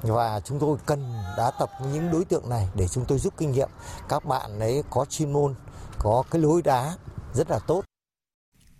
và 0.01 0.39
chúng 0.39 0.59
tôi 0.59 0.77
cần 0.85 1.13
đá 1.37 1.51
tập 1.59 1.69
những 1.93 2.11
đối 2.11 2.25
tượng 2.25 2.49
này 2.49 2.67
để 2.75 2.87
chúng 2.87 3.05
tôi 3.05 3.19
giúp 3.19 3.33
kinh 3.37 3.51
nghiệm 3.51 3.69
các 4.09 4.25
bạn 4.25 4.59
ấy 4.59 4.83
có 4.89 5.05
chuyên 5.09 5.33
môn 5.33 5.55
có 5.99 6.23
cái 6.31 6.41
lối 6.41 6.61
đá 6.61 6.95
rất 7.33 7.51
là 7.51 7.59
tốt 7.59 7.83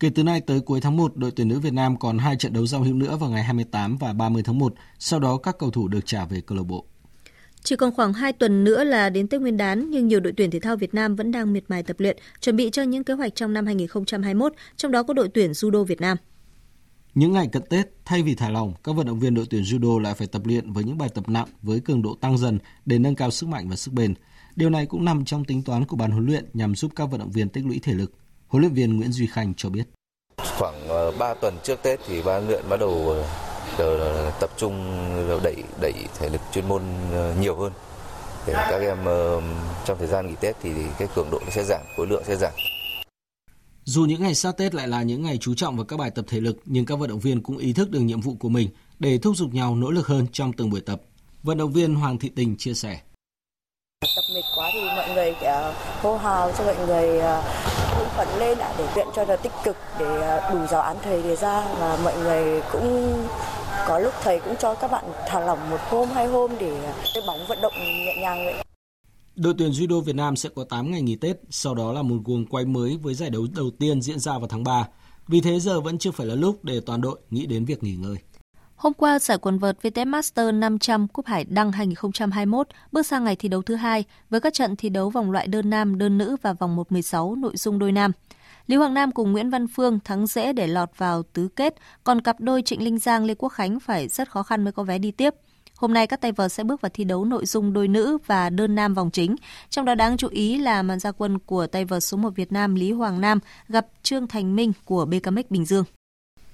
Kể 0.02 0.10
từ 0.10 0.24
nay 0.24 0.42
tới 0.42 0.60
cuối 0.60 0.82
tháng 0.82 0.98
1, 0.98 1.18
đội 1.18 1.32
tuyển 1.32 1.48
nữ 1.48 1.60
Việt 1.60 1.74
Nam 1.74 2.00
còn 2.00 2.18
hai 2.18 2.36
trận 2.36 2.54
đấu 2.54 2.66
giao 2.66 2.84
hữu 2.84 2.94
nữa 2.94 3.18
vào 3.18 3.30
ngày 3.30 3.44
28 3.44 3.98
và 3.98 4.14
30 4.14 4.44
tháng 4.44 4.60
1, 4.60 4.74
sau 5.00 5.20
đó 5.20 5.38
các 5.38 5.58
cầu 5.60 5.72
thủ 5.72 5.88
được 5.88 6.06
trả 6.06 6.26
về 6.26 6.42
câu 6.42 6.58
lạc 6.58 6.64
bộ. 6.64 6.86
Chỉ 7.64 7.76
còn 7.76 7.94
khoảng 7.94 8.14
2 8.14 8.34
tuần 8.34 8.64
nữa 8.64 8.84
là 8.84 9.10
đến 9.10 9.28
Tết 9.28 9.42
Nguyên 9.42 9.58
đán, 9.58 9.90
nhưng 9.90 10.08
nhiều 10.08 10.20
đội 10.20 10.34
tuyển 10.38 10.52
thể 10.52 10.60
thao 10.60 10.76
Việt 10.76 10.94
Nam 10.94 11.16
vẫn 11.16 11.32
đang 11.32 11.54
miệt 11.54 11.64
mài 11.68 11.84
tập 11.84 12.00
luyện, 12.00 12.18
chuẩn 12.42 12.56
bị 12.56 12.70
cho 12.72 12.84
những 12.84 13.04
kế 13.04 13.14
hoạch 13.14 13.36
trong 13.36 13.54
năm 13.54 13.66
2021, 13.66 14.54
trong 14.78 14.92
đó 14.92 15.04
có 15.04 15.14
đội 15.14 15.30
tuyển 15.30 15.52
judo 15.52 15.84
Việt 15.84 16.02
Nam. 16.02 16.18
Những 17.16 17.34
ngày 17.34 17.48
cận 17.48 17.64
Tết, 17.70 17.88
thay 18.06 18.24
vì 18.24 18.36
thả 18.36 18.50
lỏng, 18.50 18.74
các 18.84 18.96
vận 18.96 19.08
động 19.08 19.20
viên 19.20 19.34
đội 19.34 19.46
tuyển 19.50 19.64
judo 19.64 20.00
lại 20.00 20.14
phải 20.14 20.28
tập 20.28 20.42
luyện 20.46 20.72
với 20.72 20.84
những 20.84 20.98
bài 20.98 21.10
tập 21.14 21.30
nặng 21.30 21.48
với 21.62 21.80
cường 21.80 22.02
độ 22.02 22.16
tăng 22.22 22.38
dần 22.38 22.60
để 22.86 23.00
nâng 23.00 23.16
cao 23.16 23.32
sức 23.32 23.50
mạnh 23.50 23.70
và 23.70 23.76
sức 23.76 23.94
bền. 23.94 24.14
Điều 24.56 24.70
này 24.70 24.86
cũng 24.86 25.06
nằm 25.06 25.26
trong 25.26 25.46
tính 25.46 25.64
toán 25.64 25.86
của 25.86 25.96
ban 25.96 26.12
huấn 26.12 26.26
luyện 26.26 26.46
nhằm 26.54 26.76
giúp 26.76 26.92
các 26.96 27.06
vận 27.06 27.20
động 27.20 27.32
viên 27.32 27.50
tích 27.50 27.66
lũy 27.66 27.80
thể 27.80 27.94
lực. 27.94 28.21
Huấn 28.52 28.62
luyện 28.62 28.74
viên 28.74 28.98
Nguyễn 28.98 29.12
Duy 29.12 29.28
Khanh 29.28 29.54
cho 29.58 29.70
biết. 29.70 29.84
Khoảng 30.58 30.88
3 31.20 31.28
ờ, 31.28 31.34
tuần 31.42 31.58
trước 31.64 31.84
Tết 31.84 32.00
thì 32.08 32.22
ban 32.22 32.48
luyện 32.48 32.64
bắt 32.70 32.80
đầu 32.80 33.16
ờ, 33.78 34.32
tập 34.40 34.50
trung 34.58 34.74
đẩy 35.44 35.56
đẩy 35.82 35.94
thể 36.20 36.30
lực 36.30 36.42
chuyên 36.54 36.68
môn 36.68 36.82
ờ, 37.12 37.36
nhiều 37.40 37.56
hơn 37.56 37.72
để 38.48 38.54
các 38.54 38.82
em 38.82 38.98
trong 39.86 39.98
thời 39.98 40.08
gian 40.08 40.28
nghỉ 40.28 40.36
Tết 40.42 40.56
thì 40.62 40.70
cái 41.00 41.08
cường 41.16 41.32
độ 41.32 41.40
sẽ 41.50 41.64
giảm, 41.64 41.82
khối 41.98 42.08
lượng 42.08 42.24
sẽ 42.28 42.36
giảm. 42.36 42.52
Dù 43.84 44.06
những 44.06 44.22
ngày 44.22 44.36
sát 44.36 44.58
Tết 44.58 44.76
lại 44.76 44.88
là 44.88 45.04
những 45.04 45.24
ngày 45.24 45.38
chú 45.38 45.54
trọng 45.56 45.76
vào 45.76 45.86
các 45.86 45.98
bài 45.98 46.12
tập 46.12 46.26
thể 46.28 46.40
lực, 46.40 46.58
nhưng 46.66 46.86
các 46.86 46.96
vận 46.96 47.10
động 47.10 47.20
viên 47.20 47.44
cũng 47.44 47.58
ý 47.58 47.74
thức 47.74 47.92
được 47.92 48.00
nhiệm 48.00 48.22
vụ 48.22 48.36
của 48.40 48.50
mình 48.50 48.70
để 49.00 49.18
thúc 49.18 49.38
giục 49.38 49.54
nhau 49.54 49.76
nỗ 49.76 49.92
lực 49.92 50.08
hơn 50.08 50.28
trong 50.32 50.54
từng 50.54 50.70
buổi 50.70 50.82
tập. 50.82 51.02
Vận 51.44 51.58
động 51.58 51.72
viên 51.72 51.96
Hoàng 51.96 52.18
Thị 52.18 52.32
Tình 52.36 52.56
chia 52.58 52.74
sẻ. 52.74 53.02
Tập 54.02 54.24
mệt 54.36 54.42
quá 54.56 54.70
thì 54.74 54.82
mọi 54.82 55.14
người 55.14 55.34
hô 56.02 56.18
hào 56.18 56.52
cho 56.58 56.64
mọi 56.64 56.88
người 56.88 57.22
phấn 58.26 58.40
lên 58.40 58.58
đã 58.58 58.76
để 58.78 58.88
luyện 58.96 59.08
cho 59.16 59.26
nó 59.26 59.36
tích 59.36 59.52
cực 59.64 59.78
để 60.00 60.22
à, 60.22 60.50
đủ 60.54 60.60
giáo 60.72 60.82
án 60.82 60.98
thầy 61.04 61.24
đề 61.24 61.36
ra 61.36 61.76
và 61.80 62.00
mọi 62.04 62.18
người 62.18 62.62
cũng 62.72 63.14
có 63.88 64.00
lúc 64.00 64.14
thầy 64.24 64.40
cũng 64.40 64.56
cho 64.60 64.76
các 64.76 64.92
bạn 64.92 65.06
thả 65.28 65.40
lỏng 65.40 65.70
một 65.70 65.78
hôm 65.90 66.10
hai 66.10 66.28
hôm 66.28 66.52
để 66.60 66.86
à, 66.86 66.94
chơi 67.14 67.24
bóng 67.28 67.40
vận 67.48 67.62
động 67.62 67.74
nhẹ 67.78 68.16
nhàng 68.22 68.46
vậy. 68.46 68.54
Đội 69.36 69.54
tuyển 69.58 69.72
judo 69.72 70.02
Việt 70.02 70.16
Nam 70.16 70.36
sẽ 70.36 70.50
có 70.56 70.64
8 70.64 70.92
ngày 70.92 71.02
nghỉ 71.02 71.16
Tết, 71.16 71.38
sau 71.50 71.76
đó 71.76 71.94
là 71.94 72.02
một 72.02 72.18
guồng 72.26 72.46
quay 72.46 72.66
mới 72.66 72.98
với 73.02 73.14
giải 73.14 73.30
đấu 73.30 73.48
đầu 73.56 73.70
tiên 73.80 74.02
diễn 74.02 74.20
ra 74.20 74.38
vào 74.38 74.48
tháng 74.48 74.64
3. 74.64 74.88
Vì 75.28 75.42
thế 75.42 75.60
giờ 75.60 75.82
vẫn 75.82 75.98
chưa 75.98 76.12
phải 76.12 76.28
là 76.28 76.36
lúc 76.36 76.64
để 76.64 76.82
toàn 76.86 77.02
đội 77.02 77.20
nghĩ 77.30 77.46
đến 77.46 77.66
việc 77.66 77.84
nghỉ 77.84 77.96
ngơi. 77.96 78.16
Hôm 78.82 78.94
qua, 78.94 79.20
giải 79.20 79.38
quần 79.38 79.58
vợt 79.58 79.78
VTF 79.82 80.08
Master 80.08 80.54
500 80.54 81.08
Cúp 81.08 81.26
Hải 81.26 81.44
Đăng 81.44 81.72
2021 81.72 82.68
bước 82.92 83.06
sang 83.06 83.24
ngày 83.24 83.36
thi 83.36 83.50
đấu 83.50 83.62
thứ 83.62 83.76
hai 83.76 84.04
với 84.30 84.42
các 84.42 84.54
trận 84.54 84.76
thi 84.76 84.90
đấu 84.90 85.10
vòng 85.10 85.32
loại 85.32 85.48
đơn 85.48 85.70
nam, 85.70 85.98
đơn 85.98 86.18
nữ 86.18 86.36
và 86.42 86.54
vòng 86.54 86.78
1-16 86.90 87.40
nội 87.40 87.58
dung 87.58 87.80
đôi 87.80 87.92
nam. 87.92 88.12
Lý 88.68 88.76
Hoàng 88.76 88.94
Nam 88.94 89.12
cùng 89.12 89.32
Nguyễn 89.32 89.50
Văn 89.50 89.68
Phương 89.68 90.00
thắng 90.00 90.28
dễ 90.28 90.54
để 90.54 90.68
lọt 90.68 90.90
vào 90.98 91.24
tứ 91.24 91.48
kết, 91.56 91.76
còn 92.04 92.22
cặp 92.22 92.40
đôi 92.40 92.62
Trịnh 92.62 92.84
Linh 92.84 93.00
Giang 93.00 93.26
Lê 93.26 93.36
Quốc 93.36 93.50
Khánh 93.50 93.80
phải 93.80 94.08
rất 94.08 94.32
khó 94.32 94.44
khăn 94.44 94.64
mới 94.64 94.72
có 94.72 94.84
vé 94.84 94.98
đi 94.98 95.12
tiếp. 95.12 95.34
Hôm 95.78 95.94
nay 95.94 96.08
các 96.08 96.22
tay 96.22 96.32
vợt 96.32 96.52
sẽ 96.52 96.64
bước 96.64 96.82
vào 96.82 96.92
thi 96.94 97.04
đấu 97.04 97.26
nội 97.26 97.46
dung 97.46 97.74
đôi 97.74 97.88
nữ 97.88 98.18
và 98.26 98.50
đơn 98.50 98.76
nam 98.76 98.94
vòng 98.94 99.12
chính. 99.12 99.36
Trong 99.70 99.86
đó 99.86 99.96
đáng 99.96 100.18
chú 100.18 100.28
ý 100.28 100.58
là 100.58 100.84
màn 100.84 101.00
gia 101.00 101.12
quân 101.12 101.40
của 101.40 101.68
tay 101.68 101.86
vợt 101.86 102.04
số 102.04 102.18
1 102.18 102.30
Việt 102.36 102.52
Nam 102.52 102.76
Lý 102.76 102.92
Hoàng 102.92 103.22
Nam 103.22 103.40
gặp 103.68 103.88
Trương 104.04 104.28
Thành 104.28 104.56
Minh 104.56 104.74
của 104.86 105.06
BKMX 105.06 105.46
Bình 105.50 105.66
Dương. 105.66 105.86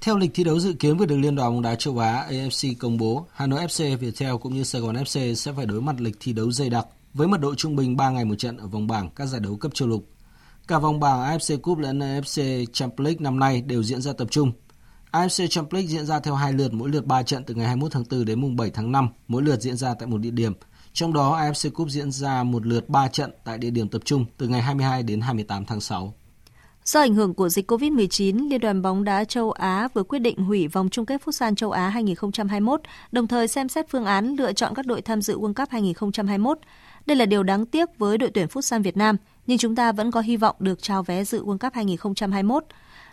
Theo 0.02 0.18
lịch 0.18 0.32
thi 0.34 0.44
đấu 0.44 0.60
dự 0.60 0.74
kiến 0.74 0.98
vừa 0.98 1.06
được 1.06 1.18
Liên 1.18 1.36
đoàn 1.36 1.52
bóng 1.52 1.62
đá 1.62 1.76
châu 1.76 1.98
Á 1.98 2.28
AFC 2.30 2.74
công 2.80 2.98
bố, 2.98 3.28
Hà 3.34 3.48
Nội 3.48 3.66
FC, 3.66 3.98
Viettel 3.98 4.36
cũng 4.42 4.54
như 4.56 4.64
Sài 4.64 4.82
Gòn 4.82 4.96
FC 4.96 5.34
sẽ 5.34 5.52
phải 5.52 5.66
đối 5.66 5.82
mặt 5.82 5.96
lịch 6.00 6.16
thi 6.20 6.34
đấu 6.34 6.52
dày 6.52 6.70
đặc 6.70 6.88
với 7.14 7.28
mật 7.28 7.42
độ 7.42 7.56
trung 7.56 7.76
bình 7.76 7.98
3 7.98 8.10
ngày 8.10 8.26
một 8.26 8.36
trận 8.36 8.58
ở 8.58 8.68
vòng 8.68 8.88
bảng 8.88 9.10
các 9.10 9.26
giải 9.26 9.42
đấu 9.42 9.56
cấp 9.56 9.72
châu 9.74 9.88
lục. 9.88 10.06
Cả 10.68 10.80
vòng 10.80 11.00
bảng 11.00 11.38
AFC 11.38 11.60
Cup 11.60 11.78
lẫn 11.78 12.00
AFC 12.00 12.66
Champions 12.74 13.06
League 13.06 13.20
năm 13.20 13.40
nay 13.40 13.62
đều 13.62 13.84
diễn 13.84 14.02
ra 14.02 14.14
tập 14.14 14.28
trung. 14.32 14.52
AFC 15.12 15.48
Champions 15.48 15.74
League 15.74 15.88
diễn 15.88 16.06
ra 16.06 16.20
theo 16.20 16.36
hai 16.36 16.54
lượt 16.54 16.74
mỗi 16.74 16.90
lượt 16.90 17.06
3 17.06 17.24
trận 17.24 17.44
từ 17.44 17.54
ngày 17.54 17.68
21 17.68 17.92
tháng 17.92 18.04
4 18.12 18.26
đến 18.26 18.42
mùng 18.42 18.56
7 18.56 18.70
tháng 18.70 18.92
5, 18.92 19.10
mỗi 19.28 19.44
lượt 19.44 19.62
diễn 19.62 19.78
ra 19.78 19.94
tại 19.94 20.08
một 20.08 20.18
địa 20.18 20.32
điểm. 20.32 20.54
Trong 20.94 21.14
đó 21.14 21.40
AFC 21.40 21.72
Cup 21.72 21.90
diễn 21.90 22.12
ra 22.12 22.44
một 22.44 22.66
lượt 22.66 22.90
3 22.90 23.08
trận 23.08 23.32
tại 23.44 23.58
địa 23.58 23.70
điểm 23.70 23.90
tập 23.90 24.02
trung 24.06 24.26
từ 24.38 24.48
ngày 24.48 24.62
22 24.62 25.04
đến 25.04 25.22
28 25.22 25.66
tháng 25.66 25.82
6. 25.82 26.14
Do 26.88 27.00
ảnh 27.00 27.14
hưởng 27.14 27.34
của 27.34 27.50
dịch 27.50 27.72
COVID-19, 27.72 28.50
Liên 28.50 28.62
đoàn 28.62 28.82
bóng 28.82 29.04
đá 29.04 29.24
châu 29.24 29.52
Á 29.52 29.88
vừa 29.94 30.04
quyết 30.04 30.20
định 30.20 30.38
hủy 30.38 30.68
vòng 30.68 30.90
chung 30.90 31.06
kết 31.06 31.22
Futsal 31.26 31.56
châu 31.56 31.72
Á 31.72 31.90
2021, 31.90 32.82
đồng 33.12 33.28
thời 33.28 33.48
xem 33.48 33.70
xét 33.70 33.90
phương 33.90 34.06
án 34.06 34.36
lựa 34.36 34.54
chọn 34.54 34.74
các 34.76 34.86
đội 34.86 35.02
tham 35.02 35.22
dự 35.22 35.40
World 35.40 35.54
Cup 35.54 35.70
2021. 35.70 36.60
Đây 37.06 37.18
là 37.18 37.26
điều 37.26 37.44
đáng 37.44 37.66
tiếc 37.66 37.98
với 37.98 38.18
đội 38.18 38.30
tuyển 38.34 38.48
Futsal 38.48 38.84
Việt 38.84 38.98
Nam, 38.98 39.16
nhưng 39.48 39.58
chúng 39.58 39.76
ta 39.76 39.92
vẫn 39.92 40.12
có 40.12 40.22
hy 40.22 40.38
vọng 40.38 40.56
được 40.60 40.82
trao 40.82 41.04
vé 41.04 41.24
dự 41.24 41.44
World 41.44 41.58
Cup 41.58 41.74
2021. 41.74 42.64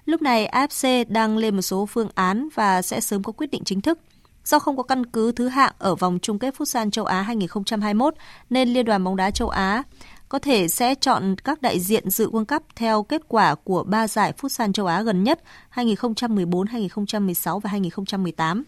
Lúc 0.05 0.23
này 0.23 0.49
AFC 0.53 1.05
đang 1.09 1.37
lên 1.39 1.57
một 1.57 1.63
số 1.63 1.87
phương 1.87 2.09
án 2.15 2.49
và 2.55 2.83
sẽ 2.83 3.01
sớm 3.01 3.23
có 3.23 3.33
quyết 3.33 3.51
định 3.51 3.65
chính 3.65 3.81
thức. 3.81 3.99
Do 4.45 4.59
không 4.59 4.77
có 4.77 4.83
căn 4.83 5.07
cứ 5.07 5.33
thứ 5.33 5.49
hạng 5.49 5.73
ở 5.79 5.95
vòng 5.95 6.19
chung 6.23 6.39
kết 6.39 6.55
Futsal 6.59 6.91
châu 6.91 7.05
Á 7.05 7.23
2021 7.23 8.15
nên 8.51 8.69
Liên 8.69 8.85
đoàn 8.85 9.05
bóng 9.05 9.17
đá 9.17 9.31
châu 9.31 9.49
Á 9.49 9.83
có 10.29 10.39
thể 10.39 10.69
sẽ 10.69 10.95
chọn 10.95 11.37
các 11.45 11.63
đại 11.63 11.81
diện 11.81 12.11
dự 12.11 12.31
World 12.31 12.45
Cup 12.45 12.63
theo 12.77 13.03
kết 13.03 13.23
quả 13.29 13.55
của 13.55 13.85
ba 13.85 14.09
giải 14.09 14.33
Futsal 14.41 14.73
châu 14.73 14.87
Á 14.87 15.03
gần 15.03 15.25
nhất 15.25 15.43
2014, 15.69 16.67
2016 16.67 17.61
và 17.61 17.71
2018. 17.71 18.65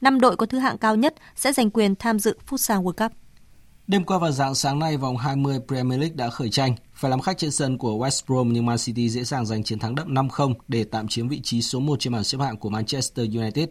Năm 0.00 0.20
đội 0.20 0.36
có 0.36 0.46
thứ 0.46 0.58
hạng 0.58 0.78
cao 0.78 0.96
nhất 0.96 1.14
sẽ 1.36 1.52
giành 1.52 1.70
quyền 1.70 1.94
tham 1.94 2.18
dự 2.18 2.38
Futsal 2.48 2.82
World 2.82 3.08
Cup. 3.08 3.12
Đêm 3.86 4.04
qua 4.04 4.18
và 4.18 4.30
dạng 4.30 4.54
sáng 4.54 4.78
nay, 4.78 4.96
vòng 4.96 5.16
20 5.16 5.60
Premier 5.68 6.00
League 6.00 6.14
đã 6.16 6.30
khởi 6.30 6.50
tranh. 6.50 6.74
Phải 6.94 7.10
làm 7.10 7.20
khách 7.20 7.38
trên 7.38 7.50
sân 7.50 7.78
của 7.78 7.98
West 7.98 8.20
Brom 8.26 8.52
nhưng 8.52 8.66
Man 8.66 8.78
City 8.78 9.08
dễ 9.08 9.24
dàng 9.24 9.46
giành 9.46 9.64
chiến 9.64 9.78
thắng 9.78 9.94
đậm 9.94 10.14
5-0 10.14 10.54
để 10.68 10.84
tạm 10.84 11.08
chiếm 11.08 11.28
vị 11.28 11.40
trí 11.42 11.62
số 11.62 11.80
1 11.80 12.00
trên 12.00 12.12
bảng 12.12 12.24
xếp 12.24 12.38
hạng 12.40 12.56
của 12.56 12.68
Manchester 12.68 13.36
United. 13.36 13.68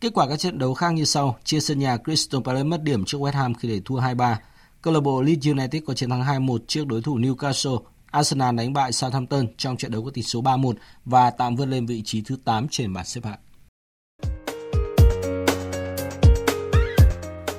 Kết 0.00 0.12
quả 0.14 0.28
các 0.28 0.38
trận 0.38 0.58
đấu 0.58 0.74
khác 0.74 0.90
như 0.90 1.04
sau: 1.04 1.36
chia 1.44 1.60
sân 1.60 1.78
nhà 1.78 1.96
Crystal 1.96 2.40
Palace 2.44 2.64
mất 2.64 2.82
điểm 2.82 3.04
trước 3.04 3.18
West 3.18 3.32
Ham 3.32 3.54
khi 3.54 3.68
để 3.68 3.80
thua 3.84 4.00
2-3. 4.00 4.36
Câu 4.82 4.94
lạc 4.94 5.00
bộ 5.00 5.22
Leeds 5.22 5.46
United 5.46 5.82
có 5.86 5.94
chiến 5.94 6.10
thắng 6.10 6.22
2-1 6.22 6.58
trước 6.66 6.86
đối 6.86 7.02
thủ 7.02 7.18
Newcastle. 7.18 7.82
Arsenal 8.10 8.54
đánh 8.54 8.72
bại 8.72 8.92
Southampton 8.92 9.46
trong 9.56 9.76
trận 9.76 9.90
đấu 9.90 10.04
có 10.04 10.10
tỷ 10.10 10.22
số 10.22 10.42
3-1 10.42 10.74
và 11.04 11.30
tạm 11.30 11.56
vươn 11.56 11.70
lên 11.70 11.86
vị 11.86 12.02
trí 12.04 12.22
thứ 12.22 12.36
8 12.44 12.66
trên 12.70 12.92
bảng 12.92 13.04
xếp 13.04 13.20
hạng. 13.24 13.38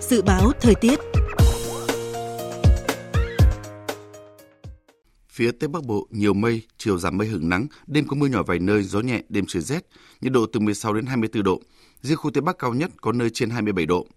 Dự 0.02 0.22
báo 0.22 0.52
thời 0.62 0.76
tiết 0.76 1.00
Phía 5.30 5.52
Tây 5.52 5.68
Bắc 5.68 5.84
Bộ 5.84 6.08
nhiều 6.10 6.34
mây, 6.34 6.62
chiều 6.78 6.98
giảm 6.98 7.18
mây 7.18 7.28
hưởng 7.28 7.50
nắng, 7.50 7.68
đêm 7.88 8.08
có 8.08 8.16
mưa 8.16 8.28
nhỏ 8.28 8.44
vài 8.44 8.60
nơi, 8.60 8.84
gió 8.84 9.00
nhẹ, 9.00 9.22
đêm 9.30 9.46
trời 9.48 9.62
rét, 9.62 9.86
nhiệt 10.22 10.32
độ 10.32 10.46
từ 10.54 10.60
16 10.60 10.94
đến 10.94 11.06
24 11.06 11.44
độ. 11.44 11.62
Riêng 12.02 12.18
khu 12.18 12.32
Tây 12.32 12.42
Bắc 12.42 12.58
cao 12.60 12.74
nhất 12.74 12.92
có 13.02 13.12
nơi 13.12 13.30
trên 13.30 13.50
27 13.50 13.86
độ. 13.86 14.08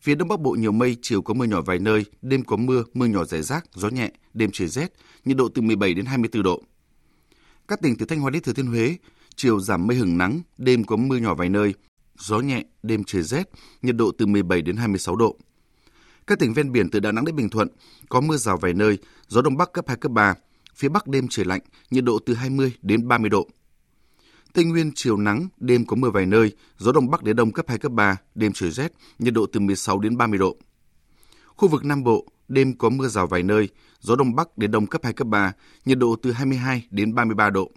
Phía 0.00 0.14
Đông 0.14 0.28
Bắc 0.28 0.40
Bộ 0.40 0.50
nhiều 0.50 0.72
mây, 0.72 0.96
chiều 1.02 1.22
có 1.22 1.34
mưa 1.34 1.44
nhỏ 1.44 1.60
vài 1.60 1.78
nơi, 1.78 2.04
đêm 2.22 2.44
có 2.44 2.56
mưa, 2.56 2.84
mưa 2.94 3.06
nhỏ 3.06 3.24
rải 3.24 3.42
rác, 3.42 3.64
gió 3.74 3.88
nhẹ, 3.88 4.10
đêm 4.34 4.50
trời 4.52 4.68
rét, 4.68 4.92
nhiệt 5.24 5.36
độ 5.36 5.48
từ 5.54 5.62
17 5.62 5.94
đến 5.94 6.04
24 6.04 6.42
độ. 6.42 6.62
Các 7.68 7.80
tỉnh 7.82 7.96
từ 7.96 8.06
Thanh 8.06 8.20
Hóa 8.20 8.30
đến 8.30 8.42
Thừa 8.42 8.52
Thiên 8.52 8.66
Huế, 8.66 8.96
chiều 9.36 9.60
giảm 9.60 9.86
mây 9.86 9.96
hừng 9.96 10.18
nắng, 10.18 10.40
đêm 10.58 10.84
có 10.84 10.96
mưa 10.96 11.16
nhỏ 11.16 11.34
vài 11.34 11.48
nơi, 11.48 11.74
gió 12.18 12.40
nhẹ, 12.40 12.64
đêm 12.82 13.04
trời 13.04 13.22
rét, 13.22 13.50
nhiệt 13.82 13.96
độ 13.96 14.10
từ 14.18 14.26
17 14.26 14.62
đến 14.62 14.76
26 14.76 15.16
độ. 15.16 15.36
Các 16.26 16.38
tỉnh 16.38 16.52
ven 16.52 16.72
biển 16.72 16.90
từ 16.90 17.00
Đà 17.00 17.12
Nẵng 17.12 17.24
đến 17.24 17.36
Bình 17.36 17.50
Thuận 17.50 17.68
có 18.08 18.20
mưa 18.20 18.36
rào 18.36 18.56
vài 18.56 18.74
nơi, 18.74 18.98
gió 19.28 19.42
đông 19.42 19.56
bắc 19.56 19.72
cấp 19.72 19.84
2 19.88 19.96
cấp 19.96 20.12
3, 20.12 20.34
phía 20.74 20.88
bắc 20.88 21.06
đêm 21.06 21.26
trời 21.30 21.46
lạnh, 21.46 21.60
nhiệt 21.90 22.04
độ 22.04 22.18
từ 22.26 22.34
20 22.34 22.72
đến 22.82 23.08
30 23.08 23.30
độ. 23.30 23.48
Tây 24.54 24.64
Nguyên 24.64 24.92
chiều 24.94 25.16
nắng, 25.16 25.48
đêm 25.56 25.84
có 25.84 25.96
mưa 25.96 26.10
vài 26.10 26.26
nơi, 26.26 26.52
gió 26.78 26.92
đông 26.92 27.10
bắc 27.10 27.22
đến 27.22 27.36
đông 27.36 27.52
cấp 27.52 27.68
2 27.68 27.78
cấp 27.78 27.92
3, 27.92 28.16
đêm 28.34 28.52
trời 28.52 28.70
rét, 28.70 28.92
nhiệt 29.18 29.34
độ 29.34 29.46
từ 29.52 29.60
16 29.60 29.98
đến 29.98 30.16
30 30.16 30.38
độ. 30.38 30.56
Khu 31.46 31.68
vực 31.68 31.84
Nam 31.84 32.04
Bộ, 32.04 32.26
đêm 32.48 32.78
có 32.78 32.90
mưa 32.90 33.08
rào 33.08 33.26
vài 33.26 33.42
nơi, 33.42 33.68
gió 34.00 34.16
đông 34.16 34.34
bắc 34.34 34.58
đến 34.58 34.70
đông 34.70 34.86
cấp 34.86 35.00
2 35.04 35.12
cấp 35.12 35.26
3, 35.26 35.52
nhiệt 35.84 35.98
độ 35.98 36.16
từ 36.22 36.32
22 36.32 36.86
đến 36.90 37.14
33 37.14 37.50
độ. 37.50 37.70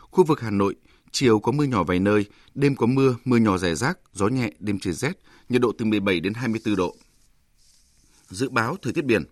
Khu 0.00 0.24
vực 0.24 0.40
Hà 0.40 0.50
Nội, 0.50 0.74
chiều 1.10 1.38
có 1.38 1.52
mưa 1.52 1.64
nhỏ 1.64 1.84
vài 1.84 2.00
nơi, 2.00 2.26
đêm 2.54 2.76
có 2.76 2.86
mưa, 2.86 3.16
mưa 3.24 3.36
nhỏ 3.36 3.58
rải 3.58 3.74
rác, 3.74 3.98
gió 4.12 4.28
nhẹ, 4.28 4.50
đêm 4.58 4.78
trời 4.78 4.94
rét, 4.94 5.12
nhiệt 5.48 5.60
độ 5.60 5.72
từ 5.78 5.84
17 5.84 6.20
đến 6.20 6.34
24 6.34 6.76
độ. 6.76 6.96
Dự 8.28 8.48
báo 8.48 8.76
thời 8.82 8.92
tiết 8.92 9.04
biển. 9.04 9.24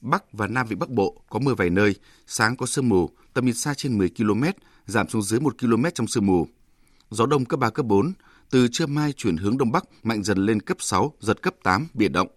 Bắc 0.00 0.32
và 0.32 0.46
Nam 0.46 0.66
Vịnh 0.66 0.78
Bắc 0.78 0.88
Bộ 0.90 1.22
có 1.30 1.38
mưa 1.38 1.54
vài 1.54 1.70
nơi, 1.70 1.94
sáng 2.26 2.56
có 2.56 2.66
sương 2.66 2.88
mù, 2.88 3.10
tầm 3.34 3.44
nhìn 3.44 3.54
xa 3.54 3.74
trên 3.74 3.98
10 3.98 4.10
km, 4.16 4.44
giảm 4.86 5.08
xuống 5.08 5.22
dưới 5.22 5.40
1 5.40 5.58
km 5.58 5.84
trong 5.94 6.06
sương 6.06 6.26
mù. 6.26 6.46
Gió 7.10 7.26
đông 7.26 7.44
cấp 7.44 7.60
3, 7.60 7.70
cấp 7.70 7.86
4, 7.86 8.12
từ 8.50 8.68
trưa 8.68 8.86
mai 8.86 9.12
chuyển 9.12 9.36
hướng 9.36 9.58
đông 9.58 9.72
bắc 9.72 9.84
mạnh 10.02 10.22
dần 10.22 10.38
lên 10.38 10.60
cấp 10.60 10.76
6, 10.80 11.12
giật 11.20 11.42
cấp 11.42 11.54
8, 11.62 11.88
biển 11.94 12.12
động. 12.12 12.28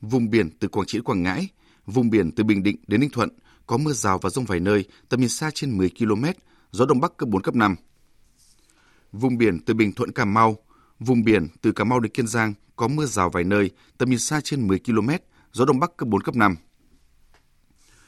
Vùng 0.00 0.30
biển 0.30 0.50
từ 0.60 0.68
Quảng 0.68 0.86
Trị 0.86 0.98
đến 0.98 1.04
Quảng 1.04 1.22
Ngãi, 1.22 1.48
vùng 1.86 2.10
biển 2.10 2.32
từ 2.32 2.44
Bình 2.44 2.62
Định 2.62 2.76
đến 2.86 3.00
Ninh 3.00 3.10
Thuận 3.10 3.28
có 3.66 3.76
mưa 3.76 3.92
rào 3.92 4.18
và 4.18 4.30
rông 4.30 4.44
vài 4.44 4.60
nơi, 4.60 4.84
tầm 5.08 5.20
nhìn 5.20 5.28
xa 5.28 5.50
trên 5.54 5.78
10 5.78 5.90
km, 5.98 6.24
gió 6.70 6.86
đông 6.86 7.00
bắc 7.00 7.16
cấp 7.16 7.28
4, 7.28 7.42
cấp 7.42 7.54
5. 7.54 7.76
Vùng 9.12 9.38
biển 9.38 9.60
từ 9.66 9.74
Bình 9.74 9.92
Thuận 9.92 10.12
Cà 10.12 10.24
Mau, 10.24 10.56
vùng 10.98 11.24
biển 11.24 11.46
từ 11.62 11.72
Cà 11.72 11.84
Mau 11.84 12.00
đến 12.00 12.12
Kiên 12.12 12.26
Giang 12.26 12.54
có 12.76 12.88
mưa 12.88 13.06
rào 13.06 13.30
vài 13.30 13.44
nơi, 13.44 13.70
tầm 13.98 14.10
nhìn 14.10 14.18
xa 14.18 14.40
trên 14.44 14.66
10 14.66 14.78
km, 14.78 15.10
gió 15.52 15.64
đông 15.64 15.80
bắc 15.80 15.96
cấp 15.96 16.08
4, 16.08 16.22
cấp 16.22 16.36
5. 16.36 16.56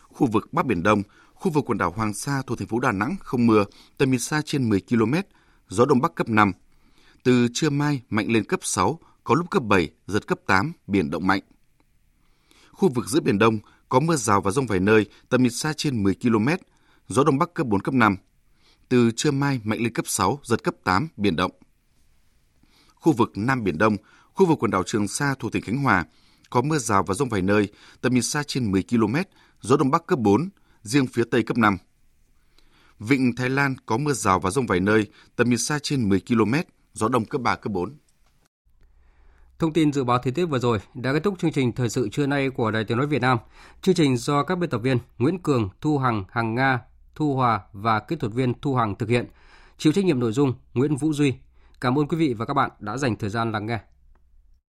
Khu 0.03 0.27
vực 0.27 0.53
Bắc 0.53 0.66
Biển 0.66 0.83
Đông, 0.83 1.03
khu 1.41 1.51
vực 1.51 1.64
quần 1.66 1.78
đảo 1.78 1.93
Hoàng 1.97 2.14
Sa 2.14 2.43
thuộc 2.47 2.59
thành 2.59 2.68
phố 2.68 2.80
Đà 2.80 2.93
Nẵng 2.93 3.16
không 3.20 3.47
mưa, 3.47 3.64
tầm 3.99 4.11
nhìn 4.11 4.20
xa 4.20 4.43
trên 4.45 4.68
10 4.68 4.80
km, 4.80 5.14
gió 5.68 5.84
đông 5.84 6.01
bắc 6.01 6.14
cấp 6.14 6.28
5. 6.28 6.53
Từ 7.22 7.49
trưa 7.55 7.70
mai 7.70 8.03
mạnh 8.11 8.32
lên 8.32 8.45
cấp 8.45 8.61
6, 8.62 8.99
có 9.24 9.34
lúc 9.34 9.51
cấp 9.51 9.62
7, 9.62 9.91
giật 10.07 10.26
cấp 10.26 10.38
8, 10.47 10.72
biển 10.86 11.11
động 11.11 11.26
mạnh. 11.26 11.41
Khu 12.72 12.88
vực 12.88 13.09
giữa 13.09 13.20
Biển 13.20 13.38
Đông 13.38 13.59
có 13.88 14.01
mưa 14.01 14.16
rào 14.16 14.41
và 14.41 14.51
rông 14.51 14.66
vài 14.66 14.80
nơi, 14.80 15.07
tầm 15.28 15.43
nhìn 15.43 15.53
xa 15.53 15.72
trên 15.76 16.03
10 16.03 16.14
km, 16.14 16.49
gió 17.09 17.24
đông 17.24 17.38
bắc 17.38 17.55
cấp 17.55 17.66
4, 17.66 17.80
cấp 17.80 17.95
5. 17.95 18.16
Từ 18.88 19.11
trưa 19.16 19.30
mai 19.30 19.61
mạnh 19.64 19.80
lên 19.80 19.93
cấp 19.93 20.05
6, 20.09 20.41
giật 20.45 20.64
cấp 20.64 20.74
8, 20.84 21.09
biển 21.16 21.36
động. 21.36 21.53
Khu 22.95 23.12
vực 23.12 23.32
Nam 23.34 23.64
Biển 23.64 23.78
Đông, 23.78 23.97
khu 24.32 24.47
vực 24.47 24.59
quần 24.59 24.70
đảo 24.70 24.82
Trường 24.86 25.09
Sa 25.09 25.34
thuộc 25.38 25.53
tỉnh 25.53 25.62
Khánh 25.62 25.82
Hòa, 25.82 26.05
có 26.51 26.62
mưa 26.62 26.78
rào 26.78 27.03
và 27.03 27.14
rông 27.14 27.28
vài 27.28 27.43
nơi, 27.43 27.68
tầm 28.01 28.14
nhìn 28.14 28.22
xa 28.22 28.43
trên 28.43 28.72
10 28.72 28.82
km, 28.82 29.14
gió 29.61 29.76
đông 29.76 29.91
bắc 29.91 30.07
cấp 30.07 30.18
4, 30.18 30.49
riêng 30.83 31.07
phía 31.07 31.24
tây 31.31 31.43
cấp 31.43 31.57
5. 31.59 31.78
Vịnh 32.99 33.37
Thái 33.37 33.51
Lan 33.51 33.74
có 33.87 33.97
mưa 33.97 34.12
rào 34.12 34.41
và 34.41 34.51
rông 34.51 34.66
vài 34.66 34.81
nơi, 34.81 35.07
tầm 35.37 35.49
nhìn 35.51 35.59
xa 35.59 35.78
trên 35.83 36.09
10 36.09 36.20
km, 36.28 36.55
gió 36.93 37.09
đông 37.09 37.24
cấp 37.24 37.41
3, 37.41 37.57
cấp 37.57 37.72
4. 37.72 37.97
Thông 39.59 39.72
tin 39.72 39.93
dự 39.93 40.05
báo 40.05 40.18
thời 40.18 40.33
tiết 40.33 40.45
vừa 40.45 40.59
rồi 40.59 40.78
đã 40.95 41.12
kết 41.12 41.20
thúc 41.24 41.39
chương 41.39 41.53
trình 41.53 41.72
thời 41.72 41.89
sự 41.89 42.09
trưa 42.09 42.26
nay 42.26 42.51
của 42.51 42.70
Đài 42.70 42.85
Tiếng 42.85 42.99
nói 42.99 43.07
Việt 43.07 43.22
Nam. 43.22 43.39
Chương 43.83 43.95
trình 43.95 44.16
do 44.16 44.43
các 44.43 44.59
biên 44.59 44.70
tập 44.70 44.78
viên 44.78 44.99
Nguyễn 45.18 45.39
Cường, 45.39 45.68
Thu 45.81 45.99
Hằng, 45.99 46.24
Hằng 46.31 46.55
Nga, 46.55 46.81
Thu 47.14 47.35
Hòa 47.35 47.61
và 47.72 48.01
kỹ 48.01 48.16
thuật 48.16 48.33
viên 48.33 48.55
Thu 48.61 48.74
Hằng 48.74 48.95
thực 48.95 49.09
hiện. 49.09 49.26
Chịu 49.78 49.93
trách 49.93 50.05
nhiệm 50.05 50.20
nội 50.20 50.33
dung 50.33 50.55
Nguyễn 50.74 50.97
Vũ 50.97 51.12
Duy. 51.12 51.35
Cảm 51.81 51.99
ơn 51.99 52.09
quý 52.09 52.16
vị 52.16 52.35
và 52.35 52.47
các 52.47 52.55
bạn 52.55 52.70
đã 52.78 52.97
dành 52.97 53.16
thời 53.16 53.31
gian 53.31 53.53
lắng 53.53 53.66
nghe. 53.66 53.78